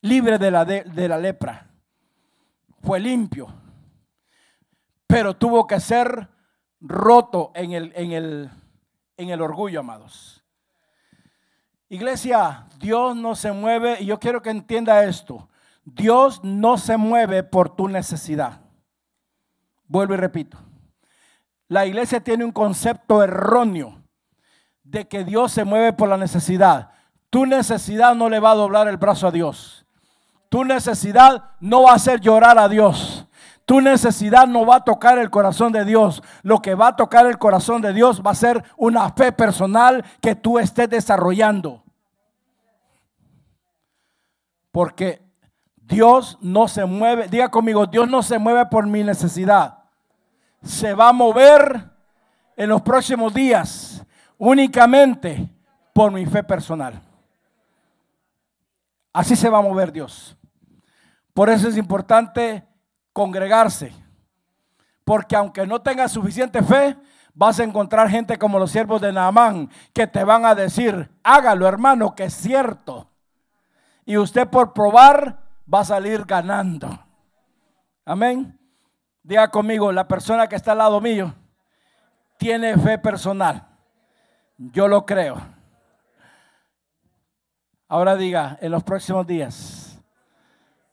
Libre 0.00 0.38
de 0.38 0.50
la, 0.50 0.64
de 0.64 1.08
la 1.08 1.18
lepra. 1.18 1.70
Fue 2.82 3.00
limpio. 3.00 3.48
Pero 5.06 5.36
tuvo 5.36 5.66
que 5.66 5.80
ser 5.80 6.28
roto 6.84 7.50
en 7.54 7.72
el, 7.72 7.92
en 7.96 8.12
el, 8.12 8.50
en 9.16 9.30
el 9.30 9.40
orgullo, 9.40 9.80
amados. 9.80 10.44
Iglesia, 11.88 12.66
Dios 12.78 13.16
no 13.16 13.34
se 13.34 13.52
mueve, 13.52 14.00
y 14.00 14.06
yo 14.06 14.18
quiero 14.18 14.42
que 14.42 14.50
entienda 14.50 15.04
esto. 15.04 15.48
Dios 15.84 16.42
no 16.42 16.78
se 16.78 16.96
mueve 16.96 17.42
por 17.42 17.74
tu 17.74 17.88
necesidad. 17.88 18.60
Vuelvo 19.86 20.14
y 20.14 20.18
repito. 20.18 20.58
La 21.68 21.86
iglesia 21.86 22.20
tiene 22.20 22.44
un 22.44 22.52
concepto 22.52 23.22
erróneo 23.22 24.02
de 24.82 25.08
que 25.08 25.24
Dios 25.24 25.52
se 25.52 25.64
mueve 25.64 25.92
por 25.92 26.08
la 26.08 26.16
necesidad. 26.16 26.90
Tu 27.30 27.46
necesidad 27.46 28.14
no 28.14 28.28
le 28.28 28.40
va 28.40 28.52
a 28.52 28.56
doblar 28.56 28.88
el 28.88 28.96
brazo 28.96 29.26
a 29.26 29.30
Dios. 29.30 29.86
Tu 30.48 30.64
necesidad 30.64 31.50
no 31.60 31.82
va 31.82 31.92
a 31.92 31.96
hacer 31.96 32.20
llorar 32.20 32.58
a 32.58 32.68
Dios. 32.68 33.26
Tu 33.64 33.80
necesidad 33.80 34.46
no 34.46 34.66
va 34.66 34.76
a 34.76 34.84
tocar 34.84 35.18
el 35.18 35.30
corazón 35.30 35.72
de 35.72 35.84
Dios. 35.84 36.22
Lo 36.42 36.60
que 36.60 36.74
va 36.74 36.88
a 36.88 36.96
tocar 36.96 37.26
el 37.26 37.38
corazón 37.38 37.80
de 37.80 37.92
Dios 37.92 38.22
va 38.24 38.32
a 38.32 38.34
ser 38.34 38.62
una 38.76 39.10
fe 39.10 39.32
personal 39.32 40.04
que 40.20 40.34
tú 40.34 40.58
estés 40.58 40.90
desarrollando. 40.90 41.82
Porque 44.70 45.22
Dios 45.76 46.38
no 46.40 46.68
se 46.68 46.84
mueve, 46.84 47.28
diga 47.28 47.50
conmigo, 47.50 47.86
Dios 47.86 48.08
no 48.08 48.22
se 48.22 48.38
mueve 48.38 48.66
por 48.66 48.86
mi 48.86 49.02
necesidad. 49.02 49.78
Se 50.62 50.94
va 50.94 51.08
a 51.08 51.12
mover 51.12 51.90
en 52.56 52.68
los 52.68 52.82
próximos 52.82 53.32
días 53.32 54.04
únicamente 54.36 55.48
por 55.92 56.10
mi 56.10 56.26
fe 56.26 56.42
personal. 56.42 57.00
Así 59.12 59.36
se 59.36 59.48
va 59.48 59.58
a 59.58 59.62
mover 59.62 59.92
Dios. 59.92 60.36
Por 61.32 61.48
eso 61.48 61.68
es 61.68 61.76
importante 61.76 62.66
congregarse. 63.14 63.94
Porque 65.04 65.36
aunque 65.36 65.66
no 65.66 65.80
tengas 65.80 66.12
suficiente 66.12 66.62
fe, 66.62 66.96
vas 67.32 67.58
a 67.60 67.64
encontrar 67.64 68.10
gente 68.10 68.36
como 68.36 68.58
los 68.58 68.70
siervos 68.70 69.00
de 69.00 69.12
Naamán 69.12 69.70
que 69.94 70.06
te 70.06 70.24
van 70.24 70.44
a 70.44 70.54
decir, 70.54 71.10
hágalo 71.22 71.66
hermano, 71.66 72.14
que 72.14 72.24
es 72.24 72.34
cierto. 72.34 73.08
Y 74.04 74.18
usted 74.18 74.48
por 74.48 74.74
probar 74.74 75.40
va 75.72 75.80
a 75.80 75.84
salir 75.84 76.24
ganando. 76.24 76.98
Amén. 78.04 78.58
Diga 79.22 79.48
conmigo, 79.48 79.90
la 79.92 80.06
persona 80.06 80.46
que 80.46 80.56
está 80.56 80.72
al 80.72 80.78
lado 80.78 81.00
mío 81.00 81.34
tiene 82.36 82.76
fe 82.76 82.98
personal. 82.98 83.66
Yo 84.58 84.88
lo 84.88 85.06
creo. 85.06 85.40
Ahora 87.88 88.16
diga, 88.16 88.58
en 88.60 88.72
los 88.72 88.82
próximos 88.82 89.26
días. 89.26 90.02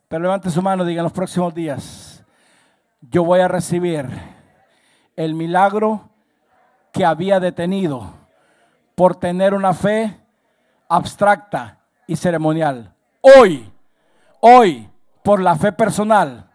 Pero 0.08 0.24
levante 0.24 0.50
su 0.50 0.62
mano, 0.62 0.86
diga 0.86 1.00
en 1.00 1.06
los 1.06 1.14
próximos 1.14 1.54
días 1.54 2.01
yo 3.02 3.24
voy 3.24 3.40
a 3.40 3.48
recibir 3.48 4.08
el 5.16 5.34
milagro 5.34 6.10
que 6.94 7.06
había 7.06 7.40
detenido 7.40 8.14
por 8.96 9.16
tener 9.16 9.54
una 9.54 9.74
fe 9.74 10.18
abstracta 10.88 11.80
y 12.08 12.16
ceremonial. 12.16 12.94
Hoy, 13.22 13.72
Hoy, 14.44 14.90
por 15.24 15.40
la 15.40 15.56
fe 15.56 15.72
personal, 15.72 16.50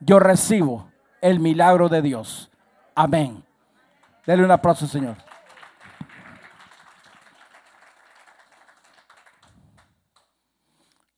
yo 0.00 0.18
recibo 0.18 0.90
el 1.20 1.38
milagro 1.38 1.90
de 1.90 2.00
Dios. 2.00 2.50
Amén. 2.94 3.44
Dele 4.26 4.42
un 4.42 4.50
aplauso, 4.50 4.86
Señor. 4.86 5.16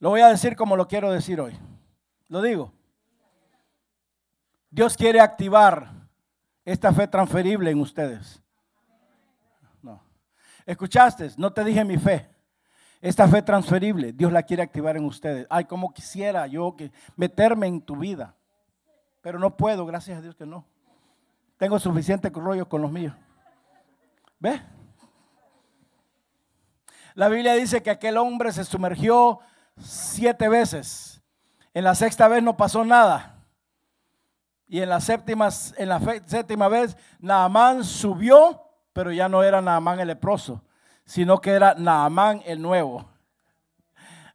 Lo 0.01 0.11
voy 0.11 0.23
a 0.23 0.29
decir 0.29 0.57
como 0.57 0.77
lo 0.77 0.89
quiero 0.89 1.13
decir 1.13 1.41
hoy. 1.41 1.57
Lo 2.29 2.43
digo. 2.43 2.73
Dios 4.71 4.97
quiere 4.97 5.21
activar 5.21 5.91
esta 6.65 6.93
fe 6.93 7.09
transferible 7.09 7.71
en 7.71 7.81
ustedes. 7.81 8.43
No. 9.83 10.03
¿Escuchaste? 10.67 11.31
No 11.37 11.53
te 11.53 11.65
dije 11.65 11.85
mi 11.85 11.97
fe. 11.97 12.29
Esta 13.01 13.29
fe 13.29 13.43
transferible, 13.43 14.13
Dios 14.13 14.33
la 14.33 14.43
quiere 14.43 14.63
activar 14.63 14.97
en 14.97 15.05
ustedes. 15.05 15.47
Ay, 15.49 15.65
como 15.67 15.93
quisiera 15.95 16.47
yo 16.49 16.75
que 16.77 16.91
meterme 17.17 17.69
en 17.69 17.81
tu 17.81 17.97
vida. 17.97 18.35
Pero 19.21 19.39
no 19.39 19.57
puedo, 19.57 19.87
gracias 19.87 20.19
a 20.19 20.21
Dios 20.21 20.35
que 20.35 20.47
no. 20.47 20.67
Tengo 21.59 21.79
suficiente 21.79 22.29
rollo 22.31 22.69
con 22.69 22.83
los 22.83 22.91
míos. 22.91 23.15
¿Ve? 24.41 24.61
La 27.15 27.29
Biblia 27.29 27.55
dice 27.55 27.83
que 27.83 27.91
aquel 27.91 28.17
hombre 28.17 28.53
se 28.53 28.65
sumergió 28.65 29.41
siete 29.77 30.49
veces. 30.49 31.23
En 31.75 31.85
la 31.85 31.95
sexta 31.95 32.29
vez 32.29 32.43
no 32.43 32.57
pasó 32.57 32.85
nada. 32.85 33.38
Y 34.69 34.81
en 34.81 34.91
la 34.91 35.01
séptima, 35.01 35.49
en 35.77 35.89
la 35.89 36.01
séptima 36.27 36.69
vez, 36.69 36.97
Naamán 37.19 37.85
subió, 37.85 38.63
pero 38.93 39.11
ya 39.13 39.29
no 39.29 39.43
era 39.43 39.63
Naamán 39.63 39.99
el 39.99 40.09
leproso, 40.09 40.63
sino 41.05 41.41
que 41.41 41.53
era 41.53 41.75
Naamán 41.75 42.43
el 42.45 42.61
nuevo. 42.61 43.09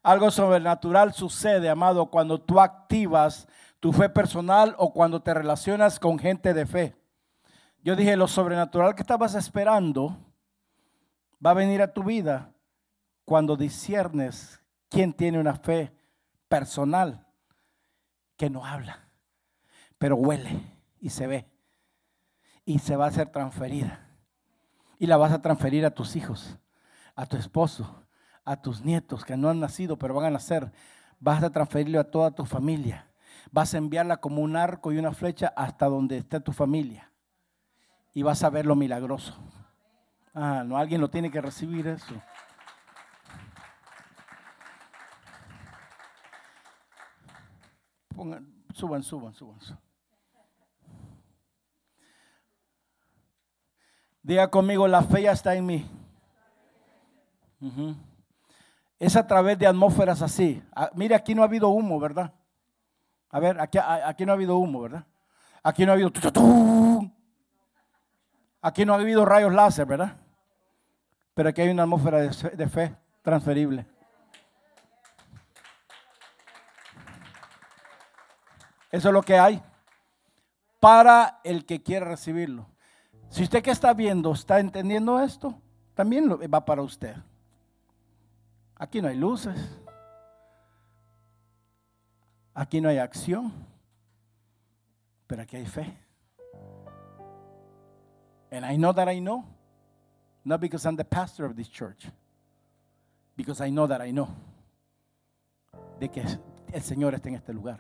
Algo 0.02 0.32
sobrenatural 0.32 1.14
sucede, 1.14 1.70
amado, 1.70 2.08
cuando 2.08 2.42
tú 2.42 2.60
activas 2.60 3.48
tu 3.80 3.94
fe 3.94 4.10
personal 4.10 4.76
o 4.78 4.92
cuando 4.92 5.22
te 5.22 5.34
relacionas 5.34 6.00
con 6.00 6.18
gente 6.18 6.54
de 6.54 6.66
fe. 6.66 6.96
Yo 7.84 7.96
dije, 7.96 8.16
lo 8.16 8.28
sobrenatural 8.28 8.96
que 8.96 9.02
estabas 9.02 9.36
esperando 9.36 10.18
va 11.46 11.52
a 11.52 11.56
venir 11.56 11.82
a 11.82 11.94
tu 11.94 12.04
vida 12.04 12.54
cuando 13.26 13.56
disiernes 13.56 14.62
quién 14.90 15.14
tiene 15.14 15.40
una 15.40 15.56
fe 15.56 15.94
personal 16.48 17.28
que 18.38 18.50
no 18.50 18.66
habla, 18.66 19.03
pero 20.04 20.18
huele 20.18 20.62
y 21.00 21.12
se 21.12 21.28
ve 21.28 21.50
y 22.66 22.80
se 22.80 22.98
va 22.98 23.06
a 23.06 23.12
ser 23.12 23.30
transferida. 23.30 24.06
Y 25.00 25.08
la 25.08 25.16
vas 25.16 25.32
a 25.32 25.42
transferir 25.42 25.86
a 25.86 25.92
tus 25.92 26.18
hijos, 26.18 26.58
a 27.16 27.26
tu 27.26 27.38
esposo, 27.38 28.04
a 28.44 28.62
tus 28.62 28.84
nietos 28.84 29.24
que 29.24 29.38
no 29.38 29.48
han 29.50 29.62
nacido, 29.62 29.98
pero 29.98 30.14
van 30.14 30.26
a 30.26 30.32
nacer. 30.32 30.74
Vas 31.22 31.42
a 31.42 31.52
transferirlo 31.52 32.02
a 32.02 32.12
toda 32.12 32.32
tu 32.32 32.44
familia. 32.44 33.08
Vas 33.50 33.76
a 33.76 33.78
enviarla 33.78 34.18
como 34.18 34.42
un 34.42 34.58
arco 34.58 34.92
y 34.92 34.98
una 34.98 35.14
flecha 35.14 35.54
hasta 35.56 35.86
donde 35.86 36.18
esté 36.18 36.42
tu 36.42 36.52
familia 36.52 37.10
y 38.14 38.24
vas 38.24 38.44
a 38.44 38.50
ver 38.50 38.66
lo 38.66 38.76
milagroso. 38.76 39.38
Ah, 40.34 40.66
no, 40.66 40.76
alguien 40.76 41.00
lo 41.00 41.10
tiene 41.10 41.32
que 41.32 41.40
recibir 41.40 41.88
eso. 41.88 42.14
suban, 48.74 49.02
suban, 49.02 49.34
suban. 49.34 49.83
Diga 54.24 54.50
conmigo, 54.50 54.88
la 54.88 55.04
fe 55.04 55.24
ya 55.24 55.34
está 55.34 55.54
en 55.54 55.66
mí. 55.66 55.86
Es 58.98 59.16
a 59.18 59.28
través 59.28 59.60
de 59.60 59.68
atmósferas 59.68 60.22
así. 60.22 60.64
Ah, 60.74 60.90
mire, 60.96 61.14
aquí 61.14 61.36
no 61.36 61.42
ha 61.42 61.46
habido 61.46 61.68
humo, 61.68 62.00
¿verdad? 62.00 62.34
A 63.30 63.40
ver, 63.40 63.60
aquí, 63.60 63.78
aquí 63.78 64.26
no 64.26 64.32
ha 64.32 64.36
habido 64.36 64.58
humo, 64.58 64.82
¿verdad? 64.82 65.06
Aquí 65.62 65.86
no 65.86 65.92
ha 65.92 65.96
habido... 65.96 66.12
Aquí 68.62 68.86
no 68.86 68.94
ha 68.94 68.96
habido 68.96 69.26
rayos 69.26 69.54
láser, 69.54 69.86
¿verdad? 69.86 70.16
Pero 71.34 71.50
aquí 71.50 71.62
hay 71.62 71.70
una 71.70 71.84
atmósfera 71.84 72.20
de 72.20 72.70
fe 72.70 72.96
transferible. 73.22 73.86
Eso 78.90 79.10
es 79.10 79.14
lo 79.14 79.22
que 79.22 79.38
hay 79.38 79.62
para 80.80 81.42
el 81.44 81.66
que 81.66 81.84
quiere 81.84 82.06
recibirlo. 82.06 82.73
Si 83.34 83.42
usted 83.42 83.64
que 83.64 83.72
está 83.72 83.96
viendo 83.96 84.32
está 84.32 84.60
entendiendo 84.60 85.20
esto, 85.20 85.60
también 85.96 86.30
va 86.30 86.64
para 86.64 86.84
usted. 86.84 87.16
Aquí 88.76 89.02
no 89.02 89.08
hay 89.08 89.18
luces. 89.18 89.58
Aquí 92.54 92.80
no 92.80 92.90
hay 92.90 93.00
acción. 93.00 93.52
Pero 95.26 95.42
aquí 95.42 95.56
hay 95.56 95.66
fe. 95.66 95.98
And 98.52 98.72
I 98.72 98.78
know 98.78 98.94
that 98.94 99.12
I 99.12 99.20
know. 99.20 99.44
Not 100.46 100.62
because 100.62 100.88
I'm 100.88 100.96
the 100.96 101.04
pastor 101.04 101.46
of 101.46 101.56
this 101.56 101.72
church. 101.72 102.06
Because 103.36 103.66
I 103.66 103.72
know 103.72 103.88
that 103.88 104.00
I 104.00 104.12
know. 104.12 104.28
De 106.00 106.08
que 106.08 106.24
el 106.72 106.82
Señor 106.84 107.16
está 107.16 107.30
en 107.30 107.36
este 107.36 107.52
lugar. 107.52 107.80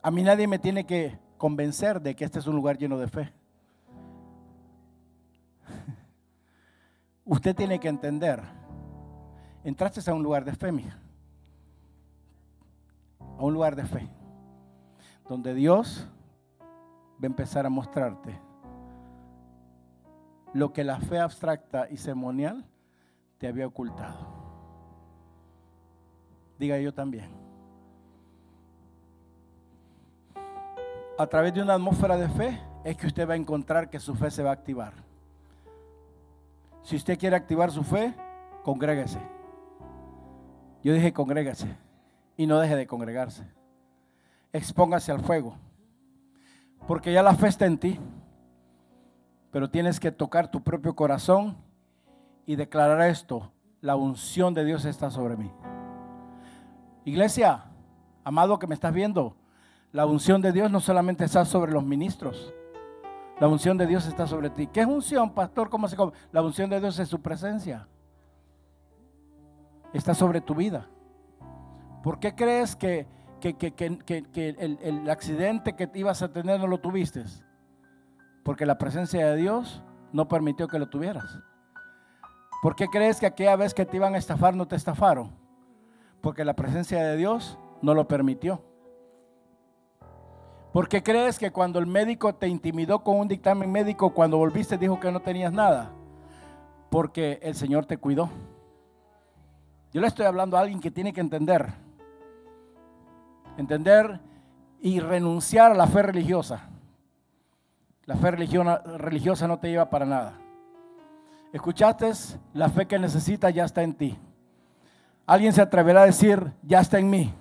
A 0.00 0.10
mí 0.10 0.22
nadie 0.22 0.46
me 0.46 0.58
tiene 0.58 0.86
que 0.86 1.22
convencer 1.36 2.00
de 2.00 2.14
que 2.14 2.24
este 2.24 2.38
es 2.38 2.46
un 2.46 2.56
lugar 2.56 2.78
lleno 2.78 2.98
de 2.98 3.08
fe. 3.08 3.32
Usted 7.24 7.54
tiene 7.54 7.78
que 7.78 7.88
entender. 7.88 8.42
Entraste 9.62 10.10
a 10.10 10.14
un 10.14 10.22
lugar 10.22 10.44
de 10.44 10.54
fe, 10.54 10.72
mija. 10.72 10.98
A 13.20 13.42
un 13.42 13.54
lugar 13.54 13.74
de 13.76 13.84
fe. 13.84 14.08
Donde 15.28 15.54
Dios 15.54 16.08
va 16.60 17.22
a 17.22 17.26
empezar 17.26 17.64
a 17.66 17.70
mostrarte 17.70 18.38
lo 20.52 20.72
que 20.72 20.84
la 20.84 21.00
fe 21.00 21.18
abstracta 21.18 21.88
y 21.90 21.96
ceremonial 21.96 22.64
te 23.38 23.48
había 23.48 23.66
ocultado. 23.66 24.44
Diga 26.58 26.78
yo 26.78 26.94
también. 26.94 27.43
A 31.16 31.26
través 31.28 31.54
de 31.54 31.62
una 31.62 31.74
atmósfera 31.74 32.16
de 32.16 32.28
fe 32.28 32.60
es 32.82 32.96
que 32.96 33.06
usted 33.06 33.28
va 33.28 33.34
a 33.34 33.36
encontrar 33.36 33.88
que 33.88 34.00
su 34.00 34.16
fe 34.16 34.32
se 34.32 34.42
va 34.42 34.50
a 34.50 34.54
activar. 34.54 34.92
Si 36.82 36.96
usted 36.96 37.16
quiere 37.16 37.36
activar 37.36 37.70
su 37.70 37.84
fe, 37.84 38.12
congréguese. 38.64 39.20
Yo 40.82 40.92
dije 40.92 41.12
congréguese 41.12 41.68
y 42.36 42.46
no 42.46 42.58
deje 42.58 42.74
de 42.74 42.88
congregarse. 42.88 43.44
Expóngase 44.52 45.12
al 45.12 45.20
fuego. 45.20 45.56
Porque 46.88 47.12
ya 47.12 47.22
la 47.22 47.34
fe 47.34 47.46
está 47.46 47.66
en 47.66 47.78
ti. 47.78 48.00
Pero 49.52 49.70
tienes 49.70 50.00
que 50.00 50.10
tocar 50.10 50.50
tu 50.50 50.62
propio 50.62 50.96
corazón 50.96 51.56
y 52.44 52.56
declarar 52.56 53.08
esto. 53.08 53.52
La 53.80 53.94
unción 53.94 54.52
de 54.52 54.64
Dios 54.64 54.84
está 54.84 55.10
sobre 55.10 55.36
mí. 55.36 55.50
Iglesia, 57.04 57.66
amado 58.24 58.58
que 58.58 58.66
me 58.66 58.74
estás 58.74 58.92
viendo, 58.92 59.36
la 59.94 60.04
unción 60.04 60.42
de 60.42 60.52
Dios 60.52 60.70
no 60.70 60.80
solamente 60.80 61.24
está 61.24 61.46
sobre 61.46 61.72
los 61.72 61.84
ministros. 61.84 62.52
La 63.40 63.48
unción 63.48 63.78
de 63.78 63.86
Dios 63.86 64.06
está 64.06 64.26
sobre 64.26 64.50
ti. 64.50 64.66
¿Qué 64.66 64.80
es 64.80 64.86
unción, 64.86 65.30
pastor? 65.30 65.70
¿Cómo 65.70 65.88
se 65.88 65.96
come? 65.96 66.12
La 66.32 66.42
unción 66.42 66.68
de 66.68 66.80
Dios 66.80 66.98
es 66.98 67.08
su 67.08 67.22
presencia. 67.22 67.88
Está 69.92 70.12
sobre 70.12 70.40
tu 70.40 70.54
vida. 70.54 70.88
¿Por 72.02 72.18
qué 72.18 72.34
crees 72.34 72.76
que 72.76 73.06
que, 73.52 74.78
el, 74.82 75.10
accidente 75.10 75.76
que 75.76 75.90
ibas 75.94 76.22
a 76.22 76.32
tener 76.32 76.58
no 76.58 76.66
lo 76.66 76.78
tuviste. 76.78 77.24
Porque 78.42 78.66
la 78.66 78.78
presencia 78.78 79.26
de 79.26 79.36
Dios 79.36 79.82
no 80.12 80.28
permitió 80.28 80.66
que 80.68 80.78
lo 80.78 80.88
tuvieras. 80.88 81.38
¿Por 82.62 82.74
qué 82.74 82.88
crees 82.88 83.20
que 83.20 83.26
aquella 83.26 83.56
vez 83.56 83.74
que 83.74 83.84
te 83.84 83.96
iban 83.96 84.14
a 84.14 84.18
estafar 84.18 84.56
no 84.56 84.66
te 84.66 84.76
estafaron? 84.76 85.30
Porque 86.20 86.44
la 86.44 86.56
presencia 86.56 87.06
de 87.06 87.16
Dios 87.16 87.58
no 87.82 87.94
lo 87.94 88.08
permitió. 88.08 88.73
¿Por 90.74 90.88
qué 90.88 91.04
crees 91.04 91.38
que 91.38 91.52
cuando 91.52 91.78
el 91.78 91.86
médico 91.86 92.34
te 92.34 92.48
intimidó 92.48 93.04
con 93.04 93.20
un 93.20 93.28
dictamen 93.28 93.70
médico, 93.70 94.12
cuando 94.12 94.38
volviste 94.38 94.76
dijo 94.76 94.98
que 94.98 95.12
no 95.12 95.20
tenías 95.20 95.52
nada? 95.52 95.92
Porque 96.90 97.38
el 97.42 97.54
Señor 97.54 97.86
te 97.86 97.96
cuidó. 97.96 98.28
Yo 99.92 100.00
le 100.00 100.08
estoy 100.08 100.26
hablando 100.26 100.56
a 100.56 100.60
alguien 100.62 100.80
que 100.80 100.90
tiene 100.90 101.12
que 101.12 101.20
entender 101.20 101.72
entender 103.56 104.18
y 104.80 104.98
renunciar 104.98 105.70
a 105.70 105.76
la 105.76 105.86
fe 105.86 106.02
religiosa. 106.02 106.68
La 108.04 108.16
fe 108.16 108.32
religiosa 108.32 109.46
no 109.46 109.60
te 109.60 109.68
lleva 109.68 109.88
para 109.88 110.04
nada. 110.04 110.40
¿Escuchaste? 111.52 112.10
La 112.52 112.68
fe 112.68 112.86
que 112.86 112.98
necesitas 112.98 113.54
ya 113.54 113.64
está 113.64 113.84
en 113.84 113.94
ti. 113.94 114.18
Alguien 115.24 115.52
se 115.52 115.62
atreverá 115.62 116.02
a 116.02 116.06
decir, 116.06 116.52
ya 116.64 116.80
está 116.80 116.98
en 116.98 117.10
mí. 117.10 117.32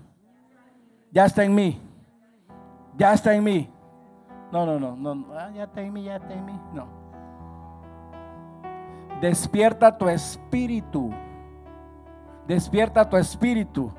Ya 1.12 1.26
está 1.26 1.44
en 1.44 1.56
mí. 1.56 1.82
Ya 2.98 3.14
está 3.14 3.34
en 3.34 3.44
mí. 3.44 3.70
No, 4.52 4.66
no, 4.66 4.80
no, 4.80 4.96
no. 4.96 5.34
Ah, 5.34 5.50
ya 5.54 5.64
está 5.64 5.82
en 5.82 5.94
mí, 5.94 6.04
ya 6.04 6.18
está 6.18 6.34
en 6.34 6.46
mí. 6.46 6.60
No. 6.74 6.86
Despierta 9.20 9.98
tu 9.98 10.08
espíritu. 10.08 11.12
despierta 12.48 13.10
tu 13.10 13.16
espíritu 13.16 13.92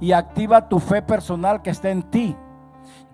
y 0.00 0.12
activa 0.12 0.68
tu 0.68 0.80
fe 0.80 1.00
personal 1.00 1.62
que 1.62 1.70
está 1.70 1.90
en 1.90 2.02
ti. 2.02 2.36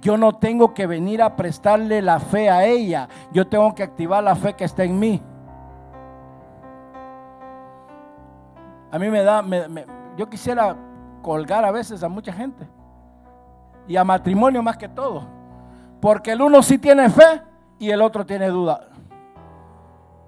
Yo 0.00 0.16
no 0.16 0.34
tengo 0.34 0.74
que 0.74 0.86
venir 0.86 1.22
a 1.22 1.36
prestarle 1.36 2.02
la 2.02 2.18
fe 2.18 2.50
a 2.50 2.64
ella, 2.64 3.08
yo 3.32 3.46
tengo 3.46 3.74
que 3.74 3.82
activar 3.82 4.24
la 4.24 4.34
fe 4.34 4.54
que 4.54 4.64
está 4.64 4.82
en 4.82 4.98
mí. 4.98 5.22
A 8.90 8.98
mí 8.98 9.08
me 9.08 9.22
da, 9.22 9.44
yo 10.16 10.28
quisiera 10.28 10.74
colgar 11.22 11.64
a 11.64 11.70
veces 11.70 12.02
a 12.02 12.08
mucha 12.08 12.32
gente 12.32 12.66
y 13.86 13.96
a 13.96 14.04
matrimonio 14.04 14.62
más 14.62 14.76
que 14.76 14.88
todo, 14.88 15.26
porque 16.00 16.32
el 16.32 16.42
uno 16.42 16.62
sí 16.62 16.78
tiene 16.78 17.08
fe 17.10 17.42
y 17.78 17.90
el 17.90 18.00
otro 18.02 18.24
tiene 18.24 18.48
duda 18.48 18.88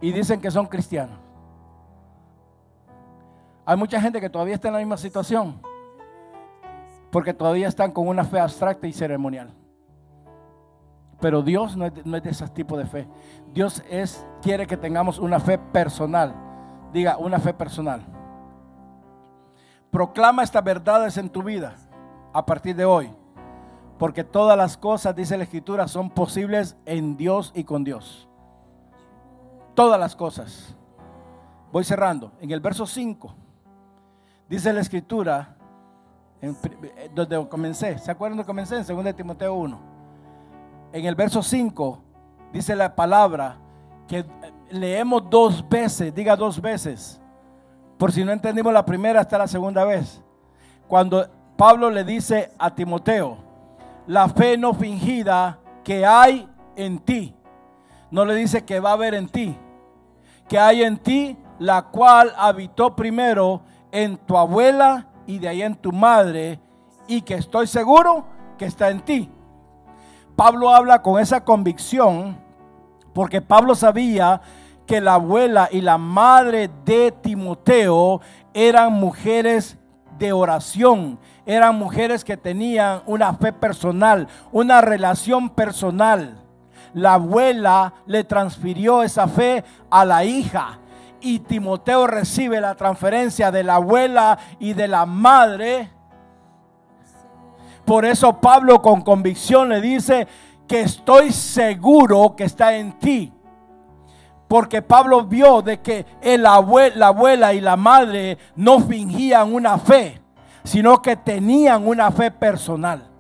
y 0.01 0.13
dicen 0.13 0.41
que 0.41 0.51
son 0.51 0.67
cristianos. 0.67 1.19
Hay 3.67 3.77
mucha 3.77 4.01
gente 4.01 4.21
que 4.21 4.29
todavía 4.29 4.55
está 4.55 4.69
en 4.69 4.75
la 4.75 4.81
misma 4.81 4.97
situación 4.97 5.61
porque 7.15 7.33
todavía 7.33 7.69
están 7.69 7.93
con 7.93 8.09
una 8.09 8.25
fe 8.25 8.41
abstracta 8.41 8.89
y 8.89 8.93
ceremonial. 8.93 9.49
Pero 11.21 11.43
Dios 11.43 11.77
no 11.77 11.87
es, 11.87 11.95
de 11.95 12.29
ese 12.29 12.49
tipo 12.49 12.77
de 12.77 12.87
fe. 12.87 13.07
Dios 13.53 13.85
es, 13.89 14.27
quiere 14.43 14.67
que 14.67 14.77
tengamos 14.77 15.21
una 15.21 15.39
fe 15.39 15.57
personal. 15.57 16.35
Diga, 16.93 17.17
una 17.17 17.39
fe 17.39 17.55
personal. 17.55 18.03
Proclama 19.93 20.43
estas 20.43 20.65
verdades 20.65 21.17
en 21.17 21.31
tu 21.31 21.45
vida 21.45 21.77
a 22.33 22.45
partir 22.45 22.75
de 22.75 22.85
hoy. 22.85 23.15
Porque 23.99 24.25
todas 24.25 24.57
las 24.57 24.77
cosas, 24.77 25.15
dice 25.15 25.37
la 25.37 25.45
Escritura, 25.45 25.89
son 25.89 26.11
posibles 26.11 26.77
en 26.85 27.17
Dios 27.17 27.53
y 27.55 27.65
con 27.65 27.85
Dios. 27.85 28.29
Todas 29.75 29.99
las 29.99 30.17
cosas. 30.17 30.75
Voy 31.73 31.85
cerrando. 31.85 32.33
En 32.41 32.51
el 32.51 32.61
verso 32.61 32.87
5 32.87 33.35
dice 34.49 34.73
la 34.73 34.81
Escritura, 34.81 35.57
en, 36.41 36.57
donde 37.15 37.49
comencé, 37.49 37.99
¿se 37.99 38.11
acuerdan 38.11 38.37
donde 38.37 38.47
comencé? 38.47 38.77
En 38.77 38.87
2 38.87 39.17
Timoteo 39.17 39.55
1. 39.55 39.81
En 40.93 41.05
el 41.05 41.15
verso 41.15 41.43
5 41.43 41.99
dice 42.53 42.77
la 42.77 42.95
palabra 42.95 43.59
que 44.07 44.25
leemos 44.71 45.29
dos 45.31 45.69
veces, 45.69 46.15
diga 46.15 46.37
dos 46.37 46.61
veces 46.61 47.21
por 47.99 48.13
si 48.13 48.25
no 48.25 48.33
entendimos 48.33 48.73
la 48.73 48.85
primera 48.85 49.21
hasta 49.21 49.39
la 49.39 49.47
segunda 49.47 49.85
vez. 49.85 50.23
Cuando 50.89 51.27
Pablo 51.57 51.91
le 51.91 52.05
dice 52.05 52.51
a 52.59 52.75
Timoteo, 52.75 53.39
la 54.07 54.29
fe 54.29 54.57
no 54.57 54.75
fingida 54.75 55.59
que 55.83 56.05
hay 56.05 56.49
en 56.77 56.99
ti. 56.99 57.35
No 58.11 58.25
le 58.25 58.35
dice 58.35 58.65
que 58.65 58.81
va 58.81 58.91
a 58.91 58.95
haber 58.95 59.15
en 59.15 59.29
ti. 59.29 59.57
Que 60.49 60.59
hay 60.59 60.83
en 60.83 60.99
ti, 60.99 61.37
la 61.59 61.83
cual 61.83 62.33
habitó 62.37 62.95
primero 62.95 63.63
en 63.91 64.17
tu 64.17 64.37
abuela 64.37 65.07
y 65.27 65.39
de 65.39 65.49
ahí 65.49 65.63
en 65.63 65.75
tu 65.75 65.93
madre, 65.93 66.61
y 67.07 67.23
que 67.23 67.35
estoy 67.35 67.67
seguro 67.67 68.27
que 68.59 68.67
está 68.67 68.91
en 68.91 69.01
ti. 69.01 69.31
Pablo 70.37 70.71
habla 70.71 71.01
con 71.01 71.21
esa 71.21 71.45
convicción 71.45 72.37
porque 73.15 73.41
Pablo 73.41 73.75
sabía 73.75 74.43
que 74.87 75.01
la 75.01 75.15
abuela 75.15 75.69
y 75.71 75.81
la 75.81 75.97
madre 75.97 76.69
de 76.85 77.13
Timoteo 77.13 78.21
eran 78.53 78.93
mujeres 78.93 79.79
de 80.19 80.33
oración, 80.33 81.19
eran 81.47 81.77
mujeres 81.77 82.25
que 82.25 82.37
tenían 82.37 83.03
una 83.07 83.35
fe 83.35 83.53
personal, 83.53 84.29
una 84.53 84.81
relación 84.81 85.51
personal. 85.51 86.41
La 86.93 87.15
abuela 87.15 87.95
le 88.07 88.25
transfirió 88.25 89.03
esa 89.03 89.27
fe 89.27 89.65
a 89.91 90.05
la 90.05 90.25
hija 90.25 90.79
y 91.21 91.41
Timoteo 91.41 92.07
recibe 92.07 92.61
la 92.61 92.75
transferencia 92.75 93.51
de 93.51 93.65
la 93.65 93.77
abuela 93.77 94.39
y 94.61 94.75
de 94.75 94.87
la 94.87 95.07
madre. 95.07 95.91
Por 97.85 98.05
eso 98.05 98.41
Pablo 98.41 98.81
con 98.81 99.01
convicción 99.01 99.71
le 99.71 99.81
dice 99.81 100.29
que 100.69 100.83
estoy 100.83 101.33
seguro 101.33 102.37
que 102.37 102.45
está 102.45 102.77
en 102.77 102.99
ti. 102.99 103.33
Porque 104.49 104.83
Pablo 104.83 105.25
vio 105.25 105.63
de 105.63 105.81
que 105.81 106.07
el 106.21 106.47
abuela, 106.47 106.97
la 106.97 107.07
abuela 107.09 107.55
y 107.55 107.61
la 107.61 107.77
madre 107.77 108.39
no 108.57 108.81
fingían 108.81 109.53
una 109.53 109.79
fe, 109.79 110.21
sino 110.65 111.01
que 111.01 111.17
tenían 111.17 111.87
una 111.87 112.11
fe 112.11 112.31
personal. 112.31 113.11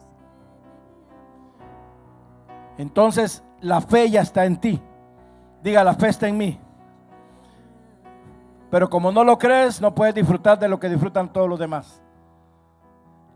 Entonces 2.76 3.42
la 3.60 3.80
fe 3.80 4.10
ya 4.10 4.20
está 4.20 4.44
en 4.44 4.56
ti. 4.58 4.80
Diga, 5.62 5.82
la 5.82 5.94
fe 5.94 6.08
está 6.08 6.28
en 6.28 6.36
mí. 6.36 6.60
Pero 8.70 8.90
como 8.90 9.12
no 9.12 9.24
lo 9.24 9.38
crees, 9.38 9.80
no 9.80 9.94
puedes 9.94 10.14
disfrutar 10.14 10.58
de 10.58 10.68
lo 10.68 10.78
que 10.78 10.88
disfrutan 10.88 11.32
todos 11.32 11.48
los 11.48 11.58
demás. 11.58 12.03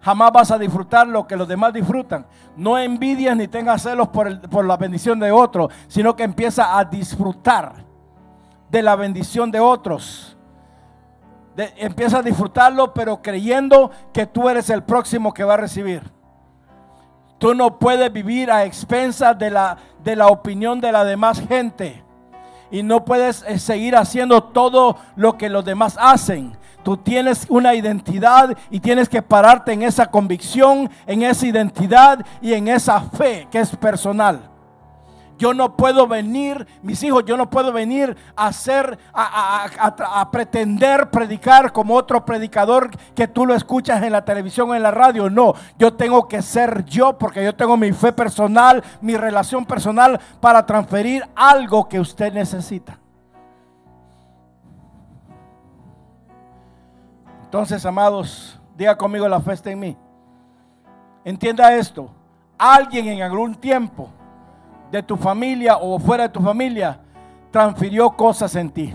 Jamás 0.00 0.32
vas 0.32 0.50
a 0.50 0.58
disfrutar 0.58 1.08
lo 1.08 1.26
que 1.26 1.36
los 1.36 1.48
demás 1.48 1.72
disfrutan. 1.72 2.26
No 2.56 2.78
envidias 2.78 3.36
ni 3.36 3.48
tengas 3.48 3.82
celos 3.82 4.08
por, 4.08 4.64
la 4.64 4.76
bendición 4.76 5.18
de 5.18 5.32
otro, 5.32 5.68
sino 5.88 6.14
que 6.14 6.22
empieza 6.22 6.78
a 6.78 6.84
disfrutar 6.84 7.84
de 8.70 8.82
la 8.82 8.96
bendición 8.96 9.50
de 9.50 9.60
otros. 9.60 10.36
empieza 11.76 12.18
a 12.18 12.22
disfrutarlo, 12.22 12.94
pero 12.94 13.20
creyendo 13.20 13.90
que 14.12 14.26
tú 14.26 14.48
eres 14.48 14.70
el 14.70 14.84
próximo 14.84 15.34
que 15.34 15.42
va 15.42 15.54
a 15.54 15.58
recibir. 15.58 16.02
Tú 17.38 17.54
no 17.54 17.78
puedes 17.78 18.12
vivir 18.12 18.50
a 18.50 18.64
expensas 18.64 19.36
de 19.38 19.50
la, 19.50 19.76
de 20.02 20.14
la 20.14 20.28
opinión 20.28 20.80
de 20.80 20.92
la 20.92 21.04
demás 21.04 21.40
gente. 21.40 22.04
Y 22.70 22.82
no 22.82 23.04
puedes 23.04 23.44
eh, 23.46 23.58
seguir 23.58 23.96
haciendo 23.96 24.42
todo 24.42 24.96
lo 25.16 25.36
que 25.36 25.48
los 25.48 25.64
demás 25.64 25.96
hacen. 25.98 26.56
Tú 26.82 26.96
tienes 26.96 27.46
una 27.48 27.74
identidad 27.74 28.56
y 28.70 28.80
tienes 28.80 29.08
que 29.08 29.20
pararte 29.20 29.72
en 29.72 29.82
esa 29.82 30.06
convicción, 30.06 30.90
en 31.06 31.22
esa 31.22 31.46
identidad 31.46 32.24
y 32.40 32.54
en 32.54 32.68
esa 32.68 33.00
fe 33.00 33.46
que 33.50 33.60
es 33.60 33.74
personal. 33.76 34.40
Yo 35.38 35.54
no 35.54 35.76
puedo 35.76 36.08
venir, 36.08 36.66
mis 36.82 37.00
hijos, 37.04 37.24
yo 37.24 37.36
no 37.36 37.48
puedo 37.48 37.72
venir 37.72 38.16
a 38.34 38.48
hacer, 38.48 38.98
a, 39.14 40.28
pretender 40.32 41.10
predicar 41.10 41.72
como 41.72 41.94
otro 41.94 42.24
predicador 42.24 42.90
que 43.14 43.28
tú 43.28 43.46
lo 43.46 43.54
escuchas 43.54 44.02
en 44.02 44.12
la 44.12 44.24
televisión 44.24 44.68
o 44.68 44.74
en 44.74 44.82
la 44.82 44.90
radio. 44.90 45.30
No, 45.30 45.54
yo 45.78 45.94
tengo 45.94 46.26
que 46.26 46.42
ser 46.42 46.84
yo 46.84 47.16
porque 47.16 47.44
yo 47.44 47.54
tengo 47.54 47.76
mi 47.76 47.92
fe 47.92 48.12
personal, 48.12 48.82
mi 49.00 49.16
relación 49.16 49.64
personal 49.64 50.20
para 50.40 50.66
transferir 50.66 51.24
algo 51.36 51.88
que 51.88 52.00
usted 52.00 52.32
necesita. 52.32 52.98
Entonces, 57.44 57.86
amados, 57.86 58.58
diga 58.76 58.98
conmigo 58.98 59.28
la 59.28 59.40
fe 59.40 59.54
en 59.70 59.78
mí. 59.78 59.96
Entienda 61.24 61.72
esto. 61.76 62.10
Alguien 62.58 63.06
en 63.06 63.22
algún 63.22 63.54
tiempo 63.54 64.10
de 64.90 65.02
tu 65.02 65.16
familia 65.16 65.76
o 65.76 65.98
fuera 65.98 66.24
de 66.24 66.28
tu 66.30 66.40
familia 66.40 67.00
transfirió 67.50 68.10
cosas 68.10 68.54
en 68.56 68.70
ti. 68.70 68.94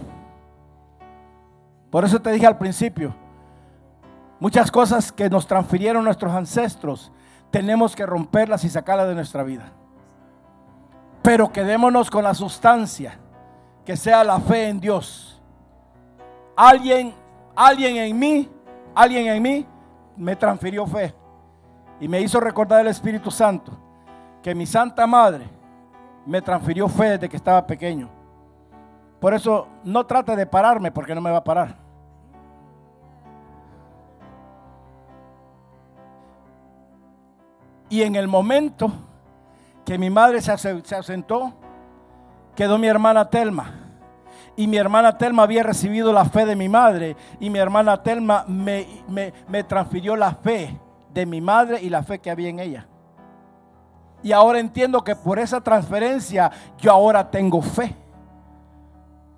Por 1.90 2.04
eso 2.06 2.20
te 2.22 2.32
dije 2.32 2.48
al 2.48 2.58
principio, 2.58 3.14
muchas 4.40 4.72
cosas 4.72 5.12
que 5.12 5.30
nos 5.30 5.46
transfirieron 5.46 6.04
nuestros 6.04 6.34
ancestros, 6.34 7.12
tenemos 7.52 7.96
que 7.96 8.06
romperlas 8.06 8.64
y 8.64 8.70
sacarlas 8.70 9.08
de 9.08 9.16
nuestra 9.16 9.44
vida. 9.44 9.72
Pero 11.22 11.52
quedémonos 11.52 12.10
con 12.10 12.24
la 12.24 12.34
sustancia, 12.34 13.20
que 13.86 13.96
sea 13.96 14.24
la 14.24 14.40
fe 14.40 14.70
en 14.70 14.80
Dios. 14.80 15.42
Alguien, 16.56 17.14
alguien 17.56 17.98
en 17.98 18.18
mí, 18.18 18.50
alguien 18.96 19.28
en 19.28 19.42
mí 19.42 19.66
me 20.18 20.36
transfirió 20.36 20.86
fe 20.86 21.14
y 22.00 22.08
me 22.08 22.20
hizo 22.22 22.40
recordar 22.40 22.82
el 22.82 22.88
Espíritu 22.88 23.32
Santo, 23.32 23.72
que 24.42 24.54
mi 24.54 24.66
Santa 24.66 25.08
Madre, 25.08 25.48
me 26.26 26.42
transfirió 26.42 26.88
fe 26.88 27.12
desde 27.12 27.30
que 27.30 27.38
estaba 27.38 27.66
pequeño. 27.66 28.10
Por 29.20 29.34
eso 29.34 29.68
no 29.84 30.06
trate 30.06 30.36
de 30.36 30.46
pararme 30.46 30.92
porque 30.92 31.16
no 31.16 31.22
me 31.22 31.32
va 31.32 31.38
a 31.38 31.44
parar. 31.44 31.76
Y 37.90 38.02
en 38.02 38.16
el 38.16 38.28
momento 38.28 38.92
que 39.86 39.98
mi 39.98 40.10
madre 40.10 40.42
se, 40.42 40.52
asentó, 40.52 41.54
quedó 42.56 42.78
mi 42.78 42.88
hermana 42.88 43.30
Telma. 43.30 43.80
Y 44.56 44.68
mi 44.68 44.78
hermana 44.78 45.18
Telma 45.18 45.44
había 45.44 45.64
recibido 45.64 46.12
la 46.12 46.26
fe 46.26 46.46
de 46.46 46.56
mi 46.56 46.70
madre. 46.70 47.16
Y 47.40 47.50
mi 47.50 47.60
hermana 47.60 48.02
Telma 48.02 48.46
me, 48.48 49.04
me 49.08 49.64
transfirió 49.64 50.16
la 50.16 50.34
fe 50.36 50.78
de 51.14 51.26
mi 51.26 51.40
madre 51.40 51.82
y 51.82 51.90
la 51.90 52.04
fe 52.04 52.20
que 52.20 52.32
había 52.32 52.50
en 52.50 52.60
ella. 52.60 52.88
Y 54.24 54.32
ahora 54.32 54.60
entiendo 54.60 55.04
que 55.04 55.16
por 55.16 55.38
esa 55.38 55.62
transferencia 55.62 56.50
yo 56.78 56.92
ahora 56.92 57.30
tengo 57.30 57.62
fe 57.62 57.96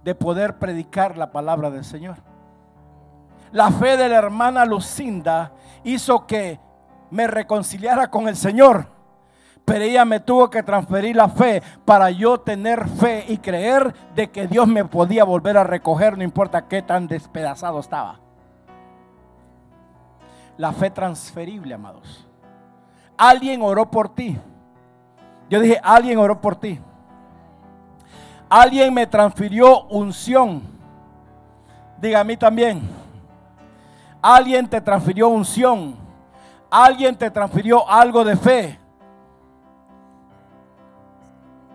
de 0.03 0.13
poder 0.13 0.59
predicar 0.59 1.17
la 1.17 1.31
palabra 1.31 1.71
del 1.71 1.83
Señor. 1.83 2.17
La 3.51 3.71
fe 3.71 3.97
de 3.97 4.07
la 4.07 4.17
hermana 4.17 4.63
Lucinda 4.65 5.51
hizo 5.83 6.27
que 6.27 6.59
me 7.09 7.25
reconciliara 7.25 8.09
con 8.09 8.27
el 8.27 8.35
Señor. 8.35 8.87
Pero 9.65 9.83
ella 9.83 10.05
me 10.05 10.19
tuvo 10.19 10.49
que 10.51 10.61
transferir 10.61 11.15
la 11.15 11.27
fe 11.27 11.63
para 11.85 12.11
yo 12.11 12.39
tener 12.39 12.87
fe 12.87 13.25
y 13.27 13.39
creer 13.39 13.95
de 14.13 14.29
que 14.29 14.45
Dios 14.45 14.67
me 14.67 14.85
podía 14.85 15.23
volver 15.23 15.57
a 15.57 15.63
recoger, 15.63 16.15
no 16.17 16.23
importa 16.23 16.67
qué 16.67 16.83
tan 16.83 17.07
despedazado 17.07 17.79
estaba. 17.79 18.19
la 20.57 20.71
fe 20.71 20.89
transferible, 20.89 21.73
amados. 21.73 22.25
Alguien 23.17 23.61
oró 23.61 23.89
por 23.89 24.09
ti. 24.09 24.37
Yo 25.49 25.59
dije, 25.59 25.79
alguien 25.83 26.17
oró 26.17 26.41
por 26.41 26.55
ti. 26.55 26.79
Alguien 28.49 28.93
me 28.93 29.07
transfirió 29.07 29.83
unción. 29.85 30.61
Diga 31.99 32.19
a 32.19 32.23
mí 32.23 32.37
también. 32.37 32.81
Alguien 34.21 34.67
te 34.67 34.81
transfirió 34.81 35.29
unción. 35.29 35.95
Alguien 36.69 37.15
te 37.15 37.29
transfirió 37.29 37.89
algo 37.89 38.23
de 38.23 38.35
fe. 38.35 38.79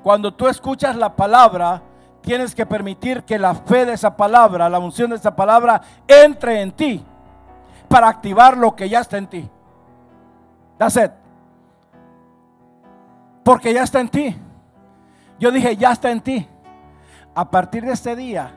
Cuando 0.03 0.33
tú 0.33 0.49
escuchas 0.49 0.97
la 0.97 1.15
palabra, 1.15 1.83
tienes 2.23 2.55
que 2.55 2.67
permitir 2.67 3.25
que 3.25 3.39
la 3.39 3.55
fe 3.55 3.85
de 3.87 3.93
esa 3.93 4.17
palabra, 4.17 4.69
la 4.69 4.79
unción 4.79 5.11
de 5.11 5.17
esa 5.17 5.35
palabra, 5.35 5.81
entre 6.07 6.61
en 6.61 6.73
ti 6.73 7.05
para 7.89 8.09
activar 8.09 8.57
lo 8.57 8.75
que 8.77 8.89
ya 8.89 9.01
está 9.01 9.19
en 9.19 9.27
ti. 9.27 9.51
That's 10.79 10.97
it. 10.97 11.20
Porque 13.45 13.73
ya 13.73 13.83
está 13.83 14.01
en 14.01 14.09
ti. 14.09 14.37
Yo 15.39 15.51
dije, 15.51 15.77
ya 15.77 15.93
está 15.93 16.11
en 16.11 16.21
ti. 16.21 16.47
A 17.35 17.51
partir 17.51 17.85
de 17.85 17.93
este 17.93 18.15
día, 18.15 18.53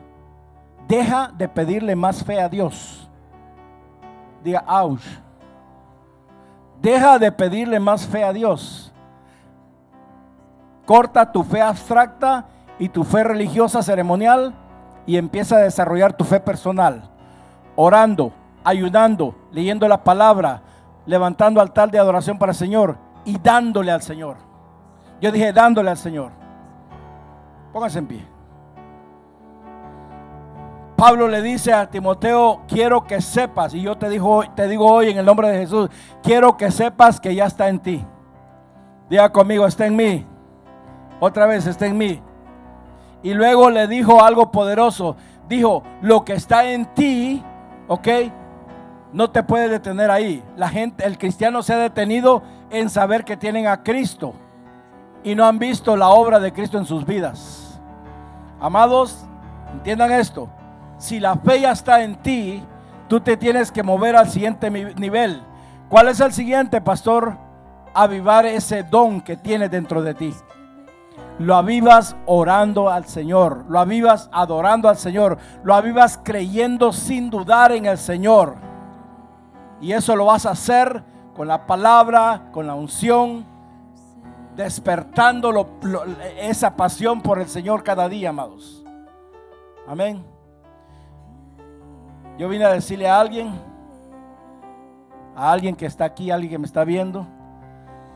deja 0.88 1.30
de 1.36 1.48
pedirle 1.48 1.96
más 1.96 2.22
fe 2.22 2.40
a 2.40 2.48
Dios. 2.48 3.08
Diga. 4.42 4.64
Deja 6.80 7.18
de 7.18 7.32
pedirle 7.32 7.80
más 7.80 8.06
fe 8.06 8.22
a 8.22 8.32
Dios. 8.32 8.92
Corta 10.84 11.32
tu 11.32 11.42
fe 11.42 11.62
abstracta 11.62 12.44
y 12.78 12.90
tu 12.90 13.04
fe 13.04 13.24
religiosa 13.24 13.82
ceremonial 13.82 14.52
y 15.06 15.16
empieza 15.16 15.56
a 15.56 15.60
desarrollar 15.60 16.14
tu 16.14 16.24
fe 16.24 16.40
personal. 16.40 17.08
Orando, 17.74 18.32
ayudando, 18.64 19.34
leyendo 19.50 19.88
la 19.88 20.04
palabra, 20.04 20.62
levantando 21.06 21.60
altar 21.60 21.90
de 21.90 21.98
adoración 21.98 22.38
para 22.38 22.52
el 22.52 22.58
Señor 22.58 22.98
y 23.24 23.38
dándole 23.38 23.90
al 23.90 24.02
Señor. 24.02 24.36
Yo 25.20 25.30
dije 25.30 25.52
dándole 25.52 25.90
al 25.90 25.96
Señor. 25.96 26.32
Pónganse 27.72 27.98
en 27.98 28.06
pie. 28.06 28.24
Pablo 30.96 31.26
le 31.28 31.42
dice 31.42 31.72
a 31.72 31.90
Timoteo, 31.90 32.62
quiero 32.68 33.04
que 33.04 33.20
sepas, 33.20 33.74
y 33.74 33.82
yo 33.82 33.98
te 33.98 34.08
digo, 34.08 34.44
te 34.54 34.68
digo 34.68 34.86
hoy 34.86 35.10
en 35.10 35.18
el 35.18 35.26
nombre 35.26 35.48
de 35.48 35.58
Jesús, 35.58 35.90
quiero 36.22 36.56
que 36.56 36.70
sepas 36.70 37.20
que 37.20 37.34
ya 37.34 37.46
está 37.46 37.68
en 37.68 37.80
ti. 37.80 38.04
Diga 39.10 39.30
conmigo, 39.30 39.66
está 39.66 39.86
en 39.86 39.96
mí. 39.96 40.24
Otra 41.20 41.46
vez, 41.46 41.66
está 41.66 41.86
en 41.86 41.98
mí. 41.98 42.22
Y 43.22 43.34
luego 43.34 43.70
le 43.70 43.86
dijo 43.88 44.22
algo 44.22 44.52
poderoso. 44.52 45.16
Dijo, 45.48 45.82
lo 46.00 46.24
que 46.24 46.34
está 46.34 46.64
en 46.70 46.86
ti, 46.94 47.42
¿ok? 47.88 48.08
No 49.12 49.30
te 49.30 49.42
puede 49.42 49.68
detener 49.68 50.10
ahí. 50.10 50.42
La 50.56 50.68
gente, 50.68 51.04
el 51.04 51.18
cristiano 51.18 51.62
se 51.62 51.74
ha 51.74 51.78
detenido 51.78 52.42
en 52.70 52.88
saber 52.88 53.24
que 53.24 53.36
tienen 53.36 53.66
a 53.66 53.82
Cristo 53.82 54.34
y 55.24 55.34
no 55.34 55.46
han 55.46 55.58
visto 55.58 55.96
la 55.96 56.08
obra 56.08 56.38
de 56.38 56.52
Cristo 56.52 56.78
en 56.78 56.84
sus 56.84 57.04
vidas. 57.04 57.80
Amados, 58.60 59.24
entiendan 59.72 60.12
esto. 60.12 60.48
Si 60.98 61.18
la 61.18 61.36
fe 61.36 61.62
ya 61.62 61.72
está 61.72 62.02
en 62.02 62.16
ti, 62.16 62.62
tú 63.08 63.20
te 63.20 63.36
tienes 63.36 63.72
que 63.72 63.82
mover 63.82 64.16
al 64.16 64.28
siguiente 64.28 64.70
nivel. 64.70 65.42
¿Cuál 65.88 66.08
es 66.08 66.20
el 66.20 66.32
siguiente, 66.32 66.80
pastor? 66.80 67.36
Avivar 67.94 68.44
ese 68.44 68.82
don 68.82 69.20
que 69.20 69.36
tiene 69.36 69.68
dentro 69.68 70.02
de 70.02 70.14
ti. 70.14 70.34
Lo 71.38 71.56
avivas 71.56 72.14
orando 72.26 72.90
al 72.90 73.06
Señor, 73.06 73.64
lo 73.68 73.80
avivas 73.80 74.28
adorando 74.30 74.88
al 74.88 74.96
Señor, 74.96 75.38
lo 75.64 75.74
avivas 75.74 76.20
creyendo 76.22 76.92
sin 76.92 77.28
dudar 77.30 77.72
en 77.72 77.86
el 77.86 77.98
Señor. 77.98 78.56
Y 79.80 79.92
eso 79.92 80.14
lo 80.16 80.26
vas 80.26 80.46
a 80.46 80.50
hacer 80.50 81.02
con 81.34 81.48
la 81.48 81.66
palabra, 81.66 82.50
con 82.52 82.66
la 82.66 82.74
unción, 82.74 83.44
despertando 84.56 85.78
esa 86.38 86.76
pasión 86.76 87.20
por 87.20 87.38
el 87.38 87.48
Señor 87.48 87.82
cada 87.82 88.08
día, 88.08 88.30
amados. 88.30 88.84
Amén. 89.86 90.24
Yo 92.38 92.48
vine 92.48 92.64
a 92.64 92.72
decirle 92.72 93.08
a 93.08 93.20
alguien, 93.20 93.52
a 95.36 95.52
alguien 95.52 95.76
que 95.76 95.86
está 95.86 96.04
aquí, 96.04 96.30
a 96.30 96.34
alguien 96.34 96.50
que 96.50 96.58
me 96.58 96.66
está 96.66 96.84
viendo, 96.84 97.26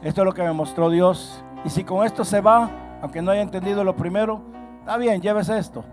esto 0.02 0.22
es 0.22 0.24
lo 0.24 0.32
que 0.32 0.42
me 0.42 0.52
mostró 0.52 0.90
Dios. 0.90 1.44
Y 1.64 1.70
si 1.70 1.84
con 1.84 2.04
esto 2.04 2.24
se 2.24 2.40
va, 2.40 2.70
aunque 3.02 3.22
no 3.22 3.30
haya 3.30 3.42
entendido 3.42 3.84
lo 3.84 3.96
primero, 3.96 4.40
está 4.80 4.96
bien, 4.96 5.20
llévese 5.20 5.58
esto. 5.58 5.84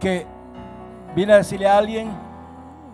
Que 0.00 0.26
vine 1.14 1.32
a 1.34 1.36
decirle 1.36 1.68
a 1.68 1.78
alguien 1.78 2.10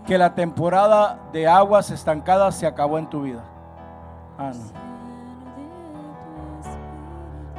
que 0.06 0.18
la 0.18 0.34
temporada 0.34 1.20
de 1.32 1.46
aguas 1.46 1.90
estancadas 1.90 2.56
se 2.56 2.66
acabó 2.66 2.98
en 2.98 3.08
tu 3.08 3.22
vida. 3.22 3.44
Ah. 4.38 4.52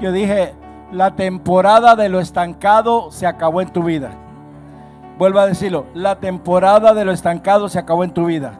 Yo 0.02 0.12
dije, 0.12 0.56
la 0.92 1.16
temporada 1.16 1.96
de 1.96 2.10
lo 2.10 2.20
estancado 2.20 3.12
se 3.12 3.28
acabó 3.28 3.62
en 3.62 3.70
tu 3.70 3.84
vida. 3.84 4.10
Vuelvo 5.20 5.40
a 5.40 5.46
decirlo, 5.46 5.86
la 5.94 6.16
temporada 6.16 6.96
de 6.96 7.06
lo 7.06 7.12
estancado 7.12 7.70
se 7.70 7.78
acabó 7.78 8.04
en 8.04 8.12
tu 8.12 8.26
vida. 8.26 8.54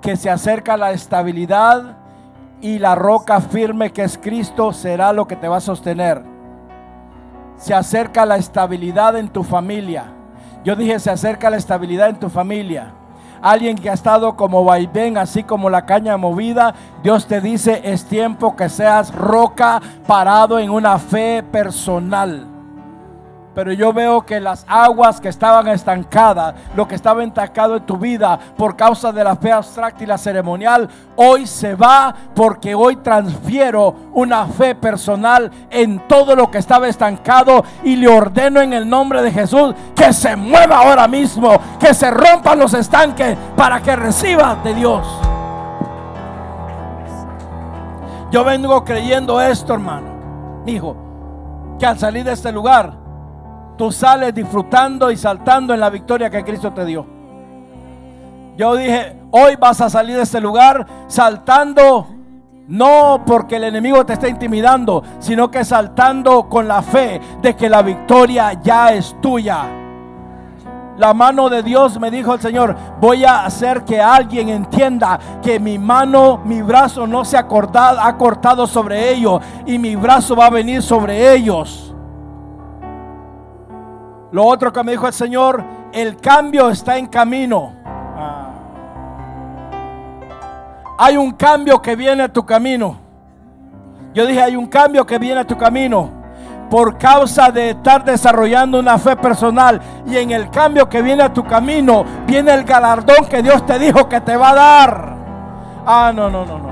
Que 0.00 0.14
se 0.14 0.30
acerca 0.30 0.76
la 0.76 0.92
estabilidad 0.92 1.96
y 2.60 2.78
la 2.78 2.94
roca 2.94 3.40
firme 3.40 3.90
que 3.90 4.04
es 4.04 4.18
Cristo 4.18 4.72
será 4.72 5.12
lo 5.12 5.26
que 5.26 5.34
te 5.34 5.48
va 5.48 5.56
a 5.56 5.60
sostener. 5.60 6.22
Se 7.56 7.74
acerca 7.74 8.24
la 8.24 8.36
estabilidad 8.36 9.16
en 9.16 9.30
tu 9.30 9.42
familia. 9.42 10.04
Yo 10.64 10.76
dije, 10.76 11.00
se 11.00 11.10
acerca 11.10 11.50
la 11.50 11.56
estabilidad 11.56 12.08
en 12.08 12.20
tu 12.20 12.30
familia 12.30 12.94
alguien 13.42 13.76
que 13.76 13.90
ha 13.90 13.94
estado 13.94 14.36
como 14.36 14.64
vaivén, 14.64 15.16
así 15.18 15.42
como 15.42 15.70
la 15.70 15.86
caña 15.86 16.16
movida, 16.16 16.74
Dios 17.02 17.26
te 17.26 17.40
dice, 17.40 17.80
es 17.84 18.04
tiempo 18.04 18.56
que 18.56 18.68
seas 18.68 19.14
roca 19.14 19.80
parado 20.06 20.58
en 20.58 20.70
una 20.70 20.98
fe 20.98 21.42
personal. 21.42 22.49
Pero 23.54 23.72
yo 23.72 23.92
veo 23.92 24.24
que 24.24 24.38
las 24.38 24.64
aguas 24.68 25.20
que 25.20 25.28
estaban 25.28 25.66
estancadas, 25.68 26.54
lo 26.76 26.86
que 26.86 26.94
estaba 26.94 27.24
estancado 27.24 27.76
en 27.76 27.86
tu 27.86 27.96
vida 27.96 28.38
por 28.56 28.76
causa 28.76 29.10
de 29.10 29.24
la 29.24 29.34
fe 29.34 29.50
abstracta 29.50 30.04
y 30.04 30.06
la 30.06 30.18
ceremonial, 30.18 30.88
hoy 31.16 31.46
se 31.46 31.74
va 31.74 32.14
porque 32.34 32.74
hoy 32.76 32.96
transfiero 32.96 33.94
una 34.12 34.46
fe 34.46 34.76
personal 34.76 35.50
en 35.68 36.06
todo 36.06 36.36
lo 36.36 36.48
que 36.48 36.58
estaba 36.58 36.86
estancado 36.86 37.64
y 37.82 37.96
le 37.96 38.06
ordeno 38.06 38.60
en 38.60 38.72
el 38.72 38.88
nombre 38.88 39.20
de 39.20 39.32
Jesús 39.32 39.74
que 39.96 40.12
se 40.12 40.36
mueva 40.36 40.78
ahora 40.78 41.08
mismo, 41.08 41.58
que 41.80 41.92
se 41.92 42.08
rompan 42.10 42.58
los 42.58 42.72
estanques 42.74 43.36
para 43.56 43.82
que 43.82 43.96
reciba 43.96 44.58
de 44.62 44.74
Dios. 44.74 45.06
Yo 48.30 48.44
vengo 48.44 48.84
creyendo 48.84 49.40
esto, 49.40 49.74
hermano, 49.74 50.62
hijo, 50.66 50.96
que 51.80 51.86
al 51.86 51.98
salir 51.98 52.22
de 52.22 52.32
este 52.32 52.52
lugar 52.52 52.99
tú 53.80 53.90
sales 53.90 54.34
disfrutando 54.34 55.10
y 55.10 55.16
saltando 55.16 55.72
en 55.72 55.80
la 55.80 55.88
victoria 55.88 56.28
que 56.28 56.44
Cristo 56.44 56.70
te 56.70 56.84
dio. 56.84 57.06
Yo 58.58 58.76
dije, 58.76 59.16
hoy 59.30 59.56
vas 59.56 59.80
a 59.80 59.88
salir 59.88 60.16
de 60.16 60.22
este 60.22 60.38
lugar 60.38 60.86
saltando, 61.06 62.06
no 62.68 63.22
porque 63.24 63.56
el 63.56 63.64
enemigo 63.64 64.04
te 64.04 64.12
está 64.12 64.28
intimidando, 64.28 65.02
sino 65.18 65.50
que 65.50 65.64
saltando 65.64 66.46
con 66.46 66.68
la 66.68 66.82
fe 66.82 67.22
de 67.40 67.56
que 67.56 67.70
la 67.70 67.80
victoria 67.80 68.52
ya 68.62 68.92
es 68.92 69.16
tuya. 69.22 69.64
La 70.98 71.14
mano 71.14 71.48
de 71.48 71.62
Dios 71.62 71.98
me 71.98 72.10
dijo 72.10 72.34
el 72.34 72.40
Señor, 72.42 72.76
voy 73.00 73.24
a 73.24 73.46
hacer 73.46 73.86
que 73.86 73.98
alguien 73.98 74.50
entienda 74.50 75.18
que 75.42 75.58
mi 75.58 75.78
mano, 75.78 76.42
mi 76.44 76.60
brazo 76.60 77.06
no 77.06 77.24
se 77.24 77.38
ha 77.38 77.46
cortado, 77.46 77.98
ha 77.98 78.18
cortado 78.18 78.66
sobre 78.66 79.10
ellos 79.10 79.40
y 79.64 79.78
mi 79.78 79.96
brazo 79.96 80.36
va 80.36 80.48
a 80.48 80.50
venir 80.50 80.82
sobre 80.82 81.32
ellos. 81.34 81.89
Lo 84.32 84.44
otro 84.44 84.72
que 84.72 84.82
me 84.84 84.92
dijo 84.92 85.06
el 85.06 85.12
Señor, 85.12 85.64
el 85.92 86.16
cambio 86.16 86.70
está 86.70 86.96
en 86.96 87.06
camino. 87.06 87.72
Ah. 87.84 88.50
Hay 90.98 91.16
un 91.16 91.32
cambio 91.32 91.82
que 91.82 91.96
viene 91.96 92.22
a 92.24 92.28
tu 92.32 92.46
camino. 92.46 92.96
Yo 94.14 94.26
dije, 94.26 94.42
hay 94.42 94.56
un 94.56 94.66
cambio 94.66 95.04
que 95.04 95.18
viene 95.18 95.40
a 95.40 95.46
tu 95.46 95.56
camino 95.56 96.10
por 96.70 96.96
causa 96.96 97.50
de 97.50 97.70
estar 97.70 98.04
desarrollando 98.04 98.78
una 98.78 98.98
fe 98.98 99.16
personal. 99.16 99.80
Y 100.06 100.16
en 100.16 100.30
el 100.30 100.48
cambio 100.50 100.88
que 100.88 101.02
viene 101.02 101.24
a 101.24 101.32
tu 101.32 101.44
camino, 101.44 102.04
viene 102.26 102.54
el 102.54 102.64
galardón 102.64 103.26
que 103.28 103.42
Dios 103.42 103.66
te 103.66 103.78
dijo 103.78 104.08
que 104.08 104.20
te 104.20 104.36
va 104.36 104.50
a 104.50 104.54
dar. 104.54 105.16
Ah, 105.84 106.12
no, 106.14 106.30
no, 106.30 106.46
no, 106.46 106.58
no. 106.58 106.70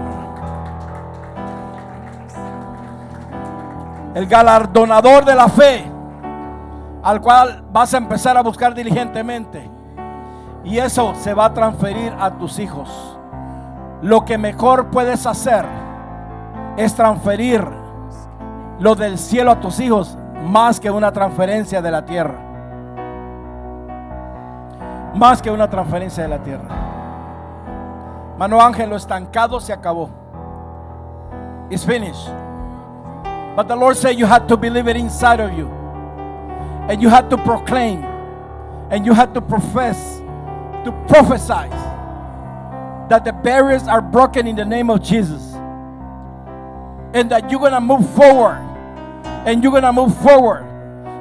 El 4.15 4.27
galardonador 4.27 5.25
de 5.25 5.35
la 5.35 5.49
fe 5.49 5.98
al 7.03 7.21
cual 7.21 7.65
vas 7.73 7.95
a 7.95 7.99
empezar 7.99 8.37
a 8.37 8.43
buscar 8.43 8.75
diligentemente. 8.75 9.71
Y 10.65 10.79
eso 10.79 11.15
se 11.15 11.35
va 11.35 11.47
a 11.47 11.55
transferir 11.55 12.13
a 12.19 12.31
tus 12.33 12.59
hijos. 12.59 13.19
Lo 14.03 14.25
que 14.25 14.39
mejor 14.39 14.91
puedes 14.91 15.27
hacer 15.27 15.65
es 16.77 16.95
transferir 16.95 17.67
lo 18.79 18.95
del 18.95 19.19
cielo 19.19 19.51
a 19.51 19.61
tus 19.61 19.81
hijos 19.81 20.17
más 20.43 20.79
que 20.79 20.91
una 20.91 21.13
transferencia 21.13 21.83
de 21.83 21.91
la 21.91 22.05
tierra. 22.05 22.39
Más 25.15 25.43
que 25.43 25.51
una 25.51 25.69
transferencia 25.69 26.23
de 26.23 26.29
la 26.29 26.39
tierra. 26.39 26.69
Mano 28.37 28.61
Ángel, 28.61 28.91
lo 28.91 28.97
estancado 28.97 29.59
se 29.61 29.73
acabó. 29.73 30.11
It's 31.71 31.85
finished. 31.85 32.29
But 33.57 33.67
the 33.67 33.75
Lord 33.75 33.97
said 33.97 34.17
you 34.17 34.27
had 34.27 34.47
to 34.47 34.57
believe 34.57 34.89
it 34.89 34.97
inside 34.97 35.41
of 35.41 35.51
you. 35.57 35.78
And 36.89 37.03
you 37.03 37.09
had 37.09 37.31
to 37.31 37.37
proclaim. 37.37 38.03
And 38.91 39.05
you 39.05 39.13
had 39.13 39.35
to 39.35 39.41
profess, 39.41 40.19
to 40.85 40.93
prophesy 41.09 41.69
that 43.09 43.25
the 43.25 43.33
barriers 43.33 43.83
are 43.83 44.01
broken 44.01 44.47
in 44.47 44.57
the 44.57 44.65
name 44.65 44.91
of 44.91 45.03
Jesus. 45.03 45.53
And 47.15 47.31
that 47.31 47.51
you're 47.51 47.61
going 47.61 47.73
to 47.73 47.81
move 47.81 48.09
forward. 48.15 48.59
And 49.47 49.63
you're 49.63 49.73
going 49.73 49.83
to 49.83 49.93
move 49.93 50.17
forward. 50.23 50.67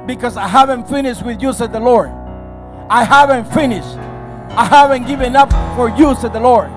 Because 0.06 0.36
I 0.36 0.48
haven't 0.48 0.88
finished 0.88 1.22
with 1.22 1.42
you, 1.42 1.52
said 1.52 1.72
the 1.72 1.80
Lord. 1.80 2.08
I 2.90 3.04
haven't 3.04 3.52
finished. 3.52 3.96
I 4.56 4.64
haven't 4.64 5.06
given 5.06 5.36
up 5.36 5.50
for 5.76 5.90
you, 5.90 6.14
said 6.14 6.32
the 6.32 6.40
Lord. 6.40 6.70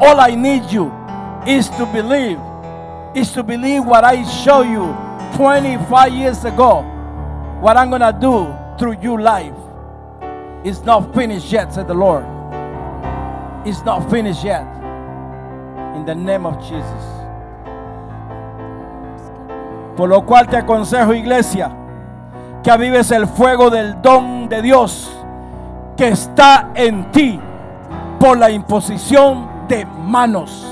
All 0.00 0.20
I 0.20 0.34
need 0.34 0.70
you 0.70 0.92
is 1.46 1.68
to 1.70 1.86
believe, 1.86 2.38
is 3.16 3.32
to 3.32 3.42
believe 3.42 3.84
what 3.84 4.04
I 4.04 4.22
show 4.44 4.62
you 4.62 4.94
25 5.36 6.12
years 6.12 6.44
ago, 6.44 6.84
what 7.60 7.76
I'm 7.76 7.90
gonna 7.90 8.12
do 8.12 8.54
through 8.78 9.00
your 9.00 9.20
life. 9.20 9.54
It's 10.64 10.82
not 10.84 11.14
finished 11.14 11.52
yet, 11.52 11.72
said 11.72 11.86
the 11.86 11.94
Lord. 11.94 12.24
It's 13.66 13.82
not 13.84 14.10
finished 14.10 14.44
yet. 14.44 14.66
In 15.94 16.04
the 16.04 16.14
name 16.14 16.46
of 16.46 16.58
Jesus. 16.60 17.04
Por 19.96 20.08
lo 20.08 20.22
cual 20.22 20.46
te 20.46 20.56
aconsejo, 20.56 21.14
iglesia, 21.14 21.70
que 22.62 22.70
avives 22.70 23.10
el 23.12 23.26
fuego 23.26 23.70
del 23.70 24.02
don 24.02 24.48
de 24.48 24.60
Dios 24.60 25.10
que 25.96 26.08
está 26.08 26.70
en 26.74 27.10
ti 27.10 27.40
por 28.20 28.38
la 28.38 28.50
imposición 28.50 29.48
de 29.68 29.86
manos. 29.86 30.64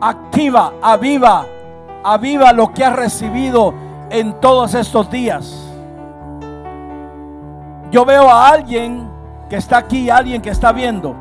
Activa, 0.00 0.74
aviva, 0.80 1.44
aviva 2.04 2.52
lo 2.52 2.72
que 2.72 2.84
has 2.84 2.94
recibido 2.94 3.74
en 4.10 4.34
todos 4.40 4.74
estos 4.74 5.10
días. 5.10 5.64
Yo 7.90 8.04
veo 8.04 8.28
a 8.28 8.48
alguien 8.48 9.08
que 9.48 9.56
está 9.56 9.78
aquí, 9.78 10.10
alguien 10.10 10.42
que 10.42 10.50
está 10.50 10.72
viendo, 10.72 11.14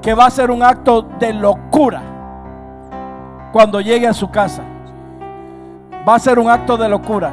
que 0.00 0.14
va 0.14 0.24
a 0.24 0.28
hacer 0.28 0.50
un 0.50 0.62
acto 0.62 1.02
de 1.02 1.32
locura 1.32 2.02
cuando 3.52 3.80
llegue 3.80 4.06
a 4.06 4.14
su 4.14 4.30
casa. 4.30 4.62
Va 6.08 6.14
a 6.14 6.18
ser 6.18 6.38
un 6.38 6.48
acto 6.48 6.76
de 6.76 6.88
locura 6.88 7.32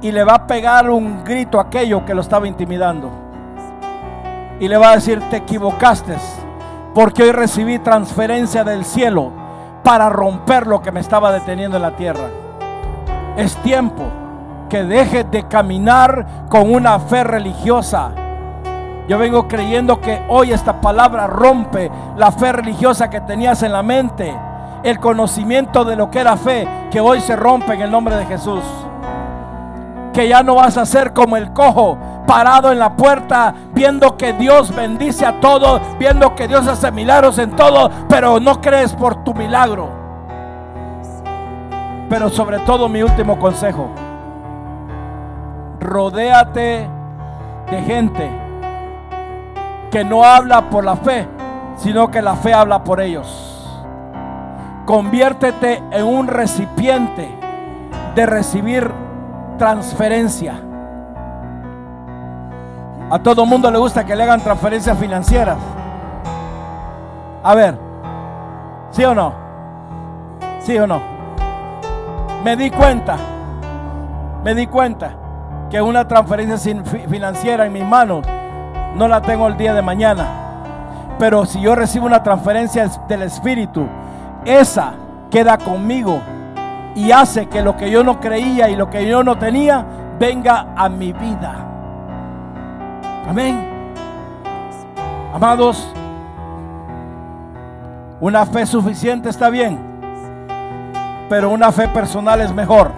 y 0.00 0.10
le 0.12 0.24
va 0.24 0.34
a 0.34 0.46
pegar 0.46 0.90
un 0.90 1.24
grito 1.24 1.58
a 1.58 1.62
aquello 1.62 2.04
que 2.04 2.14
lo 2.14 2.22
estaba 2.22 2.48
intimidando. 2.48 3.10
Y 4.58 4.68
le 4.68 4.78
va 4.78 4.92
a 4.92 4.94
decir, 4.94 5.20
te 5.28 5.36
equivocaste, 5.36 6.16
porque 6.94 7.24
hoy 7.24 7.32
recibí 7.32 7.78
transferencia 7.78 8.64
del 8.64 8.84
cielo 8.86 9.30
para 9.82 10.08
romper 10.08 10.66
lo 10.66 10.80
que 10.80 10.90
me 10.90 11.00
estaba 11.00 11.30
deteniendo 11.30 11.76
en 11.76 11.82
la 11.82 11.94
tierra. 11.94 12.45
Es 13.36 13.56
tiempo 13.58 14.04
que 14.68 14.82
dejes 14.82 15.30
de 15.30 15.46
caminar 15.46 16.46
con 16.48 16.72
una 16.72 16.98
fe 16.98 17.22
religiosa. 17.22 18.10
Yo 19.08 19.18
vengo 19.18 19.46
creyendo 19.46 20.00
que 20.00 20.22
hoy 20.28 20.52
esta 20.52 20.80
palabra 20.80 21.26
rompe 21.26 21.90
la 22.16 22.32
fe 22.32 22.52
religiosa 22.52 23.08
que 23.08 23.20
tenías 23.20 23.62
en 23.62 23.72
la 23.72 23.82
mente, 23.82 24.36
el 24.82 24.98
conocimiento 24.98 25.84
de 25.84 25.96
lo 25.96 26.10
que 26.10 26.20
era 26.20 26.36
fe, 26.36 26.66
que 26.90 27.00
hoy 27.00 27.20
se 27.20 27.36
rompe 27.36 27.74
en 27.74 27.82
el 27.82 27.90
nombre 27.90 28.16
de 28.16 28.26
Jesús 28.26 28.64
que 30.16 30.28
ya 30.28 30.42
no 30.42 30.54
vas 30.54 30.78
a 30.78 30.86
ser 30.86 31.12
como 31.12 31.36
el 31.36 31.52
cojo 31.52 31.98
parado 32.26 32.72
en 32.72 32.78
la 32.78 32.96
puerta 32.96 33.54
viendo 33.74 34.16
que 34.16 34.32
Dios 34.32 34.74
bendice 34.74 35.26
a 35.26 35.40
todos, 35.40 35.82
viendo 35.98 36.34
que 36.34 36.48
Dios 36.48 36.66
hace 36.66 36.90
milagros 36.90 37.38
en 37.38 37.54
todo, 37.54 37.90
pero 38.08 38.40
no 38.40 38.62
crees 38.62 38.94
por 38.94 39.22
tu 39.24 39.34
milagro. 39.34 39.95
Pero 42.08 42.28
sobre 42.30 42.60
todo 42.60 42.88
mi 42.88 43.02
último 43.02 43.38
consejo, 43.38 43.88
rodéate 45.80 46.88
de 47.70 47.82
gente 47.82 48.30
que 49.90 50.04
no 50.04 50.24
habla 50.24 50.70
por 50.70 50.84
la 50.84 50.96
fe, 50.96 51.26
sino 51.76 52.10
que 52.10 52.22
la 52.22 52.36
fe 52.36 52.54
habla 52.54 52.84
por 52.84 53.00
ellos. 53.00 53.52
Conviértete 54.84 55.82
en 55.90 56.04
un 56.04 56.28
recipiente 56.28 57.28
de 58.14 58.26
recibir 58.26 58.88
transferencia. 59.58 60.60
A 63.10 63.18
todo 63.18 63.46
mundo 63.46 63.70
le 63.70 63.78
gusta 63.78 64.04
que 64.04 64.14
le 64.14 64.22
hagan 64.22 64.40
transferencias 64.40 64.96
financieras. 64.98 65.58
A 67.42 67.54
ver, 67.54 67.78
¿sí 68.90 69.04
o 69.04 69.14
no? 69.14 69.32
¿Sí 70.60 70.78
o 70.78 70.86
no? 70.86 71.15
Me 72.44 72.56
di 72.56 72.70
cuenta, 72.70 73.16
me 74.44 74.54
di 74.54 74.66
cuenta 74.66 75.16
que 75.70 75.82
una 75.82 76.06
transferencia 76.06 76.56
financiera 77.08 77.66
en 77.66 77.72
mis 77.72 77.84
manos 77.84 78.24
no 78.94 79.08
la 79.08 79.20
tengo 79.20 79.48
el 79.48 79.56
día 79.56 79.74
de 79.74 79.82
mañana. 79.82 80.26
Pero 81.18 81.44
si 81.46 81.60
yo 81.60 81.74
recibo 81.74 82.06
una 82.06 82.22
transferencia 82.22 82.88
del 83.08 83.22
Espíritu, 83.22 83.86
esa 84.44 84.94
queda 85.30 85.58
conmigo 85.58 86.20
y 86.94 87.10
hace 87.10 87.46
que 87.46 87.62
lo 87.62 87.76
que 87.76 87.90
yo 87.90 88.04
no 88.04 88.20
creía 88.20 88.68
y 88.70 88.76
lo 88.76 88.88
que 88.88 89.06
yo 89.06 89.22
no 89.22 89.36
tenía 89.36 89.84
venga 90.18 90.68
a 90.76 90.88
mi 90.88 91.12
vida. 91.12 91.54
Amén. 93.28 93.68
Amados, 95.34 95.92
una 98.20 98.46
fe 98.46 98.64
suficiente 98.64 99.28
está 99.28 99.50
bien, 99.50 99.95
pero 101.28 101.50
una 101.50 101.72
fe 101.72 101.88
personal 101.88 102.40
es 102.40 102.52
mejor, 102.52 102.90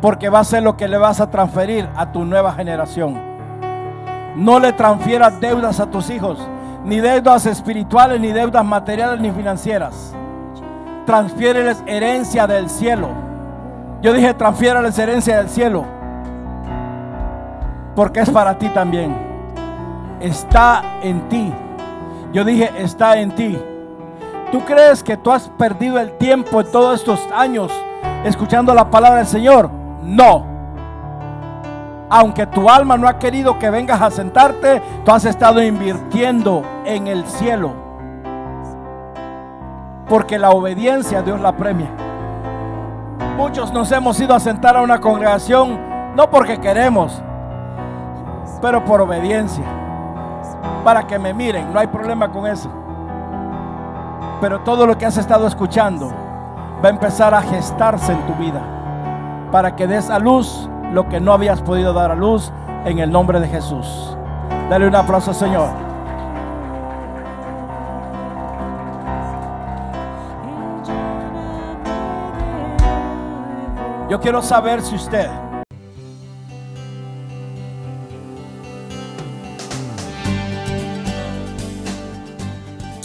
porque 0.00 0.28
va 0.28 0.40
a 0.40 0.44
ser 0.44 0.62
lo 0.62 0.76
que 0.76 0.88
le 0.88 0.98
vas 0.98 1.20
a 1.20 1.30
transferir 1.30 1.88
a 1.96 2.12
tu 2.12 2.24
nueva 2.24 2.52
generación. 2.52 3.18
No 4.36 4.60
le 4.60 4.72
transfieras 4.72 5.40
deudas 5.40 5.80
a 5.80 5.90
tus 5.90 6.10
hijos, 6.10 6.38
ni 6.84 7.00
deudas 7.00 7.46
espirituales, 7.46 8.20
ni 8.20 8.32
deudas 8.32 8.64
materiales, 8.64 9.20
ni 9.20 9.30
financieras 9.30 10.14
transfiéreles 11.08 11.82
herencia 11.86 12.46
del 12.46 12.68
cielo. 12.68 13.08
Yo 14.02 14.12
dije, 14.12 14.34
transfiéreles 14.34 14.98
herencia 14.98 15.38
del 15.38 15.48
cielo. 15.48 15.86
Porque 17.96 18.20
es 18.20 18.28
para 18.28 18.58
ti 18.58 18.68
también. 18.68 19.16
Está 20.20 20.82
en 21.02 21.26
ti. 21.30 21.50
Yo 22.34 22.44
dije, 22.44 22.70
está 22.76 23.18
en 23.18 23.30
ti. 23.30 23.58
¿Tú 24.50 24.64
crees 24.64 25.02
que 25.02 25.16
tú 25.16 25.30
has 25.30 25.48
perdido 25.48 25.98
el 25.98 26.16
tiempo 26.16 26.60
en 26.60 26.72
todos 26.72 27.00
estos 27.00 27.20
años 27.34 27.70
escuchando 28.24 28.72
la 28.74 28.90
palabra 28.90 29.18
del 29.18 29.26
Señor? 29.26 29.70
No. 30.02 30.46
Aunque 32.08 32.46
tu 32.46 32.70
alma 32.70 32.96
no 32.96 33.06
ha 33.06 33.18
querido 33.18 33.58
que 33.58 33.68
vengas 33.68 34.00
a 34.00 34.10
sentarte, 34.10 34.80
tú 35.04 35.12
has 35.12 35.26
estado 35.26 35.62
invirtiendo 35.62 36.62
en 36.86 37.06
el 37.08 37.26
cielo. 37.26 37.72
Porque 40.08 40.38
la 40.38 40.50
obediencia 40.50 41.20
Dios 41.20 41.38
la 41.40 41.52
premia. 41.52 41.90
Muchos 43.36 43.70
nos 43.72 43.92
hemos 43.92 44.18
ido 44.18 44.34
a 44.34 44.40
sentar 44.40 44.76
a 44.76 44.80
una 44.80 44.98
congregación 44.98 45.88
no 46.14 46.30
porque 46.30 46.58
queremos, 46.58 47.22
pero 48.60 48.84
por 48.84 49.00
obediencia. 49.02 49.64
Para 50.82 51.06
que 51.06 51.18
me 51.18 51.34
miren, 51.34 51.72
no 51.72 51.78
hay 51.78 51.86
problema 51.86 52.32
con 52.32 52.46
eso. 52.46 52.68
Pero 54.40 54.60
todo 54.60 54.86
lo 54.86 54.96
que 54.96 55.06
has 55.06 55.16
estado 55.16 55.46
escuchando 55.46 56.12
va 56.82 56.88
a 56.88 56.90
empezar 56.90 57.34
a 57.34 57.42
gestarse 57.42 58.12
en 58.12 58.26
tu 58.26 58.34
vida. 58.34 58.62
Para 59.50 59.74
que 59.74 59.86
des 59.86 60.10
a 60.10 60.18
luz 60.18 60.68
lo 60.92 61.08
que 61.08 61.20
no 61.20 61.32
habías 61.32 61.60
podido 61.60 61.92
dar 61.92 62.10
a 62.10 62.14
luz 62.14 62.52
en 62.84 62.98
el 62.98 63.10
nombre 63.10 63.40
de 63.40 63.48
Jesús. 63.48 64.16
Dale 64.70 64.86
un 64.86 64.94
aplauso, 64.94 65.34
Señor. 65.34 65.68
Yo 74.08 74.20
quiero 74.20 74.40
saber 74.40 74.80
si 74.80 74.94
usted 74.94 75.28